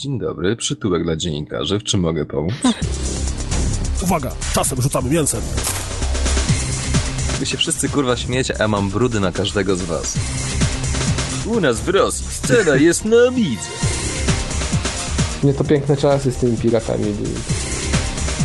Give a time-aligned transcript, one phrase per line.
[0.00, 1.78] Dzień dobry, przytułek dla dziennikarzy.
[1.78, 2.54] W czym mogę pomóc?
[4.02, 5.40] Uwaga, czasem rzucamy mięsem.
[7.40, 10.18] Wy się wszyscy kurwa śmiecie, a mam brudy na każdego z was.
[11.46, 13.68] U nas w Rosji scena jest na midze.
[15.42, 17.04] Nie to piękne czasy z tymi piratami.
[17.04, 17.14] Ej,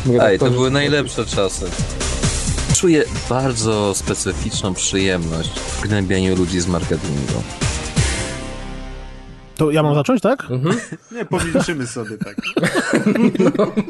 [0.05, 1.65] to Redaktorzy- były najlepsze czasy.
[2.75, 7.43] Czuję bardzo specyficzną przyjemność w gnębianiu ludzi z marketingu.
[9.57, 10.47] To ja mam zacząć, tak?
[11.11, 12.35] Nie, pomilczymy sobie tak.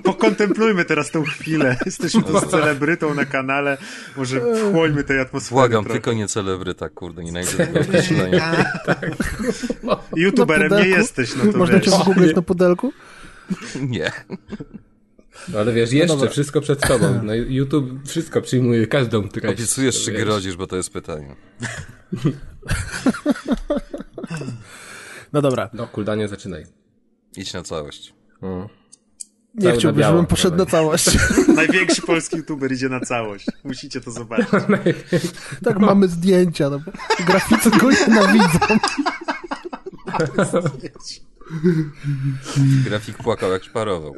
[0.03, 1.77] Pokontemplujmy teraz tą chwilę.
[1.85, 3.77] Jesteśmy tu z celebrytą na kanale.
[4.17, 5.99] Może wchłońmy tej atmosfery Błagam, trochę.
[5.99, 8.65] tylko nie celebryta, kurde, nie najdę tego określenia.
[10.15, 11.85] YouTuberem Na nie jesteś, no to Można wiesz.
[11.85, 12.93] cię wygooglać na pudelku?
[13.89, 14.11] Nie.
[15.47, 16.29] No ale wiesz, jeszcze dobra.
[16.31, 17.19] wszystko przed tobą.
[17.23, 19.55] No, YouTube wszystko przyjmuje, każdą treść.
[19.55, 21.35] Obiecujesz czy grozisz, bo to jest pytanie.
[25.35, 25.69] No dobra.
[25.73, 26.65] No, kuldanie, zaczynaj.
[27.37, 28.13] Idź na całość.
[28.41, 30.81] Nie Cały na chciałbym, biało, żebym poszedł na dawaj.
[30.81, 31.09] całość.
[31.55, 33.45] Największy polski YouTuber idzie na całość.
[33.63, 34.47] Musicie to zobaczyć.
[35.65, 36.69] tak mamy zdjęcia.
[36.69, 36.91] No, bo
[37.25, 38.59] graficy go nienawidzą.
[42.85, 44.15] Grafik płakał jak szparował.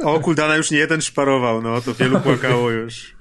[0.00, 3.16] O, Kuldana już nie jeden szparował, no to wielu płakało już.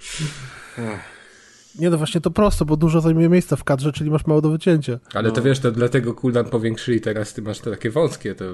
[1.79, 4.49] Nie no właśnie to prosto, bo dużo zajmuje miejsca w kadrze, czyli masz mało do
[4.49, 4.99] wycięcia.
[5.13, 8.45] Ale to wiesz, to dlatego kuldan powiększyli, teraz ty masz te takie wąskie, to...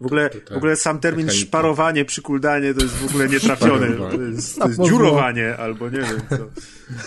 [0.00, 1.46] W ogóle, to, to, w ogóle sam termin mechanika.
[1.46, 3.88] szparowanie przy Kuldanie to jest w ogóle nietrafiony.
[3.98, 6.36] To jest, to jest dziurowanie albo nie wiem co.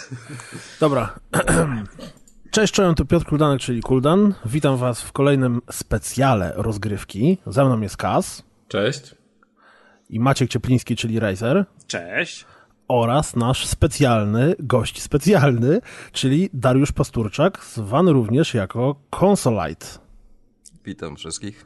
[0.79, 1.19] Dobra.
[2.51, 4.33] Cześć, czołem, tu Piotr Kuldanek, czyli Kuldan.
[4.45, 7.37] Witam was w kolejnym specjale rozgrywki.
[7.47, 9.15] Ze mną jest Kaz Cześć.
[10.09, 11.65] i Maciek Ciepliński, czyli Razer.
[11.87, 12.45] Cześć.
[12.91, 19.85] Oraz nasz specjalny gość specjalny, czyli Dariusz Pasturczak, zwany również jako Consolite.
[20.85, 21.65] Witam wszystkich.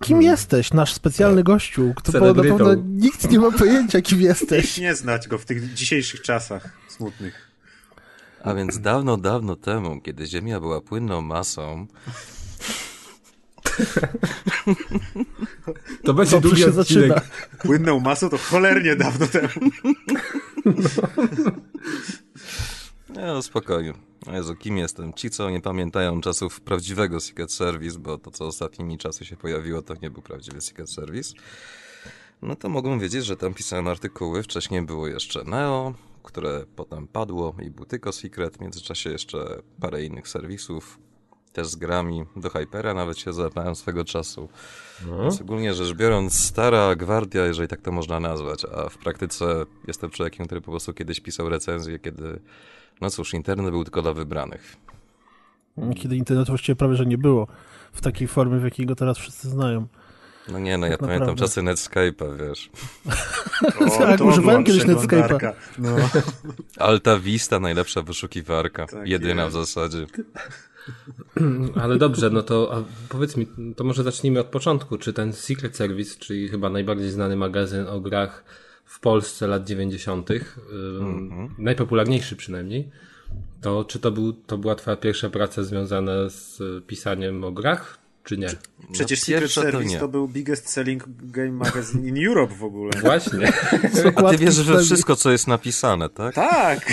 [0.00, 1.92] Kim jesteś, nasz specjalny gościu?
[1.96, 4.78] Kto na pewno nikt nie ma pojęcia, kim jesteś.
[4.78, 7.52] Nie znać go w tych dzisiejszych czasach smutnych.
[8.42, 11.86] A więc dawno, dawno temu, kiedy Ziemia była płynną masą,
[16.04, 17.08] To będzie Dobrze długi się odcinek.
[17.08, 17.20] zaczyna.
[17.58, 19.48] Płynną masą to cholernie dawno temu.
[23.08, 23.92] Nie, no spokojnie.
[24.32, 25.12] Jezu, kim jestem?
[25.14, 29.82] Ci, co nie pamiętają czasów prawdziwego Secret Service, bo to, co ostatnimi czasy się pojawiło,
[29.82, 31.34] to nie był prawdziwy Secret Service,
[32.42, 34.42] no to mogą wiedzieć, że tam pisałem artykuły.
[34.42, 38.56] Wcześniej było jeszcze Neo, które potem padło i był tylko Secret.
[38.56, 40.98] W międzyczasie jeszcze parę innych serwisów,
[41.52, 42.24] też z grami.
[42.36, 44.48] Do Hypera nawet się załapałem swego czasu.
[45.22, 49.44] Więc ogólnie rzecz biorąc, stara gwardia, jeżeli tak to można nazwać, a w praktyce
[49.86, 52.40] jestem człowiekiem, który po prostu kiedyś pisał recenzję, kiedy,
[53.00, 54.76] no cóż, internet był tylko dla wybranych.
[55.96, 57.46] Kiedy internetu właściwie prawie, że nie było
[57.92, 59.86] w takiej formie, w jakiej go teraz wszyscy znają.
[60.48, 61.44] No nie, no ja Tak pamiętam naprawdę.
[61.44, 62.70] czasy Netscape'a, wiesz.
[63.80, 65.52] O, Tak, to używałem kiedyś Netscape'a.
[65.78, 65.96] No.
[66.86, 68.86] Alta Vista, najlepsza wyszukiwarka.
[68.86, 69.56] Tak Jedyna jest.
[69.56, 70.06] w zasadzie.
[71.82, 74.98] Ale dobrze, no to a powiedz mi, to może zacznijmy od początku.
[74.98, 78.44] Czy ten Secret Service, czyli chyba najbardziej znany magazyn o grach
[78.84, 82.90] w Polsce lat 90., ym, najpopularniejszy przynajmniej,
[83.60, 88.38] to czy to, był, to była twoja pierwsza praca związana z pisaniem o grach, czy
[88.38, 88.48] nie?
[88.92, 89.98] Przecież No, Secret to Service nie.
[89.98, 92.90] to, był biggest selling game magazine in Europe w ogóle.
[93.00, 93.52] Właśnie.
[94.16, 94.84] A ty wierzysz we przynajmniej.
[94.86, 96.34] wszystko, co jest napisane, tak?
[96.34, 96.86] Tak!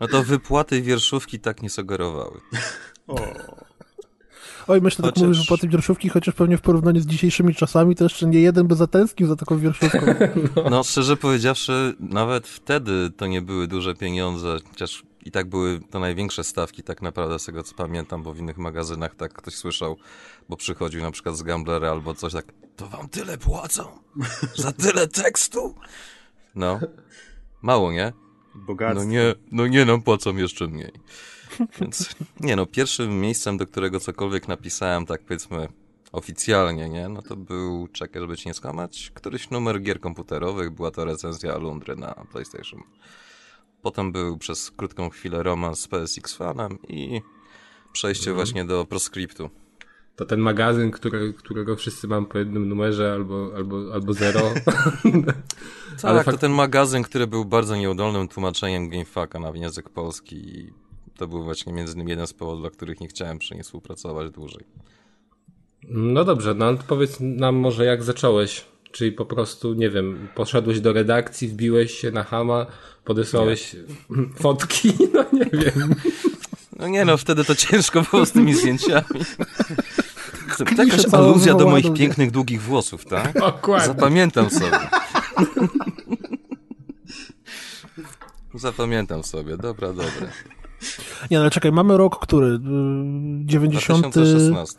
[0.00, 2.40] No to wypłaty wierszówki tak nie sugerowały.
[3.08, 3.20] O,
[4.66, 7.96] Oj, myślę, tak Chociaż- mówisz po tym wierszówki, chociaż pewnie w porównaniu z dzisiejszymi czasami
[7.96, 9.98] to jeszcze nie jeden by zatęsknił za taką wierszówką.
[10.70, 15.98] No, szczerze powiedziawszy, nawet wtedy to nie były duże pieniądze, chociaż i tak były to
[15.98, 19.96] największe stawki, tak naprawdę, z tego co pamiętam, bo w innych magazynach tak ktoś słyszał,
[20.48, 22.44] bo przychodził na przykład z Gamblera albo coś tak,
[22.76, 23.84] to wam tyle płacą?
[24.56, 25.74] Za tyle tekstu?
[26.54, 26.80] No,
[27.62, 28.12] mało, nie?
[28.66, 29.04] Bogactwo.
[29.04, 30.92] No nie, no nie, nam płacą jeszcze mniej.
[31.80, 32.08] Więc,
[32.40, 35.68] nie no, pierwszym miejscem, do którego cokolwiek napisałem, tak powiedzmy,
[36.12, 40.90] oficjalnie, nie, no to był, czekaj, żeby ci nie skłamać, któryś numer gier komputerowych, była
[40.90, 42.82] to recenzja Alundry na PlayStation.
[43.82, 47.20] Potem był przez krótką chwilę romans z PSX fanem i
[47.92, 49.50] przejście właśnie do proscriptu.
[50.16, 54.40] To ten magazyn, który, którego wszyscy mam po jednym numerze albo, albo, albo zero.
[56.02, 60.72] Tak, Ale to ten magazyn, który był bardzo nieudolnym tłumaczeniem GameFAQa na język polski i
[61.16, 64.30] to był właśnie między innymi jeden z powodów, dla których nie chciałem przy niej współpracować
[64.30, 64.64] dłużej.
[65.88, 68.64] No dobrze, no powiedz nam może jak zacząłeś.
[68.92, 72.66] Czyli po prostu, nie wiem, poszedłeś do redakcji, wbiłeś się na Hama,
[73.04, 73.76] podesłałeś
[74.42, 75.94] fotki, no nie wiem.
[76.80, 79.04] No nie no, wtedy to ciężko było z tymi zdjęciami.
[80.78, 83.32] jakaś całą aluzja do moich pięknych, długich włosów, tak?
[83.40, 83.86] Dokładnie.
[83.86, 84.78] Zapamiętam sobie.
[88.54, 90.28] Zapamiętam sobie, dobra, dobra.
[91.30, 92.46] Nie, no ale czekaj, mamy rok, który?
[92.46, 92.58] Y,
[93.44, 94.02] 90...
[94.02, 94.78] 2016.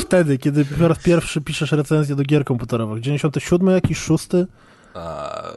[0.00, 3.00] Wtedy, kiedy po raz pierwszy piszesz recenzję do gier komputerowych.
[3.02, 4.46] 97 jakiś, szósty?
[4.94, 5.47] A,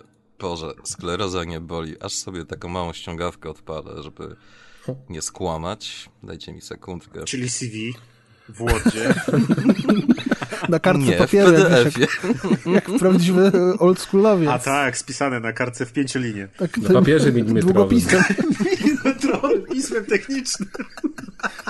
[0.41, 1.95] Boże, skleroza nie boli.
[2.01, 4.35] Aż sobie taką małą ściągawkę odpalę, żeby
[5.09, 6.09] nie skłamać.
[6.23, 7.23] Dajcie mi sekundkę.
[7.23, 7.93] Czyli CV
[8.49, 9.13] w Wordzie.
[10.69, 12.07] Na kartce Nie, w papieru, jak, wiesz, PDF-ie.
[12.65, 14.49] jak, jak prawdziwy oldschoolowiec.
[14.49, 16.47] A tak, spisane na kartce w pięciolinie.
[16.57, 17.73] Tak, Na tym papierze milimetrowym.
[17.73, 18.23] Długopisem,
[19.21, 20.69] Troll, pismem technicznym.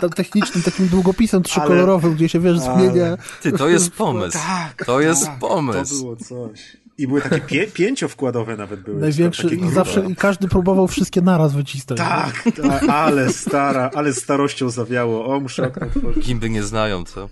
[0.02, 3.18] tam technicznym, takim długopisem trzykolorowym, gdzie się, wiesz, zmienia.
[3.42, 4.38] Ty, to jest pomysł.
[4.38, 5.96] Tak, To jest tak, pomysł.
[5.96, 6.78] To było coś.
[7.02, 9.10] I były takie pie pięciowkładowe nawet były.
[9.10, 12.02] I zawsze i każdy próbował wszystkie naraz wycisnąć.
[12.02, 15.36] Tak, tak, ale stara, ale starością zawiało.
[15.36, 16.26] O, muszę okno otworzyć.
[16.26, 17.30] Gimby nie znają, co?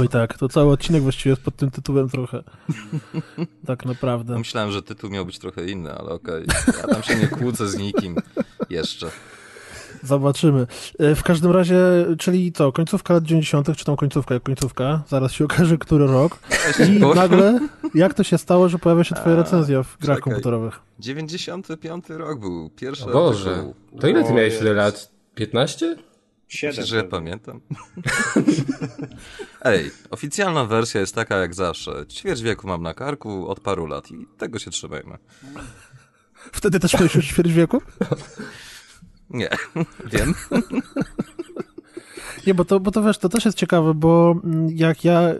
[0.00, 2.42] Oj tak, to cały odcinek właściwie jest pod tym tytułem trochę.
[3.66, 4.38] Tak naprawdę.
[4.38, 6.44] Myślałem, że tytuł miał być trochę inny, ale okej.
[6.66, 8.16] Ja tam się nie kłócę z nikim.
[8.70, 9.10] Jeszcze.
[10.02, 10.66] Zobaczymy.
[10.98, 11.76] E, W każdym razie,
[12.18, 16.38] czyli co, końcówka lat 90., czy tam końcówka jak końcówka, zaraz się okaże, który rok.
[16.88, 17.60] I nagle,
[17.94, 20.32] jak to się stało, że pojawia się twoja recenzja w grach czekaj.
[20.32, 20.80] komputerowych?
[20.98, 23.74] 95 rok był pierwszy O Boże, artykuł.
[24.00, 25.10] to ile ty miałeś tyle lat?
[25.34, 25.96] 15?
[26.48, 26.70] Siedem.
[26.76, 27.60] Myślisz, że pamiętam?
[29.62, 31.92] Ej, oficjalna wersja jest taka jak zawsze.
[32.08, 35.18] Ćwierć wieku mam na karku od paru lat i tego się trzymajmy.
[36.52, 37.82] Wtedy też miałeś już ćwierć wieku?
[39.30, 39.48] Nie,
[40.12, 40.34] wiem.
[42.46, 45.34] Nie, bo to, bo to wiesz, to też jest ciekawe, bo mm, jak ja, e,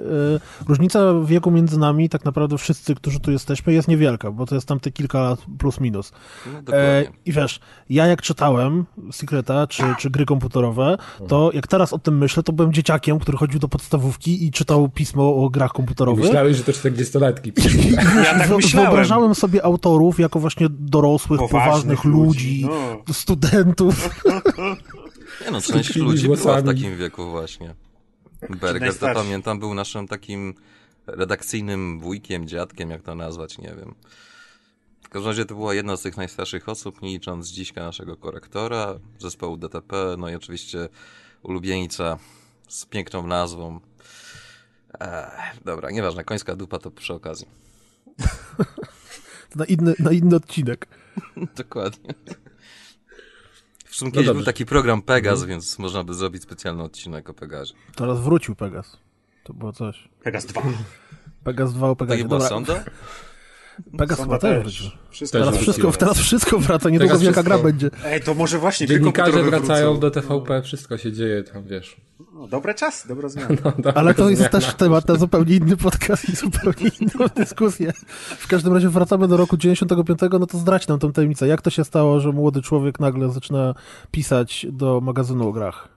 [0.68, 4.68] różnica wieku między nami, tak naprawdę wszyscy, którzy tu jesteśmy, jest niewielka, bo to jest
[4.68, 6.12] tam te kilka lat plus minus.
[6.46, 7.04] No, E.
[7.26, 7.60] I wiesz,
[7.90, 10.96] ja jak czytałem Secreta czy, czy gry komputerowe,
[11.28, 14.88] to jak teraz o tym myślę, to byłem dzieciakiem, który chodził do podstawówki i czytał
[14.88, 16.24] pismo o grach komputerowych.
[16.24, 17.52] Myślałeś, że to 40-latki.
[18.24, 18.90] Ja tak myślałem.
[18.90, 22.68] Wyobrażałem sobie autorów jako właśnie dorosłych, poważnych, Poważnych ludzi, ludzi,
[23.08, 23.14] no.
[23.14, 24.10] studentów.
[25.40, 27.74] Nie no, część ludzi była w takim wieku właśnie.
[28.60, 30.54] Berger to pamiętam był naszym takim
[31.06, 33.94] redakcyjnym wujkiem, dziadkiem, jak to nazwać, nie wiem.
[35.02, 38.98] W każdym razie to była jedna z tych najstarszych osób, nie licząc dziśka naszego korektora,
[39.18, 40.88] zespołu DTP, no i oczywiście
[41.42, 42.18] ulubienica
[42.68, 43.80] z piękną nazwą.
[45.00, 47.46] Ech, dobra, nieważne, końska dupa to przy okazji.
[49.56, 50.88] na, inny, na inny odcinek.
[51.56, 52.14] Dokładnie.
[53.98, 54.46] Sumie No kiedyś był dobrze.
[54.46, 57.74] taki program Pegas, więc można by zrobić specjalny odcinek o Pegazie.
[57.96, 58.96] Teraz wrócił Pegas.
[59.44, 60.08] To było coś.
[60.22, 60.62] Pegas 2.
[61.44, 62.24] Pegas 2 o nie Pegasie.
[62.24, 62.84] była Dobra, sonda?
[63.98, 64.98] Pegas chyba Sonda też.
[65.10, 67.90] Wszystko Teraz wszystko, teraz wszystko wraca, niedługo Teraz wielka gra będzie.
[68.04, 70.00] Ej, to może właśnie Dziennikarze wracają wrócą.
[70.00, 71.96] do TVP, wszystko się dzieje tam, wiesz.
[72.34, 73.48] No, dobre czasy, dobra zmiana.
[73.76, 74.50] Dobra Ale to jest zmiana.
[74.60, 77.92] też temat na zupełnie inny podcast i zupełnie inną dyskusję.
[78.38, 81.46] W każdym razie wracamy do roku 95, no to zdradź nam tę tajemnicę.
[81.48, 83.74] Jak to się stało, że młody człowiek nagle zaczyna
[84.10, 85.88] pisać do magazynu o grach?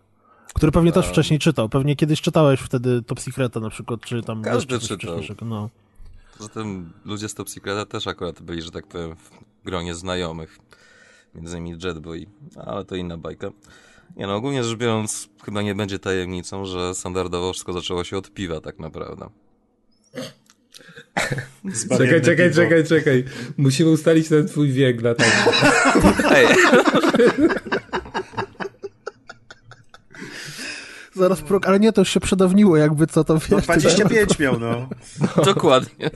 [0.53, 1.69] Który pewnie też wcześniej czytał.
[1.69, 4.41] Pewnie kiedyś czytałeś wtedy Top Secreta na przykład, czy tam...
[4.41, 4.97] Każdy czytał.
[4.97, 5.69] wcześniejszego,
[6.41, 6.47] No.
[6.47, 10.57] Zatem ludzie z Top Secreta też akurat byli, że tak powiem, w gronie znajomych.
[11.35, 13.51] Między innymi Jetboy, ale to inna bajka.
[14.15, 18.31] Nie no, ogólnie rzecz biorąc, chyba nie będzie tajemnicą, że standardowo wszystko zaczęło się od
[18.31, 19.29] piwa tak naprawdę.
[21.97, 22.61] Czekaj, czekaj, piwo.
[22.61, 23.25] czekaj, czekaj.
[23.57, 25.27] Musimy ustalić ten twój wiek na tak.
[26.31, 26.47] Ej,
[31.13, 31.59] Zaraz, pro...
[31.65, 33.63] ale nie, to już się przedawniło jakby, co to No, wiesz.
[33.63, 34.89] 25 miał, no.
[35.45, 36.09] dokładnie.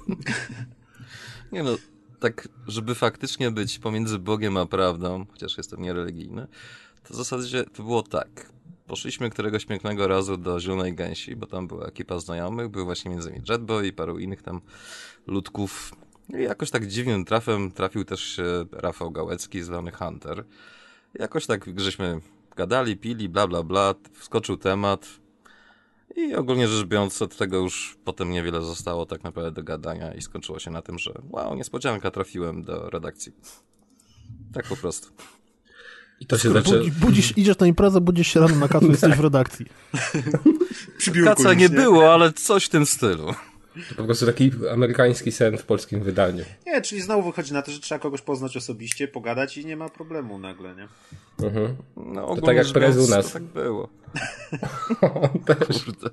[1.51, 1.77] Nie no,
[2.19, 6.47] tak, żeby faktycznie być pomiędzy Bogiem a prawdą, chociaż jestem niereligijny,
[7.07, 8.55] to w zasadzie to było tak.
[8.87, 13.29] Poszliśmy któregoś pięknego razu do Zielonej Gęsi, bo tam była ekipa znajomych, był właśnie między
[13.29, 14.61] innymi Jetboy i paru innych tam
[15.27, 15.95] ludków.
[16.39, 20.45] I jakoś tak dziwnym trafem trafił też się Rafał Gałecki, zwany Hunter.
[21.13, 22.19] Jakoś tak żeśmy
[22.55, 25.07] gadali, pili, bla bla bla, wskoczył temat.
[26.15, 30.21] I ogólnie rzecz biorąc, od tego już potem niewiele zostało tak naprawdę do gadania i
[30.21, 33.31] skończyło się na tym, że wow, niespodzianka, trafiłem do redakcji.
[34.53, 35.07] Tak po prostu.
[36.19, 36.77] I to się zaczęło.
[36.77, 39.65] Budzi, budzisz, idziesz na imprezę, budzisz się rano na kacu, jesteś w redakcji.
[41.23, 43.33] Kaca już, nie było, ale coś w tym stylu.
[43.89, 46.45] To po prostu taki amerykański sen w polskim wydaniu.
[46.65, 49.89] Nie, czyli znowu wychodzi na to, że trzeba kogoś poznać osobiście, pogadać i nie ma
[49.89, 50.87] problemu nagle, nie?
[51.47, 51.75] Mhm.
[51.95, 53.25] No, ogólnie tak jak prez u nas.
[53.25, 53.89] To tak było.
[55.47, 56.09] Kurde.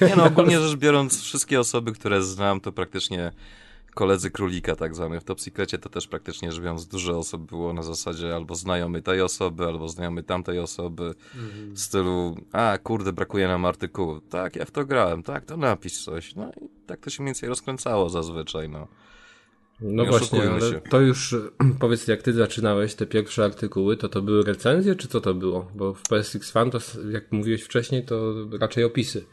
[0.00, 3.32] Nie no, ogólnie rzecz biorąc, wszystkie osoby, które znam, to praktycznie
[3.94, 5.20] koledzy królika tak zwanych.
[5.20, 9.02] W Top Secrecie to też praktycznie rzecz biorąc dużo osób było na zasadzie albo znajomy
[9.02, 11.14] tej osoby, albo znajomy tamtej osoby.
[11.72, 14.20] W stylu, a kurde, brakuje nam artykułu.
[14.20, 16.34] Tak, ja w to grałem, tak, to napisz coś.
[16.34, 18.88] No i tak to się mniej więcej rozkręcało zazwyczaj, no.
[19.80, 20.80] No Nie właśnie, ale się.
[20.90, 21.36] to już
[21.80, 25.70] powiedz, jak ty zaczynałeś te pierwsze artykuły, to to były recenzje, czy co to było?
[25.74, 26.78] Bo w PSX Fan, to
[27.10, 29.24] jak mówiłeś wcześniej, to raczej opisy.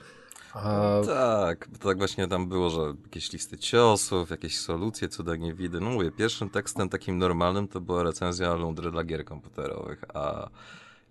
[0.56, 5.54] A Tak, bo tak właśnie tam było, że jakieś listy ciosów, jakieś solucje, cuda nie
[5.54, 5.80] widy.
[5.80, 10.50] No mówię, pierwszym tekstem takim normalnym to była recenzja Lundry dla gier komputerowych, a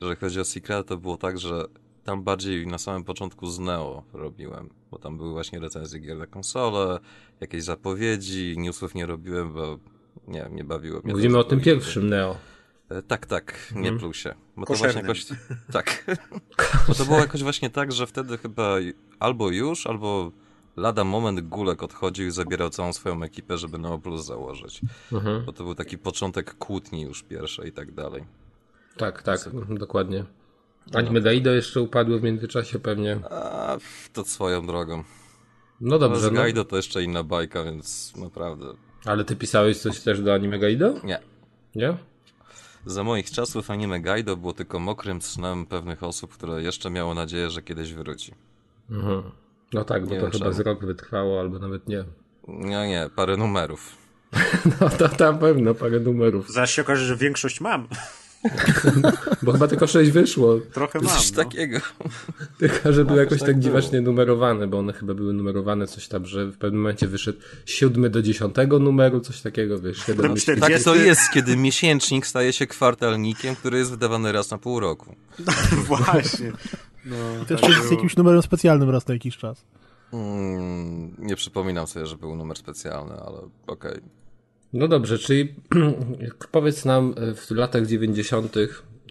[0.00, 1.64] jeżeli chodzi o Secret, to było tak, że
[2.04, 6.26] tam bardziej na samym początku z Neo robiłem, bo tam były właśnie recenzje gier na
[6.26, 6.98] konsolę,
[7.40, 9.78] jakieś zapowiedzi, newsów nie robiłem, bo
[10.28, 11.12] nie nie bawiło mnie.
[11.12, 12.36] mówimy o tym pierwszym Neo.
[12.98, 13.98] E, Tak, tak, nie Mhm.
[13.98, 14.34] plusie.
[14.56, 15.26] Bo to właśnie jakoś.
[15.72, 16.04] Tak.
[16.88, 18.76] Bo to było jakoś właśnie tak, że wtedy chyba
[19.18, 20.32] albo już, albo
[20.76, 24.80] lada moment Gulek odchodził i zabierał całą swoją ekipę, żeby Neo Plus założyć.
[25.12, 25.44] Mhm.
[25.44, 28.24] Bo to był taki początek kłótni już pierwszej i tak dalej.
[28.96, 30.24] Tak, tak, dokładnie.
[30.94, 33.18] Anime Daido jeszcze upadło w międzyczasie pewnie.
[33.30, 33.76] A
[34.12, 35.04] to swoją drogą.
[35.80, 38.66] No Dobrze, no, Gaido to jeszcze inna bajka, więc naprawdę.
[39.04, 40.94] ale ty pisałeś coś też do Anime Gaido?
[41.04, 41.18] Nie.
[41.74, 41.96] Nie?
[42.86, 47.50] Za moich czasów anime Gaido było tylko mokrym snem pewnych osób, które jeszcze miało nadzieję,
[47.50, 48.34] że kiedyś wróci.
[48.90, 49.22] Mhm.
[49.72, 50.56] No tak, bo Nie to wiem chyba czemu.
[50.56, 52.04] z rok wytrwało, albo nawet nie.
[52.48, 53.96] Nie, nie, parę numerów.
[54.80, 56.52] No to tam pewno parę numerów.
[56.52, 57.88] Zaś się okaże, że większość mam.
[59.42, 60.58] Bo chyba tylko sześć wyszło.
[60.72, 61.08] Trochę mam.
[61.16, 61.36] Coś No.
[61.44, 61.78] takiego.
[62.58, 63.62] Tylko, że były jakoś tak tak było.
[63.64, 68.10] dziwacznie numerowane, bo one chyba były numerowane coś tam, że w pewnym momencie wyszedł siódmy
[68.10, 70.42] do dziesiątego numeru, coś takiego, wiesz, siedem Potem myśli.
[70.56, 70.84] 40.
[70.84, 75.14] Tak to jest, kiedy miesięcznik staje się kwartalnikiem, który jest wydawany raz na pół roku.
[75.88, 76.52] Właśnie.
[77.04, 77.16] No,
[77.48, 79.64] To jeszcze tak jest z jakimś numerem specjalnym raz na jakiś czas.
[80.12, 84.00] Mm, nie przypominam sobie, że był numer specjalny, ale okej.
[84.74, 85.54] No dobrze, czyli
[86.50, 88.54] powiedz nam e, w latach 90.,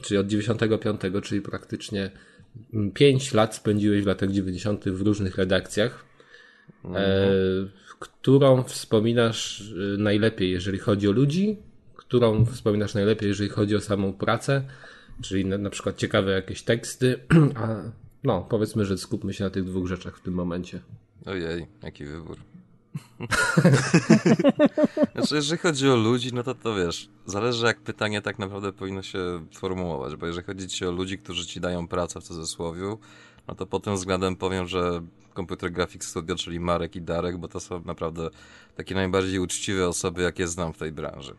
[0.01, 2.11] czyli od 95, czyli praktycznie
[2.93, 4.89] 5 lat spędziłeś w latach 90.
[4.89, 6.05] w różnych redakcjach.
[6.95, 7.31] E,
[7.99, 11.57] którą wspominasz e, najlepiej, jeżeli chodzi o ludzi?
[11.95, 14.63] Którą wspominasz najlepiej, jeżeli chodzi o samą pracę?
[15.21, 17.19] Czyli na, na przykład ciekawe jakieś teksty.
[17.55, 17.75] A,
[18.23, 20.79] no, powiedzmy, że skupmy się na tych dwóch rzeczach w tym momencie.
[21.25, 22.37] Ojej, jaki wybór.
[25.15, 29.01] znaczy, jeżeli chodzi o ludzi, no to to wiesz, zależy jak pytanie tak naprawdę powinno
[29.01, 32.97] się formułować, bo jeżeli chodzi ci o ludzi, którzy ci dają pracę w cudzysłowie,
[33.47, 35.01] no to pod tym względem powiem, że
[35.35, 38.29] Computer Graphics Studio, czyli Marek i Darek, bo to są naprawdę
[38.75, 41.35] takie najbardziej uczciwe osoby, jakie znam w tej branży.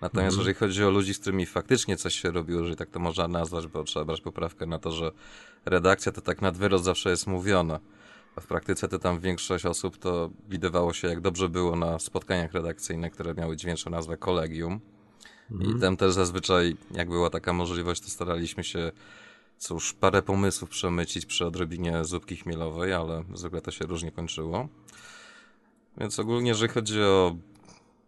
[0.00, 3.28] Natomiast jeżeli chodzi o ludzi, z którymi faktycznie coś się robiło, jeżeli tak to można
[3.28, 5.12] nazwać, bo trzeba brać poprawkę na to, że
[5.64, 7.80] redakcja to tak nad zawsze jest mówiona.
[8.36, 12.52] A w praktyce to tam większość osób to widywało się, jak dobrze było na spotkaniach
[12.52, 14.80] redakcyjnych, które miały dźwięczną nazwę kolegium.
[15.60, 18.92] I tam też zazwyczaj, jak była taka możliwość, to staraliśmy się
[19.58, 24.68] cóż, parę pomysłów przemycić przy odrobinie zupki chmielowej, ale zwykle to się różnie kończyło.
[25.98, 27.36] Więc ogólnie, jeżeli chodzi o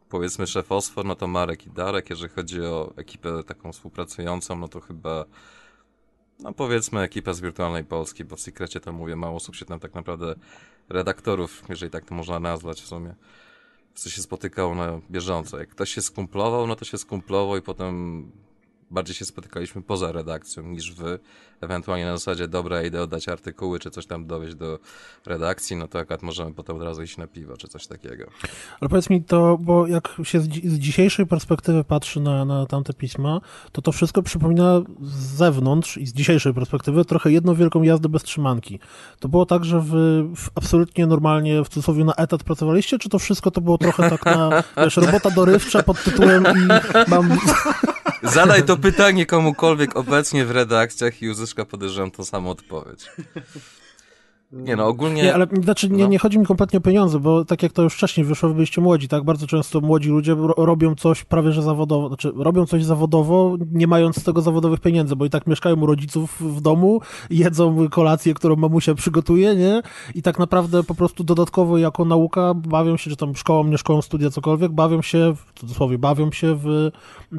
[0.08, 2.10] powiedzmy szefostwo, no to Marek i Darek.
[2.10, 5.24] Jeżeli chodzi o ekipę taką współpracującą, no to chyba
[6.42, 9.80] no powiedzmy ekipa z Wirtualnej Polski, bo w Secrecie to mówię, mało osób się tam
[9.80, 10.34] tak naprawdę
[10.88, 13.14] redaktorów, jeżeli tak to można nazwać w sumie,
[13.94, 15.58] co się spotykało na bieżąco.
[15.58, 18.26] Jak ktoś się skumplował, no to się skumplował i potem
[18.92, 21.18] bardziej się spotykaliśmy poza redakcją niż wy.
[21.60, 24.78] Ewentualnie na zasadzie, dobra, idę oddać artykuły, czy coś tam dowieść do
[25.26, 28.24] redakcji, no to akurat możemy potem od razu iść na piwo, czy coś takiego.
[28.80, 32.92] Ale powiedz mi to, bo jak się z, z dzisiejszej perspektywy patrzy na, na tamte
[32.92, 33.40] pisma,
[33.72, 38.22] to to wszystko przypomina z zewnątrz i z dzisiejszej perspektywy trochę jedną wielką jazdę bez
[38.22, 38.80] trzymanki.
[39.20, 43.18] To było tak, że wy w absolutnie normalnie w cudzysłowie na etat pracowaliście, czy to
[43.18, 46.68] wszystko to było trochę tak na, wiesz, robota dorywcza pod tytułem i
[47.10, 47.38] mam...
[48.22, 53.10] Zadaj to pytanie komukolwiek obecnie w redakcjach i uzyska, podejrzewam, tą samą odpowiedź.
[54.52, 55.22] Nie no, ogólnie...
[55.22, 56.08] Nie, ale znaczy nie, No.
[56.08, 58.80] nie chodzi mi kompletnie o pieniądze, bo tak jak to już wcześniej wyszło, wy byliście
[58.80, 59.24] młodzi, tak?
[59.24, 63.86] Bardzo często młodzi ludzie ro robią coś prawie że zawodowo, znaczy robią coś zawodowo, nie
[63.86, 68.34] mając z tego zawodowych pieniędzy, bo i tak mieszkają u rodziców w domu, jedzą kolację,
[68.34, 69.82] którą mamusia przygotuje, nie?
[70.14, 74.02] I tak naprawdę po prostu dodatkowo jako nauka bawią się, czy tam szkołą, nie szkołą,
[74.02, 76.90] studia, cokolwiek, bawią się, w cudzysłowie, bawią się w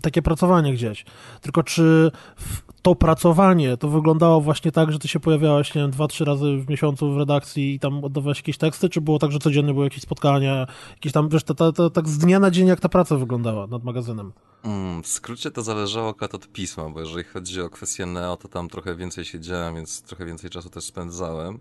[0.01, 1.05] takie pracowanie gdzieś.
[1.41, 5.91] Tylko czy w to pracowanie to wyglądało właśnie tak, że ty się pojawiałeś, nie wiem,
[5.91, 9.31] dwa, trzy razy w miesiącu w redakcji i tam oddawałeś jakieś teksty, czy było tak,
[9.31, 12.51] że codziennie były jakieś spotkania, jakieś tam, wiesz, to, to, to, tak z dnia na
[12.51, 14.31] dzień, jak ta praca wyglądała nad magazynem?
[14.63, 18.69] Mm, w skrócie to zależało od pisma, bo jeżeli chodzi o kwestię Neo, to tam
[18.69, 21.59] trochę więcej siedziałem, więc trochę więcej czasu też spędzałem.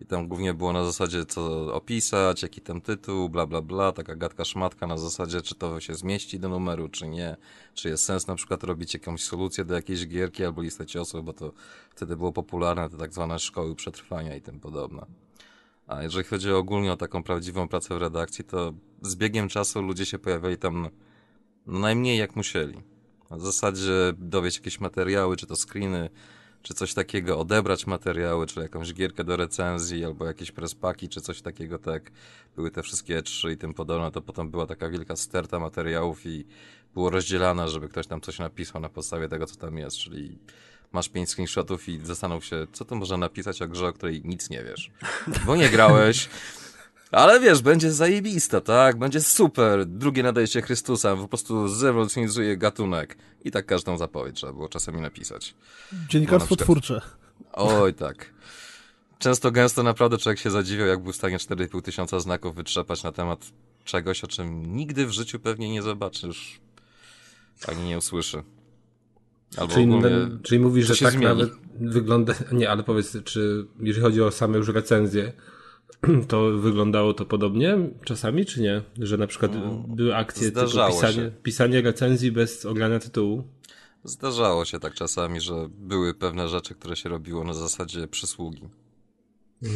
[0.00, 4.16] I tam głównie było na zasadzie co opisać, jaki tam tytuł, bla bla bla, taka
[4.16, 7.36] gadka szmatka na zasadzie czy to się zmieści do numeru, czy nie.
[7.74, 11.32] Czy jest sens na przykład robić jakąś solucję do jakiejś gierki albo listę ciosów, bo
[11.32, 11.52] to
[11.90, 15.06] wtedy było popularne, te tak zwane szkoły przetrwania i tym podobne.
[15.86, 18.72] A jeżeli chodzi ogólnie o taką prawdziwą pracę w redakcji, to
[19.02, 20.88] z biegiem czasu ludzie się pojawiali tam
[21.66, 22.82] no najmniej jak musieli.
[23.30, 26.10] W zasadzie dowieść jakieś materiały, czy to screeny,
[26.66, 31.42] czy coś takiego, odebrać materiały, czy jakąś gierkę do recenzji, albo jakieś prespaki, czy coś
[31.42, 32.10] takiego, tak.
[32.56, 36.44] Były te wszystkie trzy i tym podobne, to potem była taka wielka sterta materiałów i
[36.94, 40.38] było rozdzielane, żeby ktoś tam coś napisał na podstawie tego, co tam jest, czyli
[40.92, 44.50] masz pięć screenshotów i zastanów się, co to można napisać o grze, o której nic
[44.50, 44.90] nie wiesz.
[45.46, 46.28] Bo nie grałeś,
[47.10, 48.98] ale wiesz, będzie zajebista, tak?
[48.98, 49.86] Będzie super.
[49.86, 53.16] Drugie nadejście Chrystusa po prostu zrewolucjonizuje gatunek.
[53.44, 55.54] I tak każdą zapowiedź trzeba było czasami napisać.
[56.08, 57.00] Dziennikarstwo na przykład- twórcze.
[57.52, 58.32] Oj, tak.
[59.18, 63.12] Często gęsto naprawdę człowiek się zadziwiał, jak był w stanie 4,5 tysiąca znaków wytrzepać na
[63.12, 63.46] temat
[63.84, 66.60] czegoś, o czym nigdy w życiu pewnie nie zobaczysz,
[67.68, 68.42] ani nie usłyszy.
[69.56, 70.10] Albo Czyli, ogólnie...
[70.42, 71.26] czyli mówisz, że tak zmieni.
[71.26, 72.34] nawet wygląda.
[72.52, 75.32] Nie, ale powiedz, czy jeżeli chodzi o same już recenzje,
[76.28, 78.82] to wyglądało to podobnie czasami, czy nie?
[78.98, 79.52] Że na przykład
[79.88, 81.30] były akcje typu Mm, zdarzało pisanie, się.
[81.42, 83.44] pisanie recenzji bez ogrania tytułu.
[84.04, 88.62] Zdarzało się tak czasami, że były pewne rzeczy, które się robiło na zasadzie przysługi.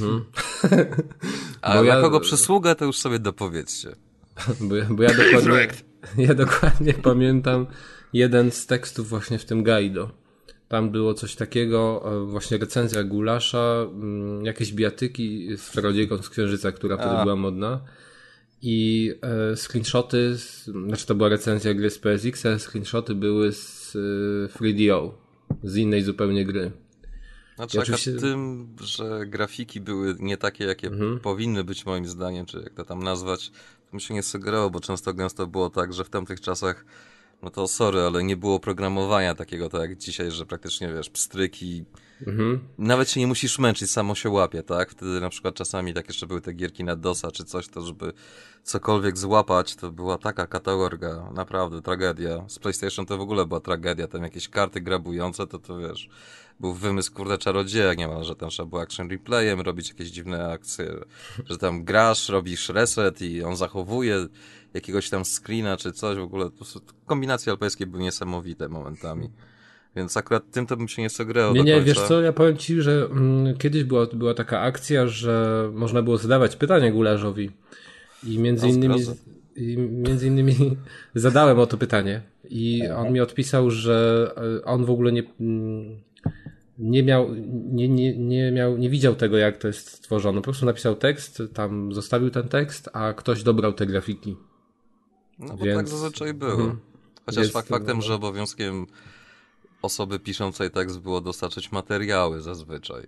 [1.62, 3.88] A Bo dla ja- kogo przysługa, to już sobie dopowiedzcie.
[4.60, 5.68] Bo, ja- bo ja dokładnie,
[6.26, 7.66] ja dokładnie pamiętam
[8.12, 10.10] jeden z tekstów właśnie w tym guido.
[10.70, 16.72] Tam było coś takiego, e, właśnie recenzja gulasza, mm, jakieś biatyki z czarodziejką z Księżyca,
[16.72, 17.80] która wtedy była modna.
[18.62, 23.96] I e, screenshoty, z, znaczy to była recenzja gry z PSX, a screenshoty były z
[24.54, 25.10] e, 3DO,
[25.64, 26.70] z innej zupełnie gry.
[27.56, 31.20] Znaczy, I oczywiście- tym, że grafiki były nie takie, jakie Mhm.
[31.20, 33.50] powinny być moim zdaniem, czy jak to tam nazwać,
[33.90, 36.84] to mi się nie sugerowało, bo często gęsto było tak, że w tamtych czasach,
[37.42, 41.85] no to sorry, ale nie było programowania takiego tak jak dzisiaj, że praktycznie wiesz, pstryki,
[42.26, 42.61] Mhm.
[42.78, 44.90] nawet się nie musisz męczyć, samo się łapie, tak?
[44.90, 48.12] Wtedy na przykład czasami tak jeszcze były te gierki na DOSa czy coś, to żeby
[48.62, 52.45] cokolwiek złapać, to była taka kategorga, naprawdę tragedia.
[52.49, 56.08] Z PlayStation to w ogóle była tragedia, tam jakieś karty grabujące, to to wiesz,
[56.60, 60.86] był wymysł kurde czarodzieja niemalże, tam trzeba było action replayem robić jakieś dziwne akcje,
[61.50, 64.26] że tam grasz, robisz reset i on zachowuje
[64.75, 69.30] jakiegoś tam screena czy coś, w ogóle po prostu kombinacje alpejskie były niesamowite momentami.
[69.96, 72.82] Więc akurat tym to bym się nie sugerował Nie, nie, wiesz co, ja powiem ci,
[72.82, 77.50] że mm, kiedyś była, była taka akcja, że można było zadawać pytania gularzowi
[78.26, 79.00] i między O, innymi
[79.56, 80.54] i między innymi
[81.14, 86.00] zadałem o to pytanie i on mi odpisał, że e, on w ogóle nie mm,
[86.80, 87.34] nie miał,
[87.73, 90.40] nie, nie, nie miał, nie widział tego, jak to jest stworzone.
[90.40, 94.36] Po prostu napisał tekst, tam zostawił ten tekst, a ktoś dobrał te grafiki.
[95.38, 96.52] No bo Więc- tak zazwyczaj było.
[96.52, 96.80] Mhm.
[97.26, 98.86] Chociaż Jest fakt faktem, że obowiązkiem
[99.82, 103.06] osoby piszącej tekst było dostarczyć materiały zazwyczaj.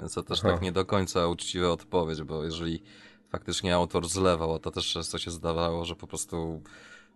[0.00, 0.52] Więc to też Aha.
[0.52, 2.82] tak nie do końca uczciwa odpowiedź, bo jeżeli
[3.28, 6.62] faktycznie autor zlewał, to też często się zdawało, że po prostu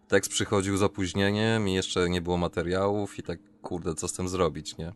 [0.08, 4.28] tekst przychodził z opóźnieniem i jeszcze nie było materiałów i tak kurde, co z tym
[4.28, 4.92] zrobić, nie?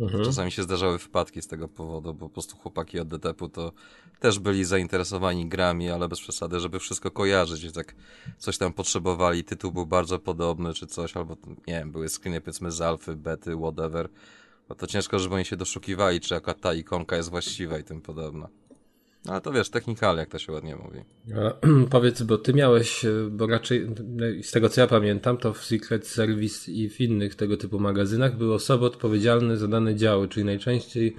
[0.00, 0.24] Mhm.
[0.24, 3.72] Czasami się zdarzały wypadki z tego powodu, bo po prostu chłopaki od DTP-u to
[4.20, 7.94] też byli zainteresowani grami, ale bez przesady, żeby wszystko kojarzyć, więc jak
[8.38, 12.72] coś tam potrzebowali, tytuł był bardzo podobny czy coś, albo nie wiem, były screeny powiedzmy
[12.72, 14.08] z alfy, bety, whatever,
[14.68, 18.02] no to ciężko, żeby oni się doszukiwali, czy jaka ta ikonka jest właściwa i tym
[18.02, 18.48] podobna.
[19.26, 21.00] No ale to wiesz, technikale, jak to się ładnie mówi.
[21.36, 25.52] A, Powiedz, bo ty miałeś, e, bo raczej no z tego co ja pamiętam, to
[25.52, 30.28] w Secret Service i w innych tego typu magazynach były osoby odpowiedzialne za dane działy,
[30.28, 31.16] czyli najczęściej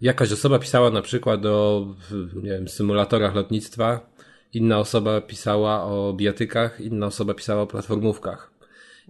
[0.00, 1.86] jakaś osoba pisała na przykład o,
[2.34, 4.10] nie wiem, symulatorach lotnictwa,
[4.52, 8.50] inna osoba pisała o bijatykach, inna osoba pisała o platformówkach.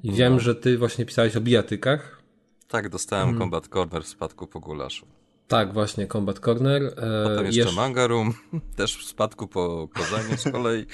[0.02, 2.22] I wiem, że ty właśnie pisałeś o bijatykach.
[2.68, 3.38] Tak, dostałem Mhm.
[3.38, 5.06] Combat Corner w spadku po gulaszu.
[5.50, 6.82] Tak, właśnie, Combat Corner.
[6.82, 6.90] E,
[7.24, 8.34] Potem jeszcze jeszcze- Manga Room,
[8.76, 10.86] też w spadku po kozaniu z kolei.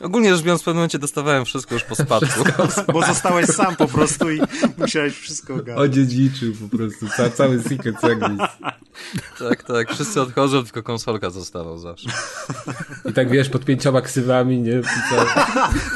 [0.00, 2.44] Ogólnie rzecz biorąc, w pewnym momencie dostawałem wszystko już po spadku.
[2.92, 4.40] Bo zostałeś sam po prostu i
[4.78, 5.90] musiałeś wszystko ogarnąć.
[5.90, 8.48] Odziedziczył po prostu ca, cały Secret Service.
[9.38, 12.10] Tak, tak, wszyscy odchodzą, tylko konsolka zostawał zawsze.
[13.10, 14.82] I tak wiesz, pod pięcioma ksywami, nie?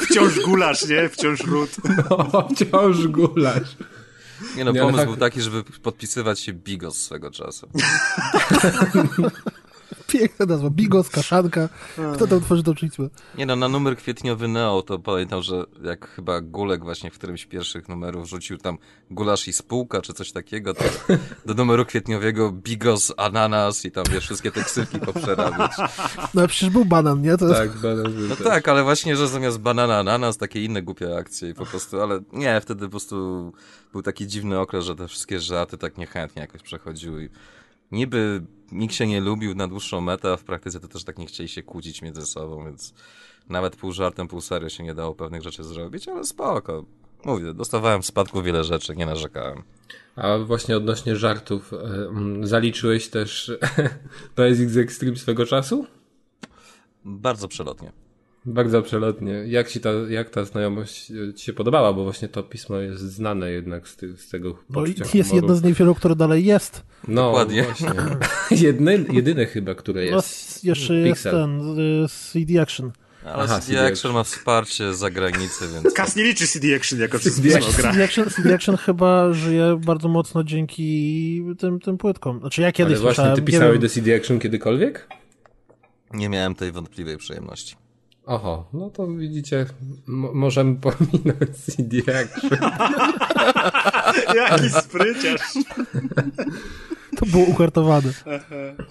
[0.01, 1.09] Wciąż gulasz, nie?
[1.09, 1.69] Wciąż ród.
[2.09, 3.77] no, wciąż gulasz.
[4.55, 7.67] Nie no, Nie, pomysł fakt- był taki, żeby podpisywać się Bigos swego czasu.
[10.09, 10.69] Piękna nazwa.
[10.69, 11.69] Bigos, kaszanka.
[12.15, 13.03] Kto tam tworzy tą czyństwo?
[13.37, 17.43] Nie no, na numer kwietniowy Neo to pamiętam, że jak chyba Gulek właśnie w którymś
[17.43, 18.77] z pierwszych numerów rzucił tam
[19.11, 20.83] gulasz i spółka czy coś takiego, to
[21.45, 25.71] do numeru kwietniowego Bigos, ananas i tam wiesz, wszystkie te ksywki poprzerabiać.
[26.33, 27.37] No przecież był banan, nie?
[27.37, 28.47] To Tak, banan był No też.
[28.47, 32.19] tak, ale właśnie, że zamiast banana ananas, takie inne głupie akcje i po prostu, ale
[32.33, 33.51] nie, wtedy po prostu
[33.91, 37.29] był taki dziwny okres, że te wszystkie żarty tak niechętnie jakoś przechodziły.
[37.91, 41.25] Niby nikt się nie lubił na dłuższą metę, a w praktyce to też tak nie
[41.25, 42.93] chcieli się kłócić między sobą, więc
[43.49, 46.85] nawet pół żartem, pół serio się nie dało pewnych rzeczy zrobić, ale spoko.
[47.25, 49.63] Mówię, dostawałem w spadku wiele rzeczy, nie narzekałem.
[50.15, 53.51] A właśnie odnośnie żartów, e, zaliczyłeś też
[54.35, 55.85] PSX Extreme swego czasu?
[57.05, 57.91] Bardzo przelotnie.
[58.45, 59.31] Bardzo przelotnie.
[59.31, 61.93] Jak, ci ta, jak ta znajomość e, ci się podobała?
[61.93, 65.29] Bo właśnie to pismo jest znane jednak z, ty, z tego no i poczucia jest
[65.29, 65.47] humoru.
[65.47, 66.83] jedno z niewielu, które dalej jest.
[67.07, 67.63] No, Dokładnie.
[67.63, 67.89] właśnie.
[68.67, 70.27] Jedne, jedyne chyba, które No, jest.
[70.29, 71.31] s- jeszcze jest Pixel.
[71.31, 72.91] ten y, CD Action.
[73.25, 75.93] Ale Aha, CD CD Action ma wsparcie z zagranicy, więc...
[75.93, 77.81] Kas nie liczy CD Action jako CD wszystko Action.
[77.81, 77.91] gra.
[77.91, 82.39] CD Action, CD Action chyba żyje bardzo mocno dzięki tym, tym płytkom.
[82.39, 85.07] Znaczy ja kiedyś Ale właśnie ty pisałeś do CD Action kiedykolwiek?
[86.13, 87.75] Nie miałem tej wątpliwej przyjemności.
[88.29, 89.65] Oho, no to widzicie,
[90.07, 92.49] m- możemy pominąć CD Action.
[94.35, 95.41] Jaki spryciarz.
[97.19, 98.13] to było ukartowane.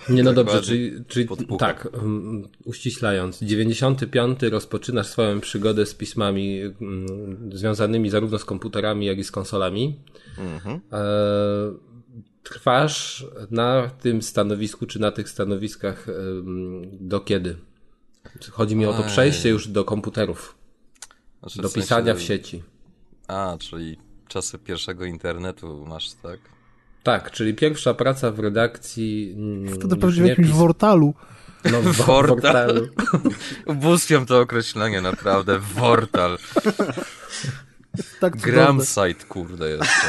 [0.09, 0.69] Nie, no dobrze, Dokładnie.
[0.69, 8.45] czyli, czyli tak, um, uściślając, 95 rozpoczynasz swoją przygodę z pismami um, związanymi zarówno z
[8.45, 9.99] komputerami, jak i z konsolami.
[10.39, 10.81] Mhm.
[10.93, 10.99] E,
[12.43, 17.57] trwasz na tym stanowisku, czy na tych stanowiskach em, do kiedy?
[18.51, 19.09] Chodzi mi o to Ej.
[19.11, 20.55] przejście już do komputerów,
[21.41, 22.63] Znaczy, do w sensie- pisania w sieci.
[23.29, 23.99] A, czyli
[24.29, 26.39] czasy pierwszego internetu masz, tak?
[27.03, 29.35] Tak, czyli pierwsza praca w redakcji.
[29.37, 31.15] mm, Wtedy pewnie w jakimś wortalu.
[31.73, 32.89] no, w portalu.
[33.67, 35.59] Ubóstwiam to określenie, naprawdę.
[35.59, 36.39] Wortal.
[38.21, 38.53] Tak cudowne.
[38.53, 40.07] Gramsite, kurde, jeszcze.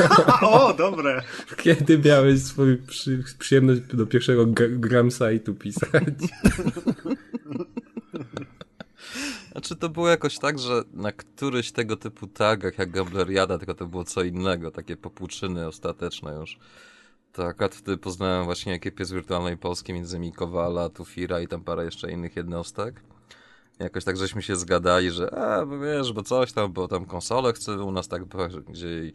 [0.48, 1.22] O, dobre.
[1.56, 5.90] Kiedy miałeś swoją przy, przyjemność do pierwszego g- gram sajtu pisać?
[9.52, 13.86] Znaczy, to było jakoś tak, że na któryś tego typu tagach, jak Gambleriada, tylko to
[13.86, 16.58] było co innego, takie popłuczyny ostateczne już.
[17.32, 21.64] To akurat wtedy poznałem właśnie ekipę z Wirtualnej Polski, między innymi Kowala, Tufira i tam
[21.64, 23.02] parę jeszcze innych jednostek.
[23.78, 27.52] Jakoś tak żeśmy się zgadali, że a, bo wiesz, bo coś tam, bo tam konsole
[27.52, 28.24] chcę u nas tak
[28.68, 29.12] gdzie i,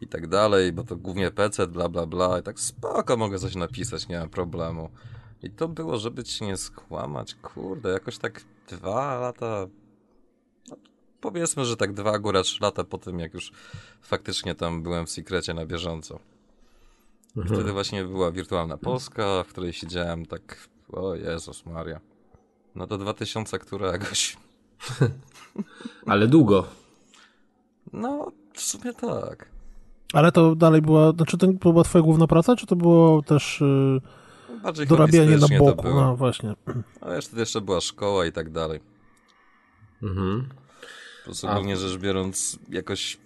[0.00, 3.54] i tak dalej, bo to głównie PC, bla bla bla i tak spoko, mogę coś
[3.54, 4.90] napisać, nie ma problemu.
[5.42, 9.66] I to było, żeby ci nie skłamać, kurde, jakoś tak dwa lata,
[10.68, 10.76] no,
[11.20, 13.52] powiedzmy, że tak dwa, góra trzy lata po tym, jak już
[14.02, 16.18] faktycznie tam byłem w sekrecie na bieżąco.
[17.46, 22.00] Wtedy właśnie była wirtualna Polska, w której siedziałem tak, o Jezus Maria.
[22.74, 24.36] No do 2000 któregoś.
[26.06, 26.64] Ale długo.
[27.92, 29.48] No, w sumie tak.
[30.12, 34.00] Ale to dalej była, znaczy to była twoja główna praca, czy to było też y,
[34.62, 35.82] Bardziej dorabianie na boku?
[35.82, 36.00] było.
[36.00, 36.54] No właśnie.
[37.00, 38.80] A jeszcze, jeszcze była szkoła i tak dalej.
[40.02, 40.48] Mhm.
[41.18, 43.18] Po prostu A- ogólnie rzecz biorąc, jakoś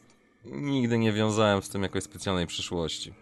[0.44, 3.14] nigdy nie wiązałem z tym jakoś specjalnej przyszłości.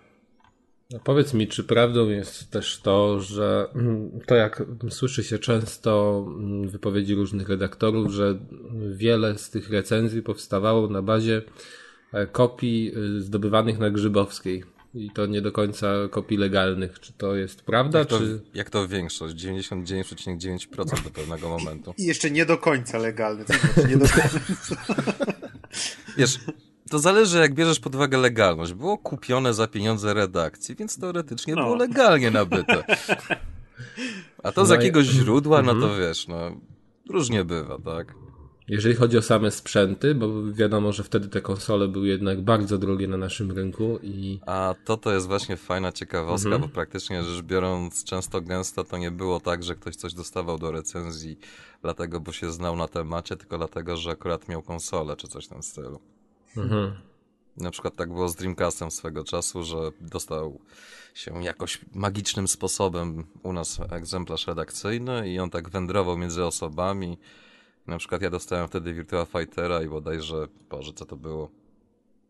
[0.97, 3.69] A powiedz mi, czy prawdą jest też to, że
[4.27, 6.25] to jak słyszy się często
[6.67, 8.38] wypowiedzi różnych redaktorów, że
[8.91, 11.43] wiele z tych recenzji powstawało na bazie
[12.12, 14.65] e, kopii y, zdobywanych na Grzybowskiej.
[14.95, 17.01] I to nie do końca kopii legalnych.
[17.01, 18.41] Czy to jest prawda, Jak to, czy...
[18.55, 19.35] jak to większość?
[19.37, 21.95] 99,9% do pewnego momentu.
[21.99, 23.45] I jeszcze nie do końca legalny.
[23.45, 24.29] Co znaczy nie do końca?
[26.17, 26.39] Wiesz,
[26.91, 28.73] to zależy jak bierzesz pod uwagę legalność.
[28.73, 31.63] Było kupione za pieniądze redakcji, więc teoretycznie No.
[31.63, 32.85] było legalnie nabyte.
[34.43, 35.93] A to z No jakiegoś źródła, no Mhm.
[35.93, 36.61] to wiesz, no
[37.11, 38.15] różnie bywa, tak?
[38.68, 43.09] Jeżeli chodzi o same sprzęty, bo wiadomo, że wtedy te konsole były jednak bardzo drogie
[43.09, 46.62] na naszym rynku i A to to jest właśnie fajna ciekawostka, Mhm.
[46.62, 50.72] bo praktycznie rzecz biorąc, często gęsto to nie było tak, że ktoś coś dostawał do
[50.72, 51.38] recenzji,
[51.83, 55.48] dlatego, bo się znał na temacie, tylko dlatego, że akurat miał konsolę, czy coś w
[55.48, 56.01] tym stylu.
[56.57, 56.92] mhm.
[57.57, 60.59] Na przykład tak było z Dreamcastem swego czasu, że dostał
[61.14, 67.18] się jakoś magicznym sposobem u nas egzemplarz redakcyjny i on tak wędrował między osobami.
[67.87, 71.51] Na przykład ja dostałem wtedy Virtua Fightera i bodajże, Boże, co to było?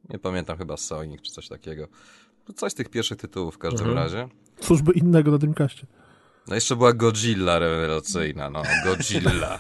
[0.09, 1.89] Nie pamiętam, chyba Sonic czy coś takiego.
[2.49, 3.99] No Coś z tych pierwszych tytułów w każdym Mhm.
[3.99, 4.29] razie.
[4.61, 5.87] Cóż by innego na Dreamcastie.
[6.49, 9.59] No jeszcze była Godzilla rewelacyjna, no, Godzilla.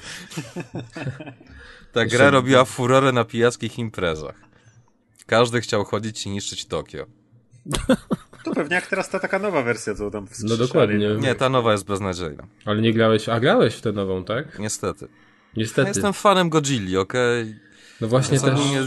[1.92, 4.34] Ta gra robiła furorę na pijackich imprezach.
[5.26, 7.06] Każdy chciał chodzić i niszczyć Tokio.
[8.44, 11.16] To pewnie jak teraz ta taka nowa wersja, co tam No dokładnie.
[11.20, 12.46] Nie, ta nowa jest beznadziejna.
[12.64, 14.58] Ale nie grałeś, a grałeś w tę nową, tak?
[14.58, 15.08] Niestety.
[15.56, 15.82] Niestety.
[15.82, 17.56] Ja jestem fanem Godzilli, okej?
[18.00, 18.60] No właśnie Co też.
[18.60, 18.80] ogólnie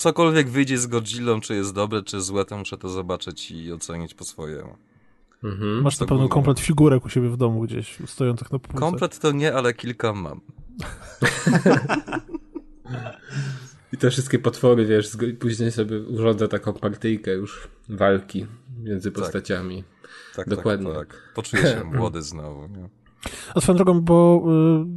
[0.00, 4.14] Cokolwiek wyjdzie z Godzillą, czy jest dobre, czy złe, to muszę to zobaczyć i ocenić
[4.14, 4.76] po swojemu.
[5.44, 5.82] Mhm.
[5.82, 8.78] Masz na pewno komplet figurek u siebie w domu gdzieś, stojących na półce.
[8.78, 10.40] Komplet to nie, ale kilka mam.
[13.92, 18.46] I te wszystkie potwory, wiesz, później sobie urządzę taką partyjkę już walki
[18.78, 19.84] między postaciami.
[20.36, 20.92] Tak, Dokładnie.
[20.92, 21.32] Tak, tak.
[21.34, 22.68] Poczuję się młody znowu.
[22.68, 22.88] Nie?
[23.54, 24.42] A swoją drogą, bo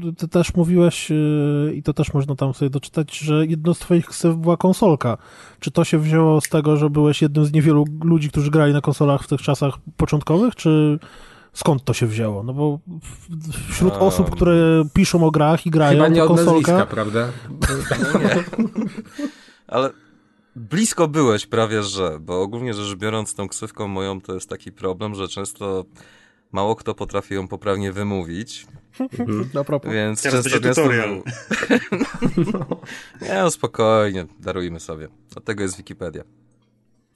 [0.09, 3.79] y, ty też mówiłeś, y, i to też można tam sobie doczytać, że jedno z
[3.79, 5.17] twoich ksyw była konsolka.
[5.59, 8.81] Czy to się wzięło z tego, że byłeś jednym z niewielu ludzi, którzy grali na
[8.81, 10.99] konsolach w tych czasach początkowych, czy
[11.53, 12.43] skąd to się wzięło?
[12.43, 12.79] No bo
[13.69, 14.03] wśród Um.
[14.03, 16.85] osób, które piszą o grach i grają, Chyba nie to od nazwiska, konsolka...
[16.85, 17.27] prawda?
[18.13, 18.43] No nie.
[19.67, 19.89] Ale
[20.55, 25.15] blisko byłeś prawie, że, bo ogólnie rzecz biorąc tą ksywką moją to jest taki problem,
[25.15, 25.85] że często
[26.53, 28.67] mało kto potrafi ją poprawnie wymówić,
[29.53, 29.91] Na propos.
[29.93, 31.09] więc Teraz często będzie tutorial.
[31.09, 31.23] był-
[33.21, 35.07] Nie, no spokojnie, darujmy sobie.
[35.35, 36.23] Od tego jest Wikipedia.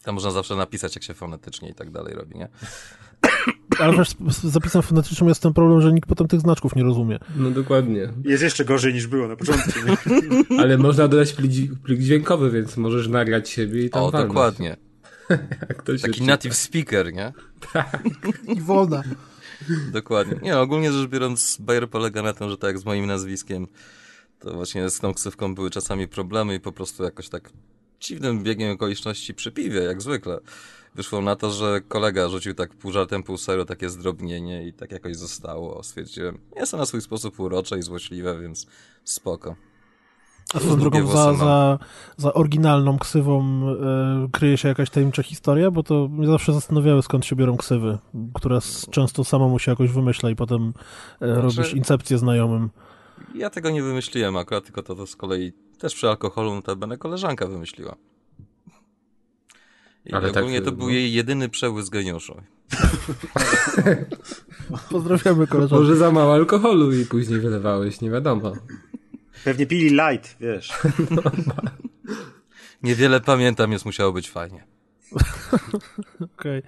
[0.04, 2.48] Tam można zawsze napisać, jak się fonetycznie i tak dalej robi, nie?
[3.80, 7.20] Ale z zapisem fonetycznym jest ten problem, że nikt potem tych znaczków nie rozumie.
[7.36, 8.10] No dokładnie.
[8.24, 9.70] Jest jeszcze gorzej niż było na początku.
[10.60, 14.28] Ale można dodać plik, plik dźwiękowy, więc możesz nagrać siebie i tam O, walnąć.
[14.34, 14.78] dokładnie.
[15.70, 17.34] Jak to się Taki native speaker, nie?
[18.48, 19.04] I wolna.
[19.92, 20.40] Dokładnie.
[20.42, 23.68] Nie, ogólnie rzecz biorąc, Bayer polega na tym, że tak jak z moim nazwiskiem,
[24.40, 27.50] to właśnie z tą ksywką były czasami problemy i po prostu jakoś tak
[28.00, 30.40] dziwnym biegiem okoliczności przy piwie, jak zwykle.
[30.96, 34.92] Wyszło na to, że kolega rzucił tak pół żartem, pół serio takie zdrobnienie i tak
[34.92, 35.84] jakoś zostało.
[35.84, 38.68] Stwierdziłem, jest to na swój sposób urocze i złośliwe, więc
[39.04, 39.56] spoko.
[40.54, 41.80] A swoją drogą za, za,
[42.18, 47.26] za oryginalną ksywą e, kryje się jakaś tajemnicza historia, bo to mnie zawsze zastanawiały, skąd
[47.26, 47.98] się biorą ksywy,
[48.34, 50.74] które s- często samemu się jakoś wymyśla i potem
[51.22, 52.70] e, Znaczy- robisz incepcję znajomym.
[53.36, 57.48] Ja tego nie wymyśliłem akurat, tylko to, to z kolei też przy alkoholu notabene koleżanka
[57.48, 57.96] wymyśliła.
[60.06, 60.94] I Ale tak, ogólnie to był no.
[60.94, 62.36] jej jedyny przełysk geniuszu.
[64.92, 65.76] Pozdrawiamy koleżankę.
[65.84, 68.52] Może za mało alkoholu i później wylewałeś, nie wiadomo.
[69.44, 70.74] Pewnie pili light, wiesz.
[72.84, 74.64] Niewiele pamiętam, więc musiało być fajnie.
[76.38, 76.62] Okej.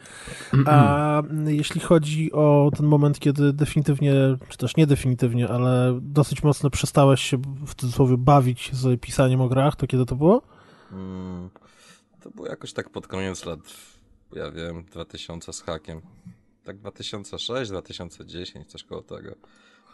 [0.65, 4.13] A jeśli chodzi o ten moment, kiedy definitywnie,
[4.49, 9.49] czy też nie definitywnie, ale dosyć mocno przestałeś się w cudzysłowie bawić z pisaniem o
[9.49, 10.41] grach, to kiedy to było?
[10.91, 11.49] Mm,
[12.21, 13.59] to było jakoś tak pod koniec lat,
[14.33, 16.01] ja wiem, 2000 z hakiem.
[16.63, 19.35] Tak 2006, 2010, coś koło tego.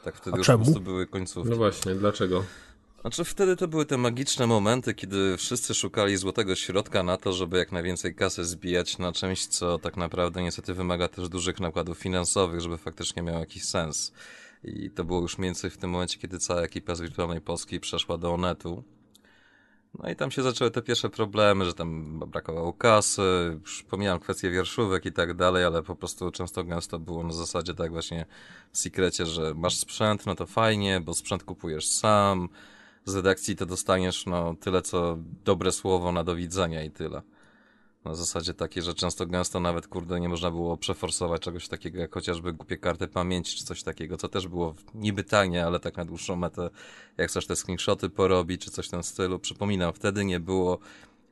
[0.05, 0.59] Tak wtedy A już czemu?
[0.59, 1.49] po prostu były końcówki.
[1.49, 2.43] No właśnie, dlaczego?
[3.01, 7.57] Znaczy wtedy to były te magiczne momenty, kiedy wszyscy szukali złotego środka na to, żeby
[7.57, 12.61] jak najwięcej kasy zbijać na czymś, co tak naprawdę niestety wymaga też dużych nakładów finansowych,
[12.61, 14.13] żeby faktycznie miało jakiś sens.
[14.63, 17.79] I to było już mniej więcej w tym momencie, kiedy cała ekipa z Wirtualnej Polski
[17.79, 18.83] przeszła do Onetu.
[20.03, 24.49] No i tam się zaczęły te pierwsze problemy, że tam brakowało kasy, już pomijam kwestie
[24.49, 28.25] wierszówek i tak dalej, ale po prostu często gęsto było na zasadzie tak właśnie
[28.71, 32.49] w sekrecie, że masz sprzęt, no to fajnie, bo sprzęt kupujesz sam,
[33.05, 37.21] z redakcji to dostaniesz no tyle co dobre słowo na do widzenia i tyle.
[38.05, 42.13] Na zasadzie takiej, że często gęsto nawet kurde nie można było przeforsować czegoś takiego jak
[42.13, 46.05] chociażby głupie karty pamięci czy coś takiego, co też było niby tanie, ale tak na
[46.05, 46.69] dłuższą metę
[47.17, 49.39] jak chcesz te screenshoty porobić czy coś w tym stylu.
[49.39, 50.79] Przypominam, wtedy nie było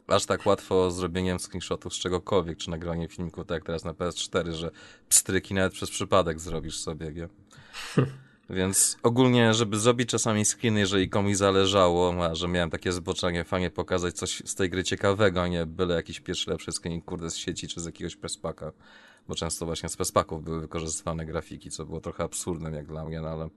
[0.07, 4.51] aż tak łatwo zrobieniem screenshotów z czegokolwiek, czy nagranie filmiku, tak jak teraz na PS4,
[4.51, 4.71] że
[5.09, 7.27] pstryki nawet przez przypadek zrobisz sobie, nie?
[8.53, 13.69] Więc ogólnie, żeby zrobić czasami screen, jeżeli komuś zależało, a że miałem takie zboczenie, fajnie
[13.69, 17.35] pokazać coś z tej gry ciekawego, a nie byle jakiś pierwszy lepszy screen, kurde, z
[17.35, 18.71] sieci czy z jakiegoś prespaka.
[19.27, 23.21] Bo często właśnie z prespaków były wykorzystywane grafiki, co było trochę absurdem jak dla mnie,
[23.21, 23.49] no ale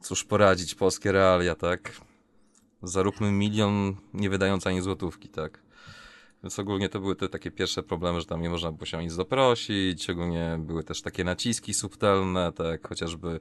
[0.00, 2.00] cóż poradzić, polskie realia, tak?
[2.82, 5.62] Zaróbmy milion, nie wydając ani złotówki, tak?
[6.42, 9.00] Więc ogólnie to były te takie pierwsze problemy, że tam nie można było się o
[9.00, 13.40] nic doprosić, ogólnie były też takie naciski subtelne, tak, chociażby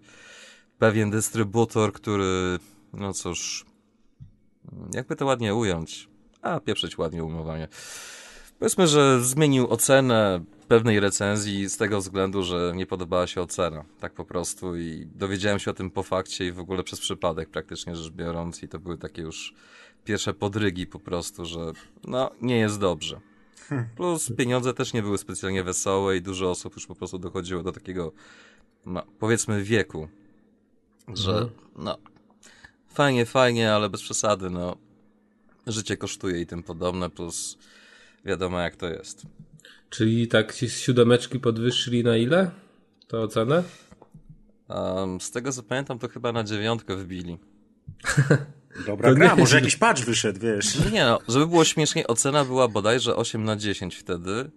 [0.80, 2.60] pewien dystrybutor, który,
[2.94, 3.66] no cóż,
[4.94, 6.10] jakby to ładnie ująć,
[6.42, 7.68] a pieprzyć ładnie umowanie.
[8.60, 14.14] Powiedzmy, że zmienił ocenę pewnej recenzji z tego względu, że nie podobała się ocena, tak
[14.14, 17.96] po prostu i dowiedziałem się o tym po fakcie i w ogóle przez przypadek praktycznie
[17.96, 19.54] rzecz biorąc i to były takie już
[20.04, 21.72] pierwsze podrygi po prostu, że
[22.04, 23.20] no nie jest dobrze.
[23.96, 27.72] Plus pieniądze też nie były specjalnie wesołe i dużo osób już po prostu dochodziło do
[27.72, 28.12] takiego,
[28.86, 30.08] no, powiedzmy wieku,
[31.14, 31.98] że no
[32.94, 34.78] fajnie, fajnie, ale bez przesady, no
[35.68, 37.58] życie kosztuje i tym podobne, plus
[38.26, 39.22] wiadomo jak to jest.
[39.90, 42.52] Czyli tak ci z siódemeczki podwyższyli na ile?
[43.08, 43.64] To ocenę?
[44.70, 47.38] Um, z tego co pamiętam, to chyba na dziewiątkę wbili.
[48.88, 50.92] Dobra To gra, nie- może jakiś patch wyszedł, wiesz.
[50.92, 54.52] Nie no, żeby było śmieszniej, ocena była bodajże 8 na 10 wtedy.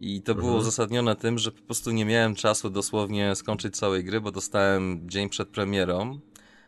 [0.00, 4.20] I to było uzasadnione tym, że po prostu nie miałem czasu dosłownie skończyć całej gry,
[4.20, 6.20] bo dostałem dzień przed premierą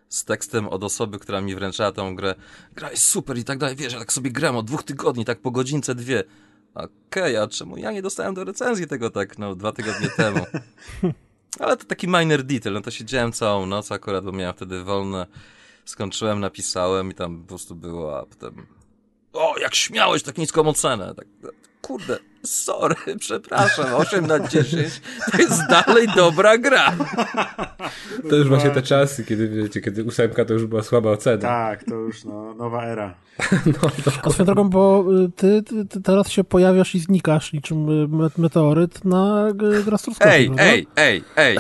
[0.09, 2.35] z tekstem od osoby, która mi wręczała tą grę.
[2.75, 5.40] Gra jest super i tak dalej, wiesz, ja tak sobie gram od dwóch tygodni, tak
[5.40, 6.25] po godzince dwie.
[6.75, 10.47] Okej, a czemu ja nie dostałem do recenzji tego tak, no, dwa tygodnie temu?
[11.61, 15.27] Ale to taki minor detail, no to siedziałem całą noc akurat, bo miałem wtedy wolne.
[15.85, 18.66] Skończyłem, napisałem i tam po prostu było, a potem
[19.33, 21.14] o, jak śmiałeś tak niską ocenę.
[21.14, 21.27] Tak,
[21.83, 25.01] kurde, sorry, przepraszam, 8 na 10
[25.33, 26.93] to jest dalej dobra gra.
[28.31, 31.39] To już właśnie te czasy, kiedy wiecie, kiedy ósemka to już była słaba ocena.
[31.43, 33.15] Tak, to już no, nowa era.
[34.23, 38.09] A swoją drogą, bo y, ty, ty, ty teraz się pojawiasz i znikasz niczym y,
[38.09, 40.65] met- meteoryt na g- Grastruskowsku, Ej, prawda?
[40.65, 41.59] ej, ej, ej,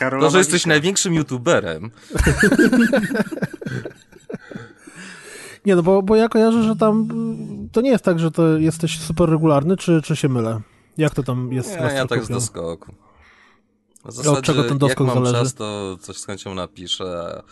[0.00, 1.90] rola to, że jesteś największym youtuberem,
[5.66, 7.08] Nie, no bo, bo ja kojarzę, że tam
[7.72, 10.60] to nie jest tak, że to jesteś super regularny, czy, czy się mylę?
[10.98, 11.80] Jak to tam jest?
[11.80, 12.94] nie, ja tak z doskoku.
[14.04, 15.44] W zasadzie, czego ten jak doskok mam zależy?
[15.44, 17.42] czas, to coś z chęcią napiszę,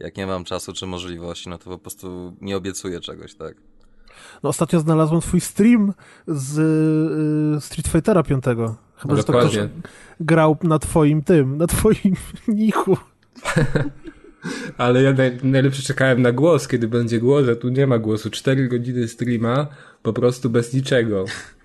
[0.00, 3.54] a jak nie mam czasu czy możliwości, no to po prostu nie obiecuję czegoś, tak?
[4.42, 5.92] No ostatnio znalazłem twój stream
[6.26, 6.58] z
[7.56, 8.44] y, Street Fightera 5.
[8.96, 9.58] Chyba, że to ktoś
[10.20, 12.16] grał na twoim tym, na twoim
[12.48, 12.96] nichu.
[14.78, 18.30] Ale ja naj, najlepsze czekałem na głos, kiedy będzie głos, a tu nie ma głosu.
[18.30, 19.66] Cztery godziny streama,
[20.02, 21.24] po prostu bez niczego.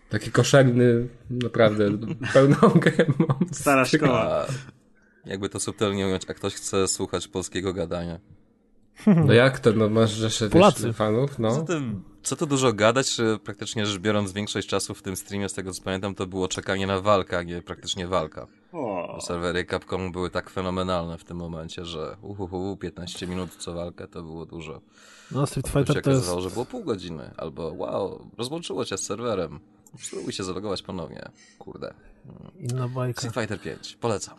[0.09, 1.89] Taki koszerny, naprawdę,
[2.33, 3.25] pełną gębą.
[3.51, 4.45] Stara szkoła.
[5.25, 8.19] Jakby to subtelnie ująć, a ktoś chce słuchać polskiego gadania.
[9.07, 11.61] No jak to, no masz rzeszę wiesz, fanów, Co, no.
[11.61, 11.81] ty,
[12.23, 15.83] co tu dużo gadać, praktycznie rzecz biorąc większość czasu w tym streamie, z tego co
[15.83, 18.47] pamiętam, to było czekanie na walkę, a nie praktycznie walka.
[18.77, 23.73] O, Bo serwery Capcomu były tak fenomenalne w tym momencie, że uhuhu, 15 minut co
[23.73, 24.81] walkę to było dużo.
[25.31, 26.21] No Street Potem się Fighter to jest...
[26.21, 29.59] okazywało, że było pół godziny, albo wow, rozłączyło cię z serwerem.
[29.99, 31.29] Spróbuj się zalogować ponownie.
[31.59, 31.93] Kurde.
[32.59, 33.21] Inna bajka.
[33.21, 34.35] Street Fighter 5, polecam.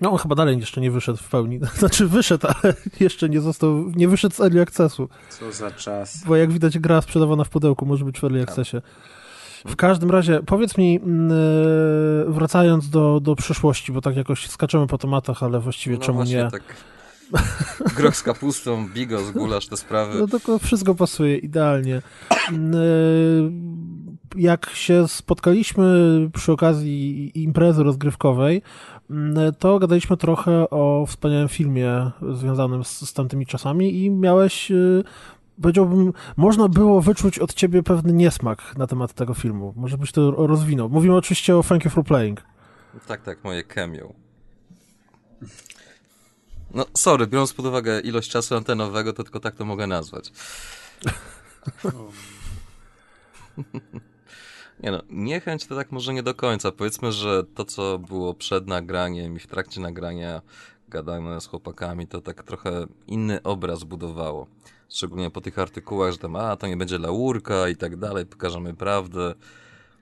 [0.00, 1.60] No on chyba dalej jeszcze nie wyszedł w pełni.
[1.78, 5.08] Znaczy wyszedł, ale jeszcze nie został, nie wyszedł z Early Accessu.
[5.30, 6.24] co za czas.
[6.26, 8.76] Bo jak widać gra sprzedawana w pudełku może być w Early Accessie.
[9.66, 11.30] W każdym razie, powiedz mi, mm,
[12.28, 16.22] e, wracając do, do przyszłości, bo tak jakoś skaczemy po tematach, ale właściwie No czemu
[16.24, 16.48] nie?
[16.50, 16.62] tak.
[17.96, 20.18] Groch z kapustą, bigos, gulasz, te sprawy.
[20.18, 22.02] No to wszystko pasuje idealnie.
[22.52, 22.80] Mm, e,
[24.36, 25.84] Jak się spotkaliśmy
[26.34, 28.62] przy okazji imprezy rozgrywkowej,
[29.10, 34.74] mm, to gadaliśmy trochę o wspaniałym filmie związanym z, z tamtymi czasami i miałeś, e,
[35.62, 39.74] powiedziałbym, można było wyczuć od ciebie pewny niesmak na temat tego filmu.
[39.76, 40.88] Może byś to rozwinął.
[40.88, 42.42] Mówimy oczywiście o Thank You for Playing.
[43.06, 44.12] Tak, tak, moje cameo.
[46.74, 50.32] No, sorry, biorąc pod uwagę ilość czasu antenowego, to tylko tak to mogę nazwać.
[54.80, 56.72] Nie no, niechęć to tak może nie do końca.
[56.72, 60.42] Powiedzmy, że to, co było przed nagraniem i w trakcie nagrania
[60.88, 64.46] gadane z chłopakami, to tak trochę inny obraz budowało.
[64.88, 68.74] Szczególnie po tych artykułach, że tam, a to nie będzie laurka i tak dalej, pokażemy
[68.74, 69.34] prawdę.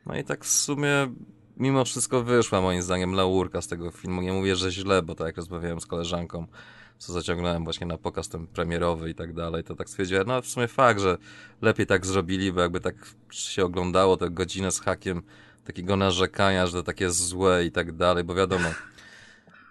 [0.06, 1.12] No i tak w sumie
[1.56, 4.22] mimo wszystko wyszła moim zdaniem laurka z tego filmu.
[4.22, 6.46] Nie mówię, że źle, bo tak jak rozmawiałem z koleżanką,
[6.98, 10.46] co zaciągnąłem właśnie na pokaz ten premierowy i tak dalej, to tak stwierdziłem, no w
[10.46, 11.18] sumie fakt, że
[11.62, 12.94] lepiej tak zrobili, bo jakby tak
[13.30, 15.22] się oglądało tę godzinę z hakiem
[15.64, 18.68] takiego narzekania, że to takie złe i tak dalej, bo wiadomo,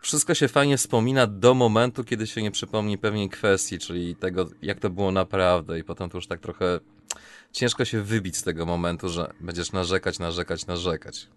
[0.03, 4.79] wszystko się fajnie wspomina do momentu, kiedy się nie przypomni pewnej kwestii, czyli tego, jak
[4.79, 6.79] to było naprawdę i potem to już tak trochę
[7.51, 11.27] ciężko się wybić z tego momentu, że będziesz narzekać, narzekać, narzekać.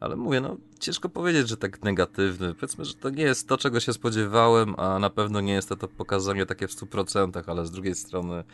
[0.00, 2.54] Ale mówię, no ciężko powiedzieć, że tak negatywny.
[2.54, 5.76] Powiedzmy, że to nie jest to, czego się spodziewałem, a na pewno nie jest to,
[5.76, 8.44] to pokazanie takie w 100%, ale z drugiej strony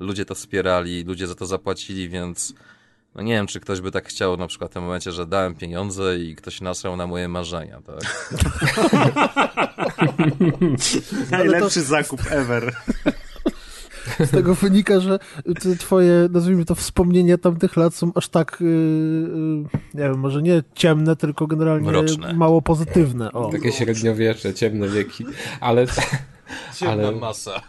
[0.00, 2.54] ludzie to wspierali, ludzie za to zapłacili, więc
[3.14, 5.54] no nie wiem, czy ktoś by tak chciał na przykład w tym momencie, że dałem
[5.54, 8.28] pieniądze i ktoś nasrał na moje marzenia, tak?
[11.30, 12.74] Najlepszy zakup ever.
[14.20, 15.18] Z tego wynika, że
[15.60, 20.62] te twoje, nazwijmy to, wspomnienia tamtych lat są aż tak, yy, nie wiem, może nie
[20.74, 22.32] ciemne, tylko generalnie Mroczne.
[22.34, 23.32] mało pozytywne.
[23.32, 23.50] O.
[23.52, 25.24] Takie średniowiecze, ciemne wieki.
[25.60, 25.86] Ale,
[26.86, 27.62] ale masa.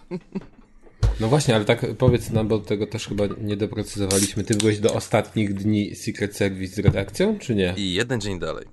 [1.20, 4.44] No właśnie, ale tak powiedz nam, bo tego też chyba nie doprecyzowaliśmy.
[4.44, 7.74] Ty byłeś do ostatnich dni Secret Service z redakcją, czy nie?
[7.78, 8.66] I jeden dzień dalej.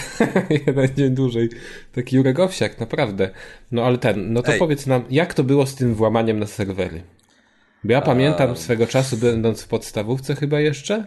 [0.66, 1.48] Jeden dzień dłużej.
[1.92, 3.30] Taki Jurek Owsiak, naprawdę.
[3.72, 4.58] No ale ten, no to Ej.
[4.58, 7.02] powiedz nam, jak to było z tym włamaniem na serwery?
[7.84, 11.06] Bo ja pamiętam swego czasu, będąc w podstawówce chyba jeszcze,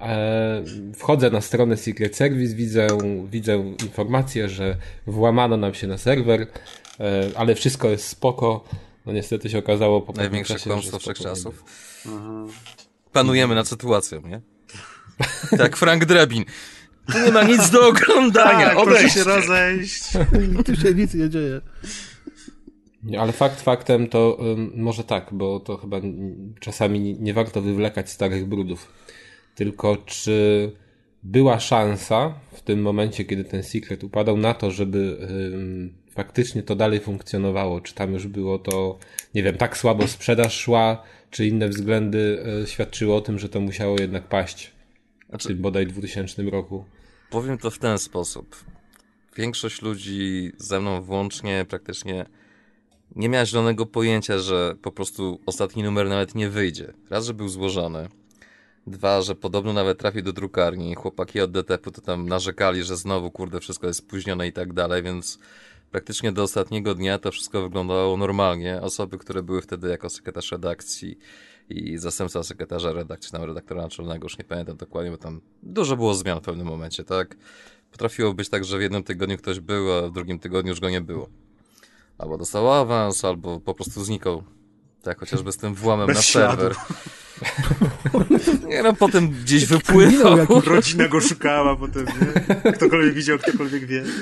[0.00, 0.62] E,
[0.94, 2.88] wchodzę na stronę Secret Service, widzę,
[3.30, 6.46] widzę informację, że włamano nam się na serwer, e,
[7.36, 8.64] ale wszystko jest spoko.
[9.08, 11.64] No niestety się okazało po pewnym Największe czasie, kłamstwo wszechczasów.
[13.12, 14.40] Panujemy nad sytuacją, nie?
[15.58, 16.44] Tak, Frank Drebin.
[17.12, 19.18] Tu nie ma nic do oglądania, Tak, proszę odejdźcie.
[19.20, 20.02] się rozejść.
[20.66, 21.60] Tu się nic nie dzieje.
[23.02, 25.96] Nie, ale fakt faktem to ym, może tak, bo to chyba
[26.60, 28.92] czasami nie- warto wywlekać starych brudów.
[29.54, 30.72] Tylko czy
[31.22, 35.18] była szansa w tym momencie, kiedy ten secret upadał, na to, żeby
[35.54, 37.80] ym, faktycznie to dalej funkcjonowało?
[37.80, 38.98] Czy tam już było to,
[39.34, 43.60] nie wiem, tak słabo sprzedaż szła, czy inne względy y, świadczyły o tym, że to
[43.60, 44.72] musiało jednak paść
[45.24, 46.84] w Znaczy, tym bodaj 2000 roku?
[47.30, 48.56] Powiem to w ten sposób.
[49.36, 52.26] Większość ludzi, ze mną włącznie, praktycznie
[53.16, 56.92] nie miała zielonego pojęcia, że po prostu ostatni numer nawet nie wyjdzie.
[57.10, 58.08] Raz, że był złożony.
[58.86, 60.94] Dwa, że podobno nawet trafi do drukarni.
[60.94, 65.02] Chłopaki od DTP-u to tam narzekali, że znowu, kurde, wszystko jest spóźnione i tak dalej,
[65.02, 65.38] więc
[65.90, 68.80] praktycznie do ostatniego dnia to wszystko wyglądało normalnie.
[68.82, 71.18] Osoby, które były wtedy jako sekretarz redakcji
[71.68, 76.14] i zastępca sekretarza redakcji, tam redaktora naczelnego, już nie pamiętam dokładnie, bo tam dużo było
[76.14, 77.36] zmian w pewnym momencie, tak?
[77.90, 80.90] Potrafiło być tak, że w jednym tygodniu ktoś był, a w drugim tygodniu już go
[80.90, 81.28] nie było.
[82.18, 84.42] Albo dostał awans, albo po prostu znikał.
[85.02, 86.62] Tak, chociażby z tym włamem Bez na śladu.
[86.62, 86.76] serwer.
[88.68, 92.72] nie no, potem gdzieś jakiś Rodzina go szukała potem, nie?
[92.72, 94.04] Ktokolwiek widział, ktokolwiek wie.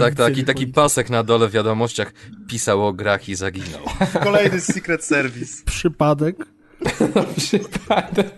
[0.00, 0.82] Tak, taki, nie taki policja.
[0.82, 2.12] pasek na dole w wiadomościach
[2.48, 3.80] pisał o grach i zaginął.
[4.24, 5.62] Kolejny Secret Service.
[5.64, 6.36] Przypadek.
[7.36, 8.36] Przypadek.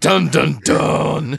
[0.00, 1.36] Dun, dun, dun!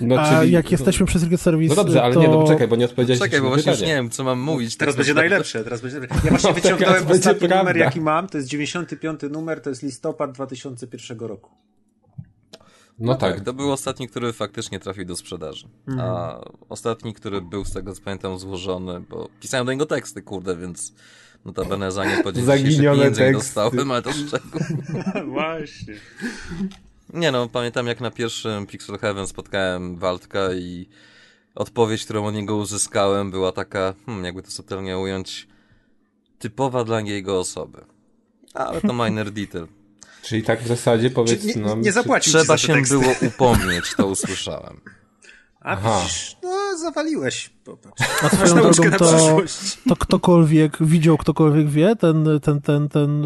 [0.00, 2.20] No, A czyli- jak jesteśmy przy Secret Service, No dobrze, ale to...
[2.20, 3.94] nie, no czekaj, bo nie odpowiedziałeś Czekaj, jeszcze bo właśnie już pytanie.
[3.96, 4.76] nie wiem, co mam mówić.
[4.76, 5.30] Teraz tak będzie naprawdę.
[5.30, 6.20] najlepsze, teraz będzie najlepsze.
[6.24, 7.84] Ja właśnie No, wyciągnąłem ostatni numer, prawda.
[7.84, 11.50] jaki mam, to jest 95 numer, to jest listopad 2001 roku.
[12.98, 15.68] No Tak, tak, to był ostatni, który faktycznie trafił do sprzedaży.
[15.98, 20.56] A ostatni, który był, z tego co pamiętam, złożony, bo pisałem do niego teksty, kurde,
[20.56, 20.92] więc
[21.44, 23.32] notabene za nie po Zaginione teksty.
[23.32, 24.60] dostałem, ale to szczegół.
[25.32, 25.94] Właśnie.
[27.14, 30.88] Nie no, pamiętam jak na pierwszym Pixel Heaven spotkałem Waldka i
[31.54, 35.48] odpowiedź, którą od niego uzyskałem była taka, hmm, jakby to subtelnie ująć,
[36.38, 37.84] typowa dla jego osoby.
[38.54, 39.66] Ale to minor detail.
[40.22, 41.78] czyli tak w zasadzie powiedz nie, nam...
[41.80, 42.98] nie czy- zapłacił Trzeba za te się teksty.
[42.98, 44.80] było upomnieć, to usłyszałem.
[45.60, 46.00] A Aha.
[46.42, 47.50] no zawaliłeś.
[47.64, 48.02] Popatrz.
[48.22, 49.40] A swoją drogą to,
[49.88, 53.20] to ktokolwiek widział, ktokolwiek wie, ten, ten, ten, ten,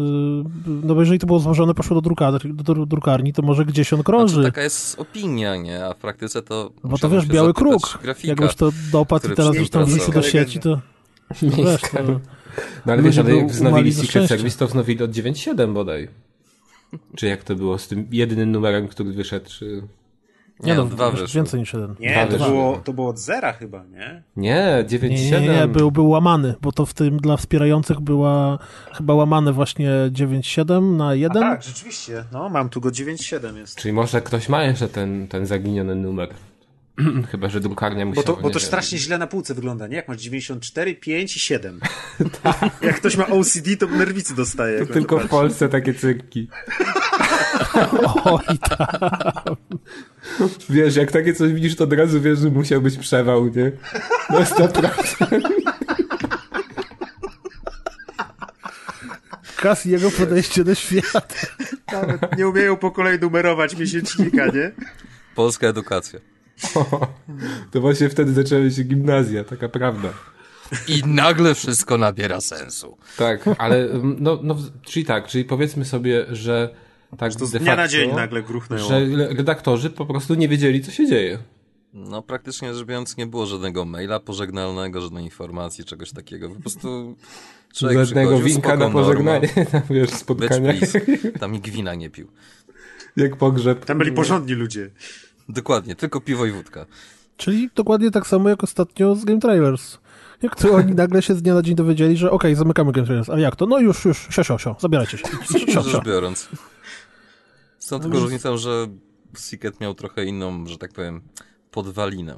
[0.83, 4.03] no bo jeżeli to było złożone, poszło do drukarni, do drukarni to może gdzieś on
[4.03, 4.33] krąży.
[4.33, 5.85] Znaczy, taka jest opinia, nie?
[5.85, 6.71] A w praktyce to.
[6.83, 7.99] Bo to wiesz, biały kruk.
[8.01, 8.27] Grafika.
[8.27, 10.81] Jak już to dopadł i teraz już tam wisi do sieci, to...
[11.41, 12.19] No wiesz, to...
[12.85, 14.29] No ale wiesz, ale jak wznowili Secret.
[14.29, 16.07] Service, to wznowili od 9.7 bodaj.
[17.15, 19.81] Czy jak to było z tym jedynym numerem, który wyszedł, czy...
[20.63, 21.27] Nie, no, dwa wyszły.
[21.27, 21.95] więcej niż jeden.
[21.99, 24.23] Nie, to było, to było od zera chyba, nie?
[24.37, 24.53] Nie,
[24.91, 25.09] Nie, 9.7.
[25.09, 28.59] nie, nie, nie, był, był łamany, bo to w tym dla wspierających była
[28.93, 31.41] chyba łamane właśnie 9.7 na A 1.
[31.43, 32.23] tak, rzeczywiście.
[32.31, 33.75] No, mam tu go 9.7 jest.
[33.77, 36.29] Czyli może ktoś ma jeszcze ten, ten zaginiony numer.
[37.31, 39.95] Chyba, że drukarnia Bo musiała, to, bo nie to strasznie źle na półce wygląda, nie?
[39.95, 41.79] Jak masz 94, 5 i 7.
[42.81, 44.81] Jak ktoś ma OCD, to nerwicy dostaje.
[44.81, 45.29] On Tylko to w.
[45.29, 46.47] Polsce takie cyrki.
[48.23, 49.43] Oj, tak.
[50.69, 53.71] Wiesz, jak takie coś widzisz, to od razu wiesz, że musiał być przewał, nie?
[54.29, 55.41] No 100%.
[59.57, 61.35] Kas jego podejście do świata.
[61.91, 64.71] Nawet nie umieją po kolei numerować miesięcznika, nie?
[65.35, 66.19] Polska edukacja.
[67.71, 70.09] To właśnie wtedy zaczęły się gimnazja, taka prawda.
[70.87, 72.97] I nagle wszystko nabiera sensu.
[73.17, 76.75] Tak, ale mm, no, no, czyli tak, czyli powiedzmy sobie, że
[77.17, 78.89] tak To z dnia na facto, dzień nagle gruchnęło.
[78.89, 81.39] że redaktorzy po prostu nie wiedzieli, co się dzieje.
[81.93, 86.49] No, praktycznie rzecz biorąc, nie było żadnego maila pożegnalnego, żadnej informacji, czegoś takiego.
[86.49, 87.15] Po prostu
[87.75, 90.73] człowiek Żadnego winka na pożegnanie, norma, tam, wiesz, spotkania.
[91.39, 92.27] Tam nikt wina nie pił.
[93.17, 93.85] jak pogrzeb.
[93.85, 94.89] Tam byli porządni ludzie.
[95.49, 96.85] Dokładnie, tylko piwo i wódka.
[97.37, 99.97] Czyli dokładnie tak samo jak ostatnio z Game Trailers.
[100.41, 103.29] Jak to oni nagle się z dnia na dzień dowiedzieli, że okej, zamykamy Game Trailers.
[103.29, 103.65] A jak to?
[103.65, 105.23] No już, już, sio, sio, sio, zabierajcie się.
[105.83, 106.49] Rzecz biorąc.
[107.85, 108.87] Z tą tylko różnicą, że
[109.35, 111.21] Secret miał trochę inną, że tak powiem,
[111.71, 112.37] podwalinę.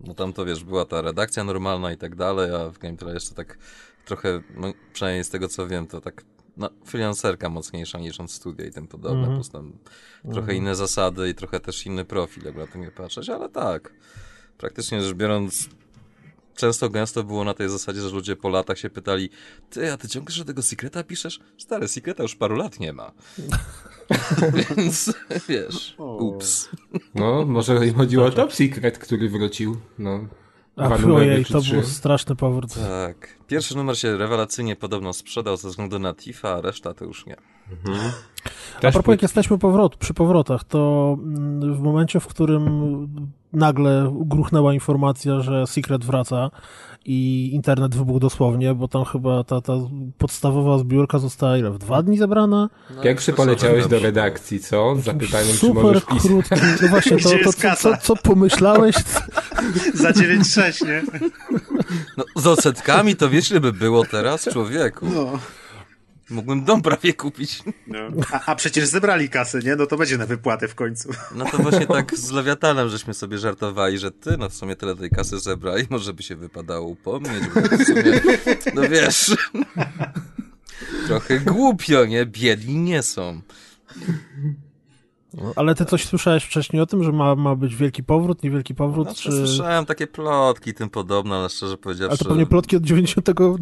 [0.00, 3.28] No tam to wiesz, była ta redakcja normalna i tak dalej, a w Game Trailers
[3.28, 3.58] to tak
[4.04, 6.24] trochę, no, przynajmniej z tego co wiem, to tak
[6.56, 9.34] no, freelancerka mocniejsza niż on studia i tym podobne, Mhm.
[9.36, 9.72] plus tam
[10.32, 13.92] trochę inne zasady i trochę też inny profil, jakby na to nie patrzeć, ale tak,
[14.58, 15.68] praktycznie rzecz biorąc,
[16.56, 19.30] często gęsto było na tej zasadzie, że ludzie po latach się pytali,
[19.70, 21.40] ty, a ty ciągle że tego Secreta piszesz?
[21.58, 23.12] Stary, Secreta już paru lat nie ma.
[24.76, 25.14] Więc,
[25.48, 26.68] wiesz, ups.
[27.14, 29.76] No, może im chodziło o Top Secret, który wrócił.
[29.98, 30.28] No,
[30.76, 32.74] A dwa numery ojej, to był straszny powrót.
[32.74, 33.38] Tak.
[33.46, 37.36] Pierwszy numer się rewelacyjnie podobno sprzedał ze względu na Tifa, a reszta to już nie.
[38.76, 43.08] A Też propos, jak jesteśmy powrot, przy powrotach, to mm, w momencie, w którym
[43.52, 46.50] nagle gruchnęła informacja, że Secret wraca
[47.04, 49.72] i internet wybuchł dosłownie, bo tam chyba ta, ta
[50.18, 52.70] podstawowa zbiórka została ile, w dwa dni zebrana?
[52.96, 54.96] No, Pierwszy poleciałeś do redakcji, co?
[54.96, 56.22] Z zapytaniem, czy Super możesz pisać.
[56.22, 56.54] krótki.
[56.82, 58.96] No właśnie, to, to co, co, co pomyślałeś?
[59.94, 61.02] Za 9,6, nie?
[62.16, 65.06] No, z odsetkami to wiesz, by było teraz, człowieku.
[65.14, 65.38] No.
[66.30, 67.62] Mógłbym dom prawie kupić.
[67.86, 67.98] no.
[68.32, 69.76] A, a przecież zebrali kasę, nie?
[69.76, 71.10] No to będzie na wypłatę w końcu.
[71.34, 74.96] No to właśnie tak z Lewiatanem żeśmy sobie żartowali, że ty, no w sumie tyle
[74.96, 78.20] tej kasy zebrali, może by się wypadało upomnieć, bo w sumie,
[78.74, 79.36] no wiesz,
[81.06, 82.26] trochę głupio, nie?
[82.26, 83.40] Biedni nie są.
[85.56, 89.06] Ale ty coś słyszałeś wcześniej o tym, że ma, ma być wielki powrót, niewielki powrót,
[89.06, 89.32] Znaczy, czy...
[89.32, 92.18] Słyszałem takie plotki i tym podobne, ale szczerze Ale powiedziawszy...
[92.18, 93.58] to pewnie plotki od 90 roku.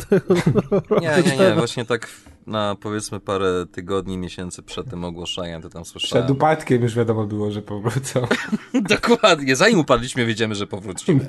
[1.01, 2.09] Nie, nie, nie, właśnie tak
[2.47, 6.31] na powiedzmy parę tygodni, miesięcy przed tym ogłoszeniem to tam Przed słyszałem.
[6.31, 8.27] upadkiem już wiadomo było, że powrócą.
[8.89, 11.27] Dokładnie, zanim upadliśmy, wiedziemy, że powrócimy.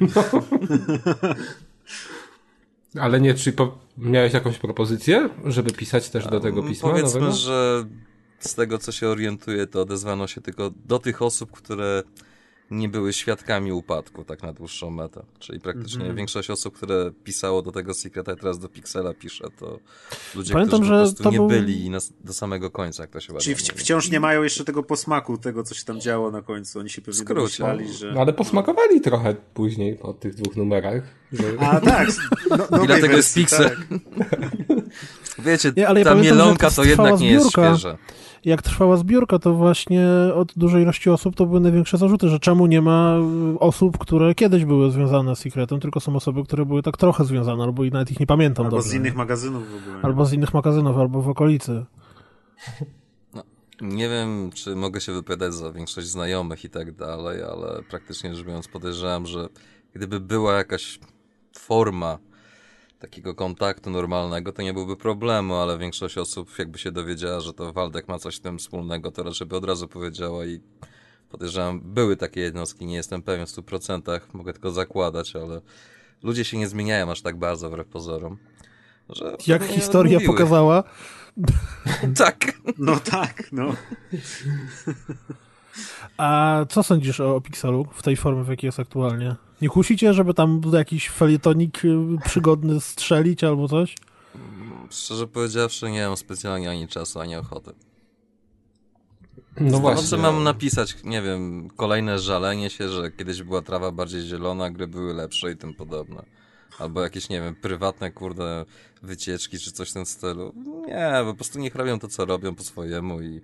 [3.00, 3.78] Ale nie, czy po...
[3.98, 7.38] miałeś jakąś propozycję, żeby pisać też do tego pisma Powiedzmy, nowego?
[7.38, 7.86] że
[8.48, 12.04] z tego co się orientuję, to odezwano się tylko do tych osób, które
[12.72, 15.24] nie były świadkami upadku, tak na dłuższą metę.
[15.40, 16.16] Czyli praktycznie Mhm.
[16.18, 19.80] większość osób, które pisało do tego Secreta i teraz do Pixela pisze, to
[20.36, 23.10] ludzie, Pamiętam, którzy że po prostu to nie był- byli na, do samego końca, jak
[23.12, 26.32] to się Czyli wci- wciąż nie mają jeszcze tego posmaku, tego, co się tam działo
[26.32, 26.80] na końcu.
[26.80, 28.12] Oni się pewnie domyślali, że...
[28.14, 31.04] No, ale posmakowali trochę później po tych dwóch numerach.
[31.32, 31.44] Że...
[31.60, 32.08] A tak,
[32.50, 33.70] no, nowej I dlatego jest Pixel.
[33.70, 33.78] tak.
[35.46, 37.98] Wiecie, Nie, ale ja ta pamiętam, mielonka jak to jednak nie jest świeże.
[38.46, 42.66] Jak trwała zbiórka, to właśnie od dużej ilości osób to były największe zarzuty, że czemu
[42.66, 43.18] nie ma
[43.56, 47.26] y, osób, które kiedyś były związane z Secretem, tylko są osoby, które były tak trochę
[47.26, 48.92] związane, albo i nawet ich nie pamiętam Albo dobrze.
[48.92, 50.02] z innych magazynów w ogóle.
[50.02, 51.86] Albo z innych magazynów, albo w okolicy.
[53.82, 58.46] Nie wiem, czy mogę się wypowiadać za większość znajomych i tak dalej, ale praktycznie rzecz
[58.46, 59.50] biorąc podejrzewam, że
[59.94, 61.00] gdyby była jakaś
[61.60, 62.18] forma
[63.04, 67.74] takiego kontaktu normalnego, to nie byłby problemu, ale większość osób jakby się dowiedziała, że to
[67.74, 70.60] Waldek ma coś z tym wspólnego, to raczej by od razu powiedziała i
[71.30, 75.62] podejrzewam, były takie jednostki, nie jestem pewien w 100%, mogę tylko zakładać, ale
[76.24, 78.38] ludzie się nie zmieniają aż tak bardzo wbrew pozorom.
[79.10, 80.34] Że Jak historia mówiły.
[80.34, 80.84] pokazała,
[82.18, 82.54] Tak.
[82.78, 83.76] No tak, no.
[86.18, 89.36] A co sądzisz o Pixelu w tej formie, w jakiej jest aktualnie?
[89.64, 91.90] Nie kusicie, żeby tam jakiś felietonik y,
[92.26, 93.96] przygodny strzelić albo coś?
[94.90, 97.72] Szczerze powiedziawszy, nie mam specjalnie ani czasu, ani ochoty.
[99.60, 100.08] No No właśnie.
[100.08, 104.88] co mam napisać, nie wiem, kolejne żalenie się, że kiedyś była trawa bardziej zielona, gry
[104.88, 106.24] były lepsze i tym podobne.
[106.80, 108.66] Albo jakieś, nie wiem, prywatne, kurde,
[109.04, 110.54] wycieczki czy coś w tym stylu.
[110.88, 113.42] Nie, po prostu niech robią to, co robią po swojemu i...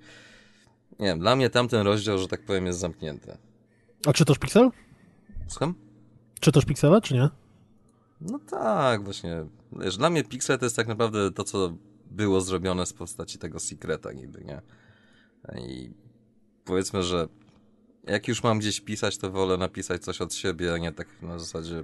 [0.99, 3.37] Nie wiem, dla mnie tamten rozdział, że tak powiem, jest zamknięty.
[4.07, 4.69] A czytasz Pixel?
[5.47, 5.73] Słucham?
[6.39, 7.29] Czytasz Pixela, czy nie?
[8.21, 9.45] No tak, właśnie.
[9.71, 11.73] Wiesz, dla mnie Pixel to jest tak naprawdę to, co
[12.11, 14.61] było zrobione z postaci tego Secreta niby, nie?
[15.61, 15.91] I
[16.65, 17.27] powiedzmy, że
[18.03, 21.39] jak już mam gdzieś pisać, to wolę napisać coś od siebie, a nie tak na
[21.39, 21.83] zasadzie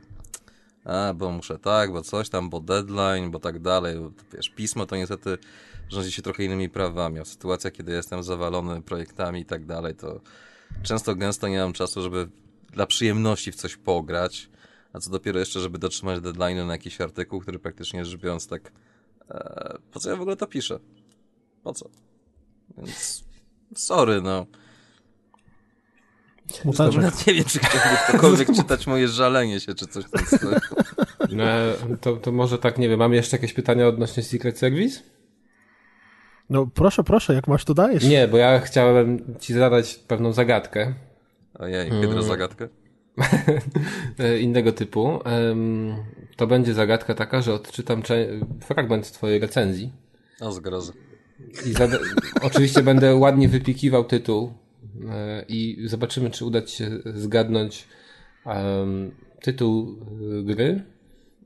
[0.86, 3.98] a, bo muszę tak, bo coś tam, bo deadline, bo tak dalej.
[4.34, 5.38] Wiesz, pismo to niestety
[5.90, 9.96] rządzi się trochę innymi prawami, a w sytuacjach, kiedy jestem zawalony projektami i tak dalej,
[9.96, 10.22] to
[10.84, 12.30] często gęsto nie mam czasu, żeby
[12.76, 14.50] dla przyjemności w coś pograć,
[14.94, 18.72] a co dopiero jeszcze, żeby dotrzymać deadline'u na jakiś artykuł, który praktycznie rzecz biorąc tak
[19.30, 20.80] e, po co ja w ogóle to piszę?
[21.64, 21.90] Po co?
[22.78, 23.24] Więc
[23.76, 24.46] sorry, no.
[26.52, 27.02] Smuteczek.
[27.02, 30.56] Nawet nie wiem, czy chciałby ktokolwiek czytać moje żalenie się, czy coś stylu.
[31.32, 31.46] No,
[32.02, 35.00] to, to może tak, nie wiem, mamy jeszcze jakieś pytania odnośnie Secret Service?
[36.50, 38.04] No proszę, proszę, jak masz, to dajesz.
[38.04, 40.94] Nie, bo ja chciałem ci zadać pewną zagadkę
[41.60, 42.68] Ojej, hydro zagadkę?
[44.20, 45.20] e, innego typu.
[46.36, 48.02] To będzie zagadka taka, że odczytam
[48.62, 49.92] fragment twojej recenzji
[50.42, 50.94] O, zgrozy.
[51.66, 51.74] i
[52.48, 54.54] oczywiście będę ładnie wypikiwał tytuł
[55.10, 57.88] e, i zobaczymy, czy uda ci się zgadnąć
[59.42, 60.00] tytuł
[60.40, 60.84] e, gry.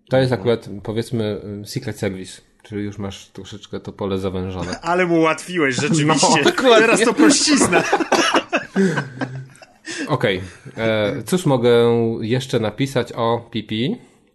[0.09, 4.79] To jest akurat, powiedzmy, Secret Service, czyli już masz troszeczkę to pole zawężone.
[4.91, 6.43] Ale mu ułatwiłeś, rzeczywiście.
[6.45, 6.51] No.
[6.79, 7.83] Teraz to prościzna.
[10.07, 10.41] Okej,
[10.77, 11.71] e, cóż mogę
[12.21, 13.75] jeszcze napisać o PP?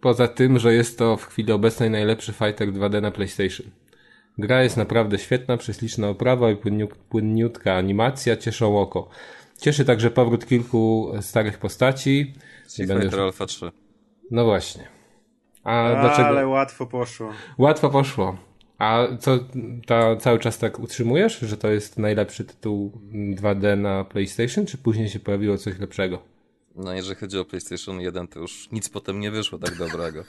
[0.05, 3.67] poza tym, że jest to w chwili obecnej najlepszy fighter 2D na PlayStation.
[4.37, 6.57] Gra jest naprawdę świetna, prześliczna oprawa i
[7.09, 9.09] płynniutka animacja cieszą oko.
[9.61, 12.33] Cieszy także powrót kilku starych postaci.
[12.67, 13.71] Street Fighter Alpha 3.
[14.31, 14.87] No właśnie.
[15.63, 16.49] A Ale dlaczego?
[16.49, 17.31] łatwo poszło.
[17.57, 18.37] Łatwo poszło.
[18.77, 19.39] A co,
[19.87, 22.91] ta, cały czas tak utrzymujesz, że to jest najlepszy tytuł
[23.35, 26.35] 2D na PlayStation, czy później się pojawiło coś lepszego?
[26.75, 30.23] No jeżeli chodzi o PlayStation 1, to już nic potem nie wyszło tak dobrego.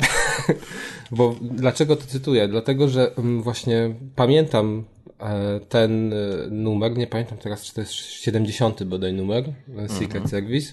[1.10, 2.48] Bo dlaczego to cytuję?
[2.48, 4.84] Dlatego, że mm, właśnie pamiętam
[5.20, 6.16] e, ten e,
[6.50, 9.44] numer, nie pamiętam teraz, czy to jest 70 bodaj numer,
[9.76, 10.28] e, Secret mhm.
[10.28, 10.72] Service,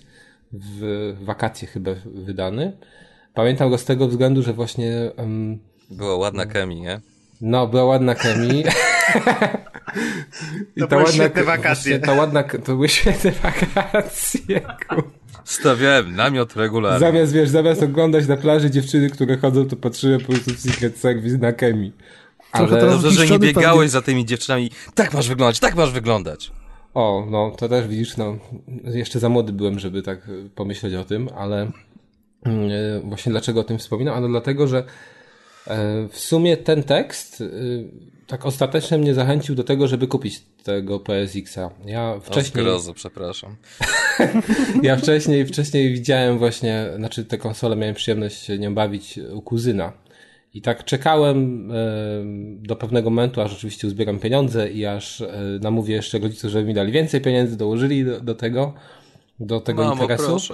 [0.51, 2.77] w wakacje chyba wydany.
[3.33, 5.11] Pamiętam go z tego względu, że właśnie...
[5.17, 5.59] Um,
[5.89, 7.12] Była ładna chemii, nie?
[7.41, 8.63] No, była ładna chemii.
[10.75, 11.99] I to były ładna, świetne wakacje.
[11.99, 14.61] Ta ładna, to były świetne wakacje.
[15.43, 16.99] Stawiałem namiot regularny.
[16.99, 21.37] Zamiast, wiesz, zamiast oglądać na plaży dziewczyny, które chodzą, to patrzyłem po prostu Secret Service
[21.37, 21.93] na chemii.
[22.51, 22.81] Ale...
[22.81, 23.89] Dobrze, że nie biegałeś pewnie...
[23.89, 24.71] za tymi dziewczynami.
[24.95, 26.51] Tak masz wyglądać, tak masz wyglądać.
[26.93, 28.37] O, no, to też widzisz, no,
[28.83, 31.71] jeszcze za młody byłem, żeby tak pomyśleć o tym, ale
[32.45, 32.51] yy,
[33.03, 34.15] właśnie dlaczego o tym wspominam?
[34.15, 34.83] Ano dlatego, że
[36.09, 37.89] w sumie ten tekst y,
[38.27, 41.69] tak ostatecznie mnie zachęcił do tego, żeby kupić tego PSX-a.
[41.85, 42.67] Ja wcześniej...
[42.67, 43.55] O przepraszam.
[44.83, 49.93] ja wcześniej, wcześniej widziałem właśnie, znaczy tę konsolę miałem przyjemność się nią bawić u kuzyna.
[50.53, 51.75] I tak czekałem e,
[52.67, 56.73] do pewnego momentu, aż rzeczywiście uzbieram pieniądze i aż e, namówię jeszcze rodziców, żeby mi
[56.73, 58.73] dali więcej pieniędzy, dołożyli do, do tego,
[59.39, 60.25] do tego Mamo, interesu.
[60.25, 60.53] Proszę.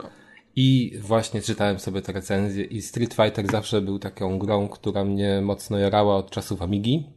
[0.55, 5.41] I właśnie czytałem sobie te recenzje i Street Fighter zawsze był taką grą, która mnie
[5.41, 7.09] mocno jarała od czasów Amigi.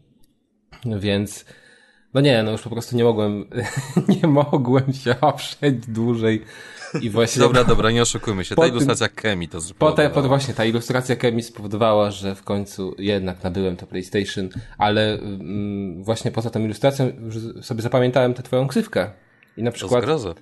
[0.87, 1.45] Więc
[2.14, 3.45] no nie, no już po prostu nie mogłem,
[4.22, 6.45] nie mogłem się oprzeć dłużej
[7.01, 7.41] i właśnie...
[7.41, 10.11] Dobra, dobra, nie oszukujmy się, ta ilustracja Kemi to spowodowała.
[10.11, 16.05] Po, właśnie, ta ilustracja Kemi spowodowała, że w końcu jednak nabyłem to PlayStation, ale mm,
[16.05, 17.12] właśnie poza tą ilustracją
[17.62, 19.11] sobie zapamiętałem tę twoją ksywkę.
[19.57, 20.05] I na przykład.
[20.07, 20.35] To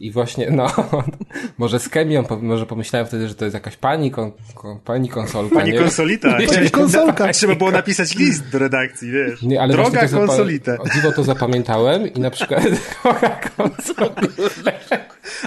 [0.00, 0.66] I właśnie, no,
[1.58, 5.54] może z chemią, może pomyślałem wtedy, że to jest jakaś pani, kon, kon, pani konsolka.
[5.54, 5.78] Pani nie?
[5.78, 6.38] konsolita.
[6.54, 7.32] Pani konsolka.
[7.32, 9.42] Trzeba było napisać list do redakcji, wiesz.
[9.42, 10.78] Nie, ale Droga konsolita.
[10.78, 12.62] O dziwo to zapamiętałem i na przykład
[13.02, 14.72] droga konsolita.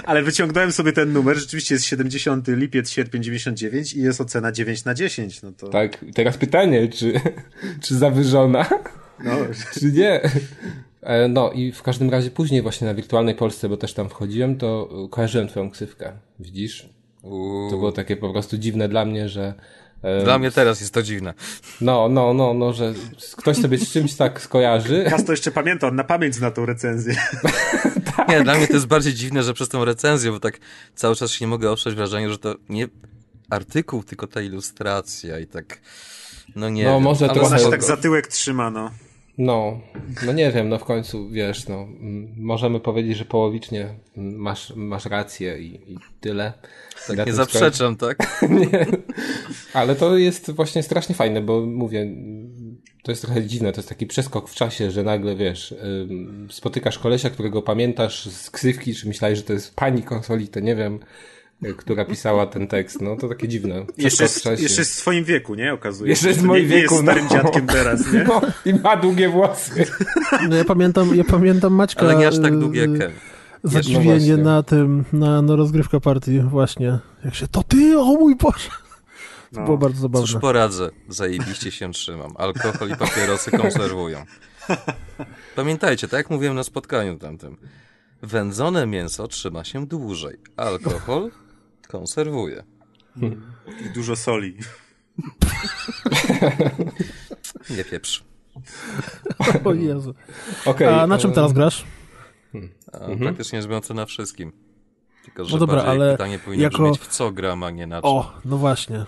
[0.04, 4.84] Ale wyciągnąłem sobie ten numer, rzeczywiście jest 70 lipiec, sierpień 99 i jest ocena 9
[4.84, 5.42] na 10.
[5.42, 5.68] No to...
[5.68, 7.20] Tak, teraz pytanie, czy,
[7.80, 8.66] czy zawyżona?
[9.24, 9.32] No.
[9.72, 10.20] Czy nie?
[11.02, 14.56] E, no i w każdym razie później właśnie na Wirtualnej Polsce, bo też tam wchodziłem,
[14.56, 16.12] to kojarzyłem twoją ksywkę.
[16.40, 16.88] Widzisz?
[17.22, 17.70] Uuu.
[17.70, 19.54] To było takie po prostu dziwne dla mnie, że
[20.02, 21.34] e, dla mnie teraz jest to dziwne.
[21.80, 22.94] No, no, no, no, że
[23.36, 25.04] ktoś sobie z czymś tak skojarzy.
[25.10, 27.14] Kas to jeszcze pamięta, on na pamięć zna tą recenzję.
[28.16, 28.28] tak.
[28.28, 30.58] Nie, dla mnie to jest bardziej dziwne, że przez tą recenzję, bo tak
[30.94, 32.88] cały czas się nie mogę oprzeć wrażeniu, że to nie
[33.50, 35.80] artykuł, tylko ta ilustracja i tak,
[36.56, 37.02] no nie No wiem.
[37.02, 38.90] może to ona się tak zatyłek trzyma, no.
[39.38, 39.80] No,
[40.26, 41.88] no nie wiem, no w końcu wiesz, no
[42.36, 46.52] możemy powiedzieć, że połowicznie masz, masz rację i, i tyle.
[47.06, 48.18] Tak nie zaprzeczam, tak?
[48.72, 48.86] nie.
[49.74, 52.06] Ale to jest właśnie strasznie fajne, bo mówię,
[53.02, 55.74] to jest trochę dziwne, to jest taki przeskok w czasie, że nagle wiesz,
[56.50, 60.76] spotykasz kolesia, którego pamiętasz z ksywki, czy myślałeś, że to jest pani konsoli, to nie
[60.76, 61.00] wiem,
[61.76, 63.00] która pisała ten tekst.
[63.00, 63.86] No to takie dziwne.
[63.96, 65.72] Jeszcze jest, jeszcze jest w swoim wieku, nie?
[65.72, 66.10] Okazuje się.
[66.10, 66.94] Jeszcze jest w moim nie, wieku.
[66.94, 67.30] Nie jest starym no.
[67.30, 68.24] dziadkiem teraz, nie?
[68.28, 69.86] No, I ma długie włosy.
[70.48, 72.00] No ja pamiętam, ja pamiętam Maćka.
[72.00, 73.12] Ale nie aż tak długie jak Ken.
[73.64, 76.98] Zadziwienie no na tym, na, na rozgrywka partii właśnie.
[77.24, 78.70] Jak się, to ty, o mój Boże.
[79.52, 79.64] To no.
[79.64, 80.26] było bardzo zabawne.
[80.26, 82.32] Cóż poradzę, zajebiście się trzymam.
[82.36, 84.24] Alkohol i papierosy konserwują.
[85.56, 87.56] Pamiętajcie, tak jak mówiłem na spotkaniu tamtym,
[88.22, 90.36] wędzone mięso trzyma się dłużej.
[90.56, 91.30] Alkohol
[91.92, 92.64] konserwuje.
[93.86, 94.56] I dużo soli.
[97.76, 98.24] Nie pieprz.
[99.64, 100.14] O Jezu.
[100.64, 101.84] Okay, A na czym teraz grasz?
[102.92, 103.18] A, mhm.
[103.18, 104.52] Praktycznie rzecz na wszystkim.
[105.24, 106.82] Tylko, że no dobra, ale pytanie powinno jako...
[106.82, 108.10] brzmieć w co gram, a nie na czym.
[108.10, 109.04] O, no właśnie.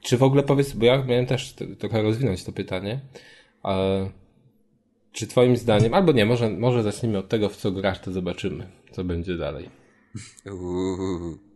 [0.00, 3.00] Czy w ogóle powiedz, bo ja miałem też trochę rozwinąć to pytanie.
[5.12, 8.68] czy twoim zdaniem, albo nie, może, może zacznijmy od tego, w co grasz, to zobaczymy,
[8.92, 9.70] co będzie dalej.
[10.46, 11.47] Uuu.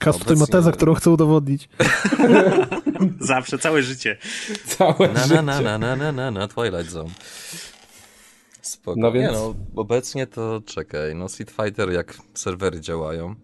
[0.00, 1.68] Kas tutaj ma tezę, którą chcę udowodnić.
[3.20, 4.16] Zawsze, całe życie.
[4.66, 5.42] Całe na, życie.
[5.42, 7.10] Na, na, na, na, na, na, Twilight Zone.
[8.62, 9.00] Spoko.
[9.00, 9.32] No więc...
[9.32, 13.34] Nie no, obecnie to czekaj, no Street Fighter jak serwery działają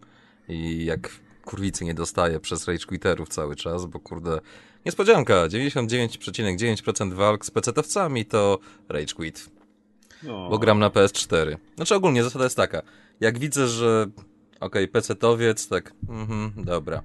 [0.49, 1.11] i jak
[1.45, 4.41] kurwicy nie dostaje przez rage quitterów cały czas, bo kurde,
[4.87, 9.51] niespodzianka, 99,9% walk z PC-towcami to rage quit.
[10.23, 11.57] Bo gram na PS4.
[11.77, 12.83] Znaczy ogólnie zasada jest taka,
[13.21, 14.07] jak widzę, że
[14.61, 17.03] okej, okay, PC-towiec, tak, mhm, dobra.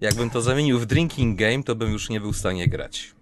[0.00, 3.14] Jakbym to zamienił w drinking game, to bym już nie był w stanie grać.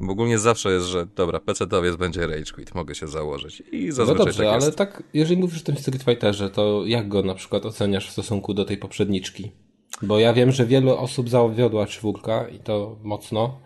[0.00, 3.62] Bo ogólnie zawsze jest, że dobra, PC-towiec będzie Rage Quit, mogę się założyć.
[3.72, 7.08] I No zazwyczaj dobrze, tak ale tak, jeżeli mówisz o tym Street Fighterze, to jak
[7.08, 9.52] go na przykład oceniasz w stosunku do tej poprzedniczki?
[10.02, 13.60] Bo ja wiem, że wiele osób zawiodła czwórka i to mocno.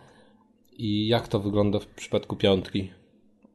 [0.73, 2.91] I jak to wygląda w przypadku piątki?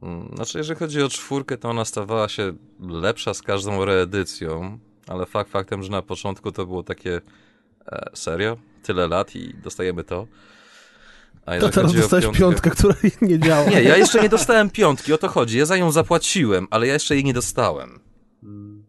[0.05, 5.25] Mm, Znaczy, jeżeli chodzi o czwórkę, to ona stawała się lepsza z każdą reedycją, ale
[5.25, 7.21] fakt faktem, że na początku to było takie
[7.91, 8.57] e, serio?
[8.83, 10.27] Tyle lat i dostajemy to.
[11.45, 13.69] A To teraz dostałeś piątkę, która nie działa.
[13.69, 15.57] Nie, ja jeszcze nie dostałem piątki, o to chodzi.
[15.57, 17.99] Ja za nią zapłaciłem, ale ja jeszcze jej nie dostałem.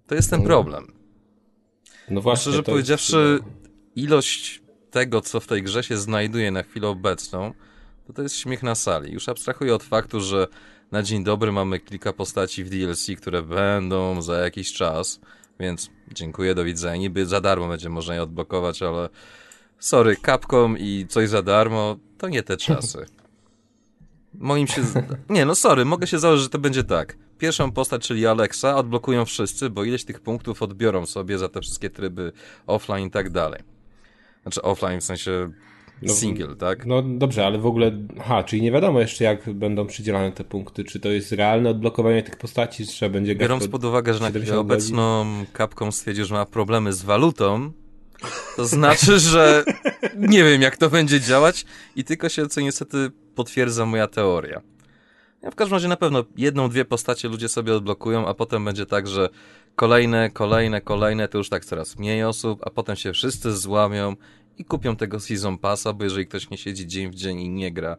[0.06, 0.92] To jest ten problem.
[2.10, 2.42] No właśnie.
[2.42, 3.44] Szczerze to powiedziawszy, Jest,
[3.96, 7.52] ilość tego, co w tej grze się znajduje na chwilę obecną,
[8.06, 9.12] to to jest śmiech na sali.
[9.12, 10.48] Już abstrahuję od faktu, że
[10.92, 15.20] na dzień dobry mamy kilka postaci w DLC, które będą za jakiś czas,
[15.60, 16.96] więc dziękuję, do widzenia.
[16.96, 19.08] Niby za darmo będzie można je odblokować, ale
[19.78, 23.06] sorry, Capcom i coś za darmo, to nie te czasy.
[24.34, 24.82] Moim się...
[25.28, 27.16] Nie, no sorry, mogę się założyć, że to będzie tak.
[27.38, 31.90] Pierwszą postać, czyli Alexa, odblokują wszyscy, bo ileś tych punktów odbiorą sobie za te wszystkie
[31.90, 32.32] tryby
[32.66, 33.62] offline i tak dalej.
[34.42, 35.50] Znaczy offline w sensie
[36.02, 36.86] No, single, tak?
[36.86, 37.92] No dobrze, ale w ogóle.
[38.20, 40.84] Aha, czyli nie wiadomo jeszcze, jak będą przydzielane te punkty.
[40.84, 44.30] Czy to jest realne odblokowanie tych postaci, czy trzeba będzie Biorąc pod- uwagę, że na
[44.30, 44.94] chwilę 70 godzin?
[44.98, 45.26] obecną
[45.56, 47.72] Capcom stwierdził, że ma problemy z walutą,
[48.56, 49.64] to znaczy, że
[50.16, 51.64] nie wiem, jak to będzie działać
[51.96, 54.60] i tylko się, co niestety potwierdza moja teoria.
[55.42, 58.86] Ja w każdym razie na pewno jedną, dwie postacie ludzie sobie odblokują, a potem będzie
[58.86, 59.28] tak, że
[59.76, 64.16] kolejne, kolejne, kolejne, to już tak coraz mniej osób, a potem się wszyscy złamią
[64.58, 67.72] i kupią tego Season Passa, bo jeżeli ktoś nie siedzi dzień w dzień i nie
[67.72, 67.96] gra,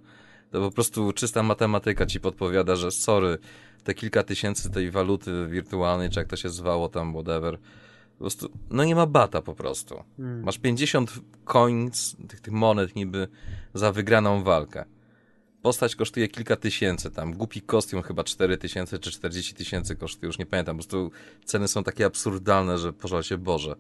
[0.51, 3.37] to po prostu czysta matematyka ci podpowiada, że sorry,
[3.83, 7.57] te kilka tysięcy tej waluty wirtualnej, czy jak to się zwało tam, whatever,
[8.17, 10.03] po prostu, no nie ma bata po prostu.
[10.43, 11.13] Masz 50
[11.45, 13.27] coins, tych, tych monet niby,
[13.73, 14.85] za wygraną walkę.
[15.61, 20.39] Postać kosztuje kilka tysięcy, tam głupi kostium chyba 4 tysięcy czy 40 tysięcy kosztuje, już
[20.39, 21.11] nie pamiętam, po prostu
[21.45, 23.75] ceny są takie absurdalne, że pożal się Boże.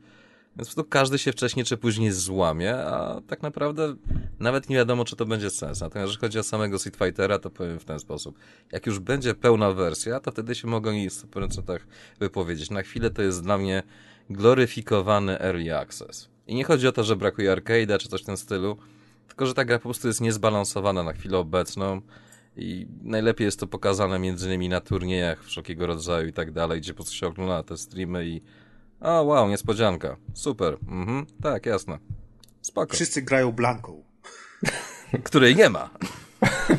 [0.57, 3.95] Więc prostu każdy się wcześniej czy później złamie, a tak naprawdę
[4.39, 5.81] nawet nie wiadomo, czy to będzie sens.
[5.81, 8.37] Natomiast jeżeli chodzi o samego Street Fightera, to powiem w ten sposób.
[8.71, 11.79] Jak już będzie pełna wersja, to wtedy się mogą jej w 100%
[12.19, 12.69] wypowiedzieć.
[12.69, 13.83] Na chwilę to jest dla mnie
[14.29, 16.29] gloryfikowany early access.
[16.47, 18.77] I nie chodzi o to, że brakuje arcade'a czy coś w tym stylu,
[19.27, 22.01] tylko że ta gra po prostu jest niezbalansowana na chwilę obecną
[22.55, 26.93] i najlepiej jest to pokazane między innymi na turniejach wszelkiego rodzaju i tak dalej, gdzie
[26.93, 28.41] po prostu się ogląda te streamy i
[28.99, 31.99] a wow, niespodzianka, super, mhm, tak, jasne,
[32.61, 34.03] spoko, Wszyscy grają blanką.
[35.23, 35.89] której nie ma.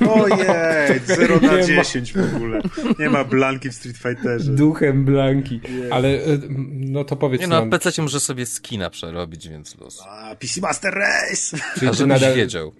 [0.09, 1.83] Ojej, 0 na Nie ma.
[1.83, 2.61] 10 w ogóle.
[2.99, 4.53] Nie ma blanki w Street Fighterze.
[4.53, 5.61] Duchem Blanki.
[5.91, 6.39] Ale e,
[6.71, 10.03] no to powiedz Nie no, na PC może sobie skina przerobić, więc luz.
[10.09, 11.57] A, PC Master Race!
[11.75, 12.73] czyli A ty, nadal, wiedział.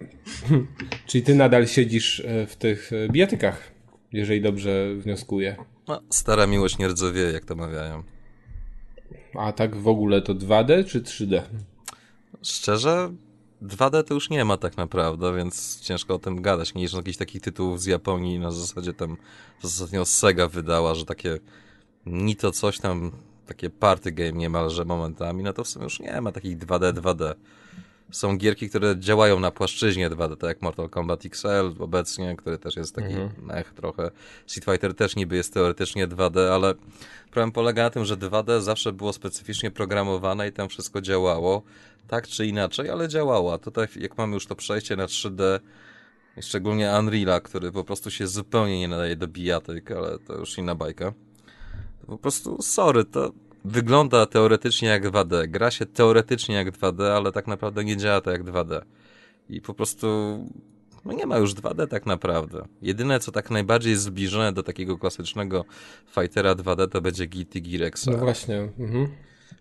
[1.07, 3.71] czyli ty nadal siedzisz e, w tych e, bijatykach,
[4.11, 5.55] jeżeli dobrze wnioskuję.
[5.87, 8.03] No, stara miłość nie rdzewieje, jak to mawiają.
[9.33, 11.41] A tak w ogóle to 2D czy 3D?
[12.43, 13.11] Szczerze,
[13.63, 16.73] 2D to już nie ma tak naprawdę, więc ciężko o tym gadać.
[16.73, 19.17] Nie licząc jakichś takich tytułów z Japonii, na zasadzie tam
[19.63, 21.39] ostatnio Sega wydała, że takie
[22.05, 23.11] ni to coś tam,
[23.45, 27.33] takie party game niemalże momentami, no to w sumie już nie ma takich 2D, 2D.
[28.11, 32.75] Są gierki, które działają na płaszczyźnie 2D, tak jak Mortal Kombat XL obecnie, który też
[32.75, 34.11] jest taki mech trochę.
[34.47, 36.73] Street Fighter też niby jest teoretycznie 2D, ale
[37.31, 41.63] problem polega na tym, że 2D zawsze było specyficznie programowane i tam wszystko działało,
[42.07, 43.53] tak czy inaczej, ale działało.
[43.53, 45.59] A tutaj jak mamy już to przejście na 3D,
[46.37, 50.57] i szczególnie Unreala, który po prostu się zupełnie nie nadaje do bijatyk, ale to już
[50.57, 51.13] inna bajka.
[52.01, 53.31] To po prostu, sorry, to
[53.65, 58.31] wygląda teoretycznie jak 2D, gra się teoretycznie jak 2D, ale tak naprawdę nie działa to
[58.31, 58.81] jak 2D.
[59.49, 60.07] I po prostu
[61.05, 62.65] no nie ma już 2D tak naprawdę.
[62.81, 65.65] Jedyne, co tak najbardziej jest zbliżone do takiego klasycznego
[66.15, 68.57] fightera 2D, to będzie Guilty Gear No właśnie.
[68.79, 69.07] Mhm.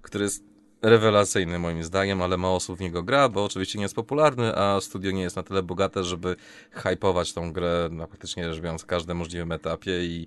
[0.02, 0.44] który jest
[0.82, 4.80] rewelacyjny moim zdaniem, ale mało osób w niego gra, bo oczywiście nie jest popularny, a
[4.80, 6.36] studio nie jest na tyle bogate, żeby
[6.70, 10.26] hypować tą grę na praktycznie rzecz biorąc każdym możliwym etapie i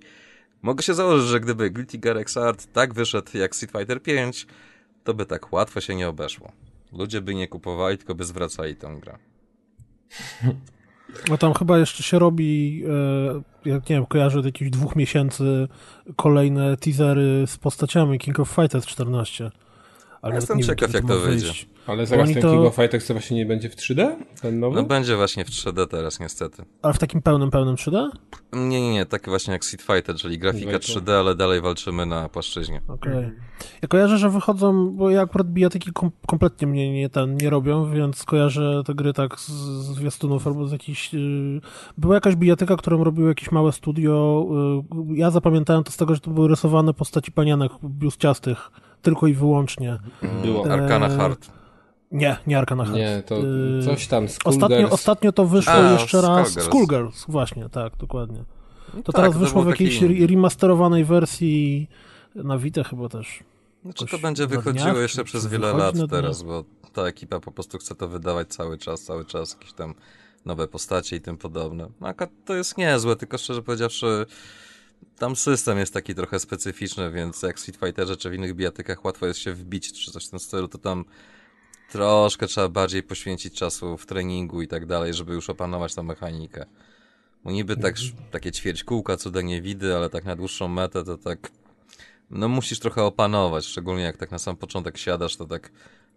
[0.62, 4.48] mogę się założyć, że gdyby Guilty Gear XR tak wyszedł jak Street Fighter 5,
[5.04, 6.52] to by tak łatwo się nie obeszło.
[6.94, 9.18] Ludzie by nie kupowali, tylko by zwracali tą grę.
[11.30, 12.84] No tam chyba jeszcze się robi,
[13.66, 15.68] e, jak nie wiem, kojarzę od jakichś dwóch miesięcy
[16.16, 19.52] kolejne teasery z postaciami King of Fighters 14.
[20.22, 21.46] Ale Jestem nie ciekaw, jak to wyjdzie.
[21.46, 21.70] wyjść.
[21.88, 24.16] Ale zaraz Oni ten to- King of Fighters to właśnie nie będzie w 3D?
[24.42, 24.76] Ten nowy?
[24.76, 26.64] No będzie właśnie w 3D teraz niestety.
[26.82, 28.10] Ale w takim pełnym, pełnym 3D?
[28.54, 31.00] Nie, nie, nie, takie właśnie jak Street Fighter, czyli grafika Wiecie.
[31.00, 32.82] 3D, ale dalej walczymy na płaszczyźnie.
[32.88, 33.32] Okej.
[33.82, 37.92] Ja kojarzę, że wychodzą, bo ja akurat bijatyki kom kompletnie mnie nie, ten, nie robią,
[37.92, 41.14] więc kojarzę te gry tak z, z zwiastunów albo z jakichś...
[41.14, 41.62] Yy...
[41.98, 44.46] Była jakaś bijatyka, którą robiło jakieś małe studio.
[45.08, 48.72] Yy, ja zapamiętałem to z tego, że to były rysowane postaci panianek biuściastych,
[49.02, 50.00] tylko i wyłącznie.
[50.44, 50.66] Było.
[50.72, 51.52] Arcana Eee, Heart.
[52.12, 52.98] Nie, nie Arkana Heart.
[52.98, 54.94] Nie, to Yy, coś tam, Ostatnio, Skullgirls.
[54.94, 56.48] ostatnio to wyszło A, jeszcze raz.
[56.50, 56.66] Skullgirls.
[56.66, 58.44] Skullgirls, właśnie, tak, dokładnie.
[58.94, 61.88] No To tak, teraz wyszło w był jakiejś taki- re- remasterowanej wersji
[62.36, 63.40] na Vita chyba też.
[63.84, 67.78] Znaczy to będzie wychodziło dniach, jeszcze przez wiele lat teraz, bo ta ekipa po prostu
[67.78, 69.94] chce to wydawać cały czas, cały czas, jakieś tam
[70.46, 71.88] nowe postacie i tym podobne.
[72.02, 74.26] No akurat to jest niezłe, tylko szczerze powiedziawszy,
[75.22, 79.06] tam system jest taki trochę specyficzny, więc jak w Street Fighterze czy w innych bijatykach
[79.06, 81.06] łatwo jest się wbić czy coś w tym stylu, to tam
[81.92, 86.66] troszkę trzeba bardziej poświęcić czasu w treningu i tak dalej, żeby już opanować tą mechanikę.
[87.44, 87.96] Bo niby tak,
[88.32, 91.52] takie ćwierć kółka, cuda nie widy, ale tak na dłuższą metę to tak
[92.30, 95.72] no musisz trochę opanować, szczególnie jak tak na sam początek siadasz, to tak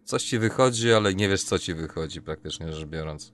[0.05, 3.33] coś ci wychodzi, ale nie wiesz co ci wychodzi praktycznie rzecz biorąc.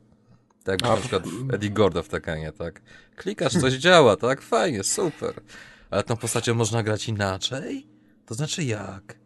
[0.64, 2.82] Tak A- na przykład Eddie Gordo w Tekenie, tak?
[3.16, 4.42] Klikasz, coś działa, tak?
[4.42, 5.34] Fajnie, super.
[5.90, 7.86] Ale tą postacią można grać inaczej?
[8.26, 9.18] To znaczy jak?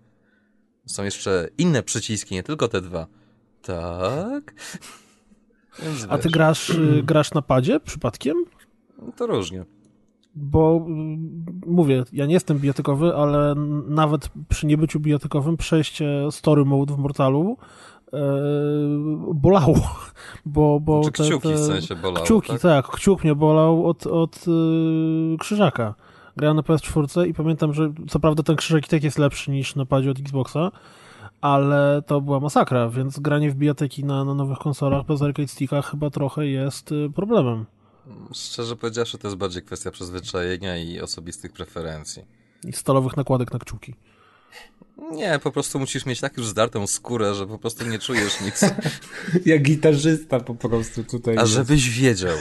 [0.86, 3.06] Są jeszcze inne przyciski, nie tylko te dwa.
[3.62, 4.54] Tak?
[5.82, 8.44] Więc A ty wiesz, grasz, y, grasz na padzie przypadkiem?
[9.16, 9.64] To różnie.
[10.34, 13.54] Bo y, mówię, ja nie jestem bijatykowy, ale
[13.88, 17.56] nawet przy niebyciu bijatykowym przejście story mode w Mortalu
[19.34, 19.74] bolało.
[20.46, 22.60] Bo, bo Czy te- kciuki te- w sensie bolało, Kciuki, tak?
[22.60, 22.86] tak?
[22.88, 25.94] kciuk mnie bolał od, od y, krzyżaka.
[26.36, 29.76] Grałem na PS4 i pamiętam, że co prawda ten krzyżak i tak jest lepszy niż
[29.76, 30.70] na padzie od Xboxa,
[31.40, 35.82] ale to była masakra, więc granie w bijatyki na, na nowych konsolach bez arcade sticka
[35.82, 37.64] chyba trochę jest y, problemem.
[38.34, 42.22] Szczerze powiedziawszy, to jest bardziej kwestia przyzwyczajenia i osobistych preferencji.
[42.64, 43.94] I stalowych nakładek na kciuki.
[45.12, 48.60] Nie, po prostu musisz mieć tak już zdartą skórę, że po prostu nie czujesz nic.
[49.46, 51.52] Jak gitarzysta po prostu tutaj A jest.
[51.52, 52.36] żebyś wiedział.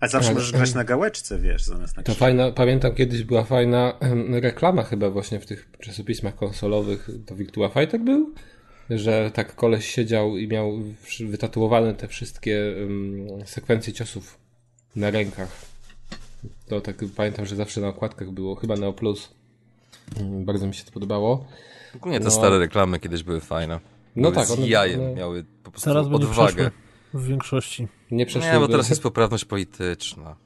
[0.00, 0.36] A zawsze Tak.
[0.36, 3.98] możesz grać na gałeczce, wiesz, zamiast na To fajna, pamiętam kiedyś była fajna
[4.30, 8.34] reklama chyba właśnie w tych czasopismach konsolowych, to Virtua Fighter był?
[8.90, 10.72] Że tak koleś siedział i miał
[11.20, 12.74] wytatuowane te wszystkie
[13.44, 14.38] sekwencje ciosów
[14.96, 15.48] na rękach.
[16.68, 19.28] To tak pamiętam, że zawsze na okładkach było, chyba Neo Plus.
[20.20, 21.44] Mm, Bardzo mi się to podobało.
[21.96, 22.30] Ogólnie te No.
[22.30, 23.80] stare reklamy kiedyś były fajne.
[24.16, 26.70] No były tak, z one- jajem, one- miały po prostu Teraz odwagę.
[27.14, 27.88] w większości.
[28.10, 28.52] Nie przeszły.
[28.52, 30.36] Nie, bo teraz jest poprawność polityczna.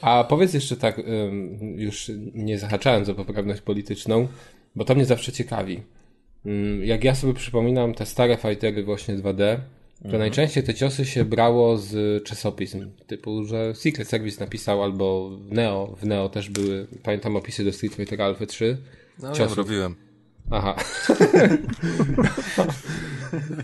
[0.00, 1.00] A powiedz jeszcze tak,
[1.76, 4.28] już nie zahaczając o poprawność polityczną,
[4.76, 5.82] bo to mnie zawsze ciekawi.
[6.46, 9.58] Ym, Jak ja sobie przypominam te stare fightery właśnie 2D,
[10.10, 12.90] to najczęściej te ciosy się brało z czasopism.
[13.06, 17.72] Typu, że Secret Service napisał albo w Neo, w Neo też były, pamiętam opisy do
[17.72, 18.76] Street Fighter Alpha 3.
[19.22, 19.58] No, ja Ciosów.
[19.58, 19.94] robiłem.
[20.50, 20.76] Aha.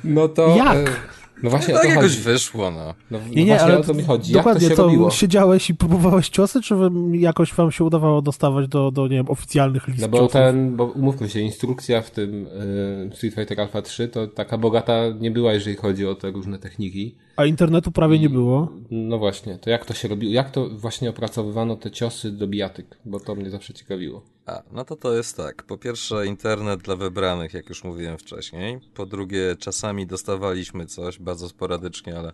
[0.05, 0.57] no to...
[0.57, 1.20] Jak?
[1.43, 2.19] No właśnie o Tak to jakoś chodzi.
[2.23, 2.95] wyszło, no.
[3.11, 4.33] No, no Nie, nie, właśnie ale o to mi chodzi.
[4.33, 5.11] Jak to dokładnie się to robiło?
[5.11, 6.75] siedziałeś i próbowałeś ciosy, czy
[7.13, 10.33] jakoś wam się udawało dostawać do, do nie wiem, oficjalnych list No bo ciosów?
[10.33, 14.95] ten, bo umówmy się, instrukcja w tym y, Street Fighter Alpha 3 to taka bogata
[15.21, 17.15] nie była, jeżeli chodzi o te różne techniki.
[17.37, 18.69] A internetu prawie nie było.
[18.91, 20.33] No właśnie, to jak to się robiło?
[20.33, 22.99] Jak to właśnie opracowywano te ciosy do bijatyk?
[23.05, 24.23] Bo to mnie zawsze ciekawiło.
[24.51, 25.63] A, no to to jest tak.
[25.63, 28.81] Po pierwsze, internet dla wybranych, jak już mówiłem wcześniej.
[28.95, 32.33] Po drugie, czasami dostawaliśmy coś, bardzo sporadycznie, ale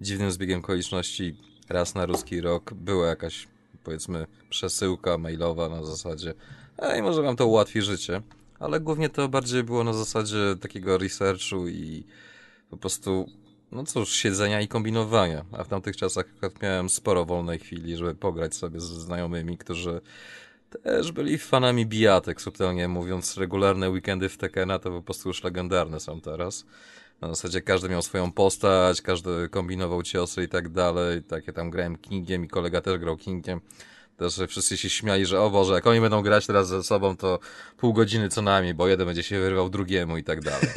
[0.00, 1.36] dziwnym zbiegiem okoliczności
[1.68, 3.48] raz na ruski rok była jakaś,
[3.84, 6.34] powiedzmy, przesyłka mailowa na zasadzie
[6.78, 8.22] ej, może wam to ułatwi życie.
[8.58, 12.04] Ale głównie to bardziej było na zasadzie takiego researchu i
[12.70, 13.28] po prostu,
[13.72, 15.44] no cóż, siedzenia i kombinowania.
[15.52, 20.00] A w tamtych czasach akurat miałem sporo wolnej chwili, żeby pograć sobie ze znajomymi, którzy
[20.70, 23.36] też byli fanami bijatek, subtelnie mówiąc.
[23.36, 26.66] Regularne weekendy w Tekena to po prostu już legendarne są teraz.
[27.20, 31.22] Na zasadzie każdy miał swoją postać, każdy kombinował ciosy i tak dalej.
[31.22, 33.60] Tak, ja tam grałem Kingiem i kolega też grał Kingiem.
[34.16, 37.38] Też wszyscy się śmiali, że o Boże, jak oni będą grać teraz ze sobą, to
[37.76, 40.68] pół godziny co najmniej, bo jeden będzie się wyrywał drugiemu i tak dalej.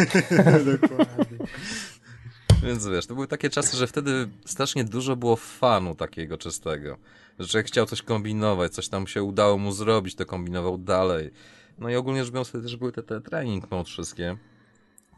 [2.63, 6.97] Więc wiesz, to były takie czasy, że wtedy strasznie dużo było fanu takiego czystego.
[7.39, 11.31] Że chciał coś kombinować, coś tam się udało mu zrobić, to kombinował dalej.
[11.77, 14.37] No i ogólnie rzecz biorąc, też były te, te training mode wszystkie,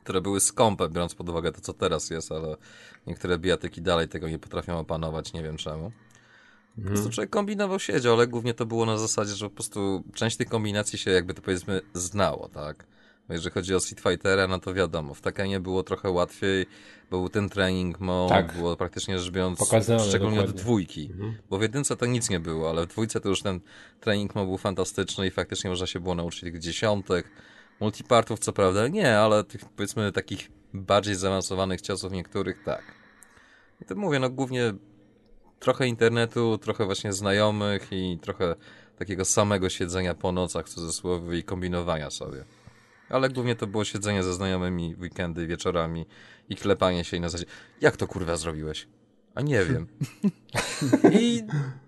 [0.04, 2.56] które były skąpe, biorąc pod uwagę to, co teraz jest, ale
[3.08, 5.92] niektóre bijatyki dalej tego nie potrafią opanować, nie wiem czemu.
[6.76, 10.38] Po prostu człowiek kombinował, siedział, ale głównie to było na zasadzie, że po prostu część
[10.38, 12.86] tych kombinacji się jakby to powiedzmy znało, tak?
[13.32, 16.66] Jeżeli chodzi o Street Fightera, no to wiadomo, w Tekkenie było trochę łatwiej,
[17.12, 18.54] bo był ten training mode, Tak.
[18.58, 20.62] było praktycznie rzecz biorąc, Pokazane, szczególnie od dokładnie.
[20.64, 21.10] dwójki.
[21.12, 21.38] Mhm.
[21.50, 23.60] Bo w jedynce to nic nie było, ale w dwójce to już ten
[24.00, 27.32] training mode był fantastyczny i faktycznie można się było nauczyć tych dziesiątek,
[27.80, 32.84] multipartów co prawda nie, ale tych powiedzmy takich bardziej zaawansowanych ciosów niektórych tak.
[33.82, 34.74] I to mówię, no głównie
[35.60, 38.56] trochę internetu, trochę właśnie znajomych i trochę
[38.98, 42.46] takiego samego siedzenia po nocach w cudzysłowie i kombinowania sobie.
[43.12, 46.06] Ale głównie to było siedzenie ze znajomymi weekendy, wieczorami
[46.50, 47.52] i klepanie się i na zasadzie,
[47.82, 48.88] jak to kurwa zrobiłeś?
[49.36, 49.88] A nie wiem.
[51.12, 51.44] I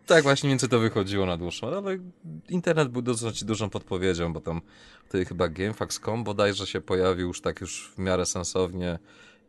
[0.05, 1.97] tak właśnie między to wychodziło na dłuższą, ale
[2.49, 4.61] internet był dosyć dużą podpowiedzią, bo tam
[5.05, 8.99] wtedy chyba GameFAQs.com bodajże się pojawił już tak już w miarę sensownie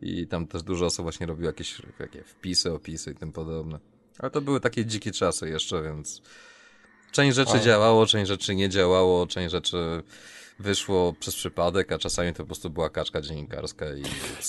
[0.01, 3.79] i tam też dużo osób właśnie robiło jakieś takie wpisy, opisy i tym podobne.
[4.19, 6.21] Ale to były takie dzikie czasy jeszcze, więc
[7.11, 7.59] część rzeczy A.
[7.59, 10.03] działało, część rzeczy nie działało, część rzeczy
[10.59, 14.01] wyszło przez przypadek, a czasami to po prostu była kaczka dziennikarska i...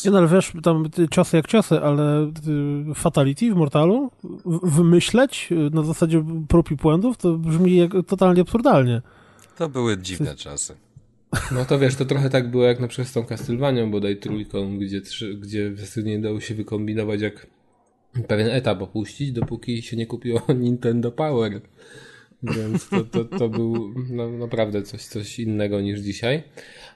[0.05, 2.51] Nie no, ale wiesz, tam ty, ciosy jak ciosy, ale ty,
[2.95, 4.11] Fatality w Mortalu
[4.63, 9.03] wymyśleć y, na zasadzie prób i błędów, to brzmi jak, totalnie absurdalnie.
[9.57, 10.77] To były dziwne czasy.
[11.53, 14.79] No to wiesz, to trochę tak było jak na przykład z tą Castlevanią bodaj trójką,
[14.79, 15.01] gdzie,
[15.37, 17.47] gdzie w zasadzie nie dało się wykombinować jak
[18.29, 21.61] pewien etap opuścić, dopóki się nie kupiło Nintendo Power.
[22.43, 26.43] Więc to, to, to był no, naprawdę coś, coś innego niż dzisiaj.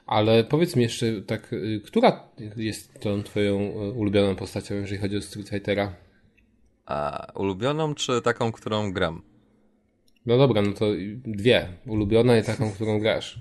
[0.05, 2.23] Ale powiedz mi jeszcze tak, y, która
[2.57, 5.95] jest tą twoją y, ulubioną postacią, jeżeli chodzi o Street Fightera?
[6.85, 9.21] A ulubioną czy taką, którą gram?
[10.25, 10.85] No dobra, no to
[11.25, 11.67] dwie.
[11.87, 13.39] Ulubiona i taką, którą grasz.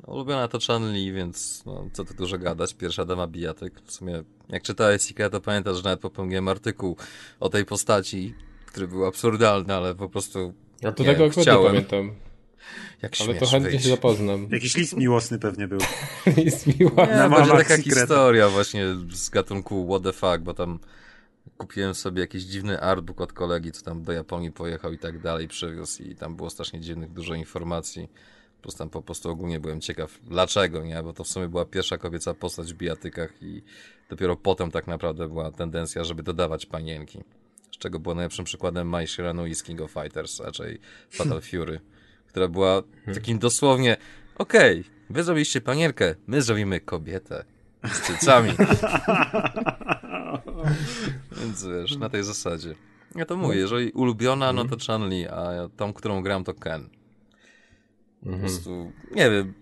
[0.00, 2.74] No, ulubiona to Chun-Li, więc no, co tu dużo gadać.
[2.74, 3.80] Pierwsza dama bijatyk.
[3.84, 6.96] W sumie, jak czytałeś Secret, to pamiętasz, że nawet popełniłem artykuł
[7.40, 8.34] o tej postaci,
[8.66, 11.66] który był absurdalny, ale po prostu Ja to Nie, tego akurat nie chciałem.
[11.66, 12.14] pamiętam.
[13.02, 13.84] jak Ale to chętnie wyjść.
[13.84, 14.48] się zapoznam.
[14.50, 15.78] Jakiś list miłosny pewnie był.
[16.44, 17.06] Jest miła.
[17.06, 18.00] Nie, łamach taka Secreta.
[18.00, 20.78] historia właśnie z gatunku what the fuck, bo tam
[21.58, 25.48] kupiłem sobie jakiś dziwny artbook od kolegi, co tam do Japonii pojechał i tak dalej,
[25.48, 28.08] przywiózł i tam było strasznie dziwnych, dużo informacji.
[28.62, 31.02] Plus tam po prostu ogólnie byłem ciekaw, dlaczego, nie?
[31.02, 33.62] Bo to w sumie była pierwsza kobieca postać w bijatykach i
[34.10, 37.18] dopiero potem tak naprawdę była tendencja, żeby dodawać panienki.
[37.82, 40.78] Czego było najlepszym przykładem Mai Shiranui z King of Fighters, raczej
[41.10, 41.80] Fatal Fury,
[42.26, 42.82] która była
[43.14, 43.96] takim dosłownie,
[44.38, 47.44] okej, wy zrobiliście panierkę, my zrobimy kobietę
[47.92, 48.50] z cycami.
[51.40, 52.74] Więc wiesz, na tej zasadzie.
[53.14, 56.88] Ja to mówię, jeżeli ulubiona, no to Chun-Li, a tą, którą gram, to Ken.
[58.20, 58.40] Po Mhm.
[58.40, 59.54] prostu, nie wiem,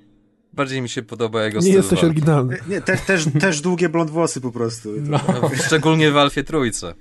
[0.52, 2.06] bardziej mi się podoba jego Nie styl jesteś walki.
[2.06, 2.58] oryginalny.
[2.68, 4.88] Nie, też, też, też długie blond włosy po prostu.
[5.00, 5.20] No,
[5.66, 6.94] szczególnie w Alfie Trójce.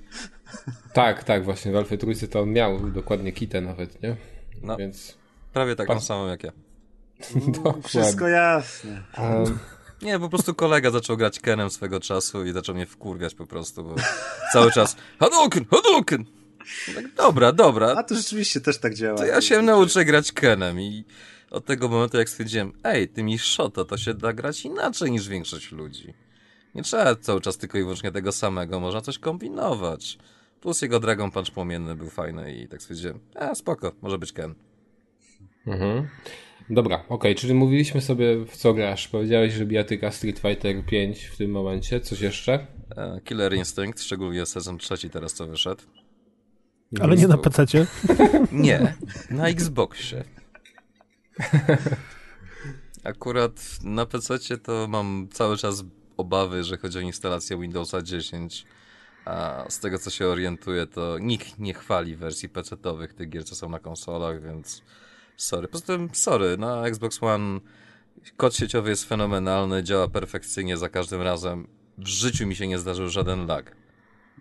[0.92, 4.16] Tak, tak, właśnie w Alfie Trójce to on miał dokładnie kitę nawet, nie?
[4.62, 4.76] No.
[4.76, 5.18] Więc
[5.52, 6.52] Prawie taką Pas- samą jak ja.
[7.88, 9.02] Wszystko jasne.
[9.18, 9.58] um,
[10.02, 13.84] Nie, po prostu kolega zaczął grać Kenem swego czasu i zaczął mnie wkurwiać po prostu,
[13.84, 13.94] bo
[14.52, 16.24] cały czas Hadouken, Hadouken!
[16.88, 19.18] No Tak, dobra, dobra, A to rzeczywiście też tak działa.
[19.18, 21.04] to ja się nauczę grać Kenem i
[21.50, 25.72] od tego momentu jak stwierdziłem, ej, tymi Shoto to się da grać inaczej niż większość
[25.72, 26.14] ludzi.
[26.74, 30.18] Nie trzeba cały czas tylko i wyłącznie tego samego, można coś kombinować.
[30.60, 34.54] Plus jego Dragon Punch płomienny był fajny i tak stwierdziłem, a spoko, może być Ken.
[35.66, 36.08] mhm.
[36.70, 39.08] Dobra, okej, czyli mówiliśmy sobie w co grasz.
[39.08, 42.00] Powiedziałeś, że bijatyka Street Fighter 5 w tym momencie.
[42.00, 42.66] Coś jeszcze?
[42.96, 45.82] E, Killer Instinct, szczególnie sezon trzeci teraz co wyszedł.
[47.00, 47.86] Ale nie na PC-cie.
[48.52, 48.94] Nie,
[49.30, 50.24] na Xboxie.
[53.04, 55.84] Akurat na PC to mam cały czas
[56.16, 58.66] obawy, że chodzi o instalację Windowsa 10.
[59.30, 63.54] A z tego co się orientuję, to nikt nie chwali wersji PC-owych tych gier, co
[63.54, 64.82] są na konsolach, więc
[65.36, 65.68] sorry.
[65.68, 67.60] Poza tym, sorry, na Xbox One
[68.36, 71.66] kod sieciowy jest fenomenalny, działa perfekcyjnie za każdym razem.
[71.98, 73.76] W życiu mi się nie zdarzył żaden lag.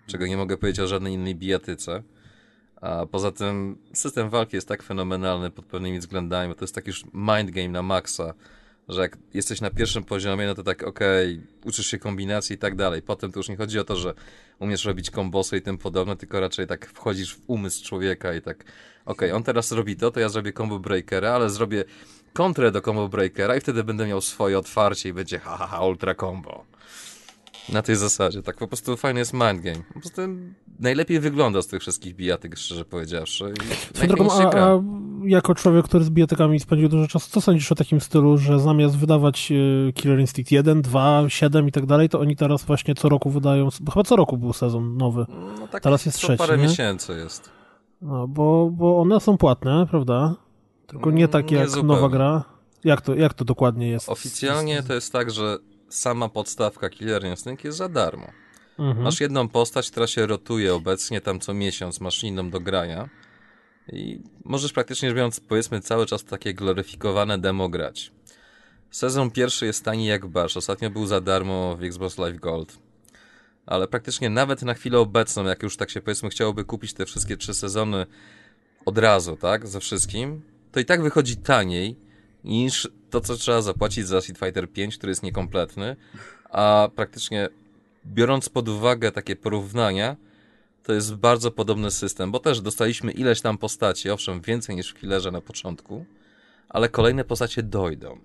[0.08, 2.04] Czego nie mogę powiedzieć o żadnej innej bijatyce.
[2.82, 6.90] A poza tym system walki jest tak fenomenalny pod pewnymi względami, bo to jest taki
[6.90, 8.34] już mind game na maksa,
[8.88, 12.76] że jak jesteś na pierwszym poziomie, no to tak okej, uczysz się kombinacji i tak
[12.76, 13.02] dalej.
[13.02, 14.14] Potem to już nie chodzi o to, że
[14.60, 18.66] umiesz robić kombosy i tym podobne, tylko raczej tak wchodzisz w umysł człowieka i tak
[19.06, 21.84] okej, on teraz robi to, to ja zrobię combo breakera, ale zrobię
[22.34, 25.86] kontrę do combo breakera i wtedy będę miał swoje otwarcie i będzie ha ha ha
[25.86, 26.66] ultra combo.
[27.74, 29.84] Na tej zasadzie, tak po prostu fajny jest mind game.
[29.94, 30.22] Po prostu
[30.80, 33.54] najlepiej wygląda z tych wszystkich bijatyk, szczerze powiedziawszy.
[34.08, 34.82] drogą, a, a
[35.26, 38.98] jako człowiek, który z bijatykami spędził dużo czasu, co sądzisz o takim stylu, że zamiast
[38.98, 39.52] wydawać
[39.90, 43.30] e, Killer Instinct 1, 2, 7 i tak dalej, to oni teraz właśnie co roku
[43.30, 45.26] wydają, chyba co roku był sezon nowy.
[45.60, 46.64] No tak, teraz jest co trzeci, parę nie?
[46.64, 47.50] miesięcy jest.
[48.02, 50.36] No, bo, bo one są płatne, prawda?
[50.88, 51.88] Tylko nie tak Nie jak zupełnie.
[51.96, 52.44] nowa gra.
[52.84, 54.10] Jak to, jak to dokładnie jest?
[54.10, 55.58] Oficjalnie to jest tak, że
[55.90, 58.28] sama podstawka Killer Instinct jest za darmo.
[58.80, 59.04] Mhm.
[59.04, 63.10] Masz jedną postać, która się rotuje obecnie tam co miesiąc, masz inną do grania
[63.92, 68.12] i możesz praktycznie rzecz biorąc, powiedzmy, cały czas takie gloryfikowane demo grać.
[68.92, 70.58] Sezon pierwszy jest tani jak barsz.
[70.58, 72.80] Ostatnio był za darmo w Xbox Live Gold.
[73.66, 77.38] Ale praktycznie nawet na chwilę obecną, jak już tak się powiedzmy chciałoby kupić te wszystkie
[77.38, 78.06] trzy sezony
[78.86, 82.09] od razu, tak, ze wszystkim, to i tak wychodzi taniej
[82.44, 85.96] niż to, co trzeba zapłacić za Street Fighter 5, który jest niekompletny,
[86.50, 87.50] a praktycznie
[88.06, 90.16] biorąc pod uwagę takie porównania,
[90.84, 95.00] to jest bardzo podobny system, bo też dostaliśmy ileś tam postaci, owszem, więcej niż w
[95.00, 96.06] Killerze na początku,
[96.70, 98.20] ale kolejne postacie dojdą.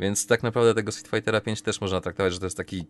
[0.00, 2.86] Więc tak naprawdę tego Street Fightera 5 też można traktować, że to jest taki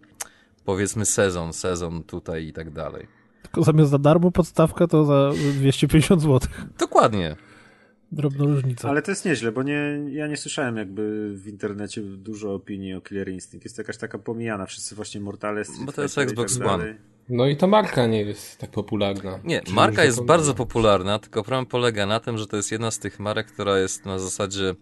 [0.64, 3.06] powiedzmy sezon, sezon tutaj i tak dalej.
[3.42, 6.40] Tylko zamiast za darmo podstawka, to za 250 zł.
[6.78, 7.36] Dokładnie.
[8.14, 8.88] Drobna różnica.
[8.88, 13.00] Ale to jest nieźle, bo nie, ja nie słyszałem jakby w internecie dużo opinii o
[13.00, 13.64] Killer Instinct.
[13.64, 14.66] Jest to jakaś taka pomijana.
[14.66, 16.96] Wszyscy właśnie Mortale, Street Bo to jest Xbox tak One.
[17.28, 19.40] No i ta marka nie jest tak popularna.
[19.44, 22.72] Nie, Czyli marka jest to- bardzo popularna, tylko problem polega na tym, że to jest
[22.72, 24.74] jedna z tych marek, która jest na zasadzie,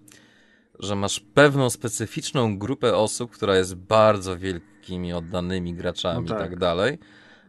[0.78, 6.38] że masz pewną specyficzną grupę osób, która jest bardzo wielkimi, oddanymi graczami No i tak.
[6.50, 6.98] tak dalej,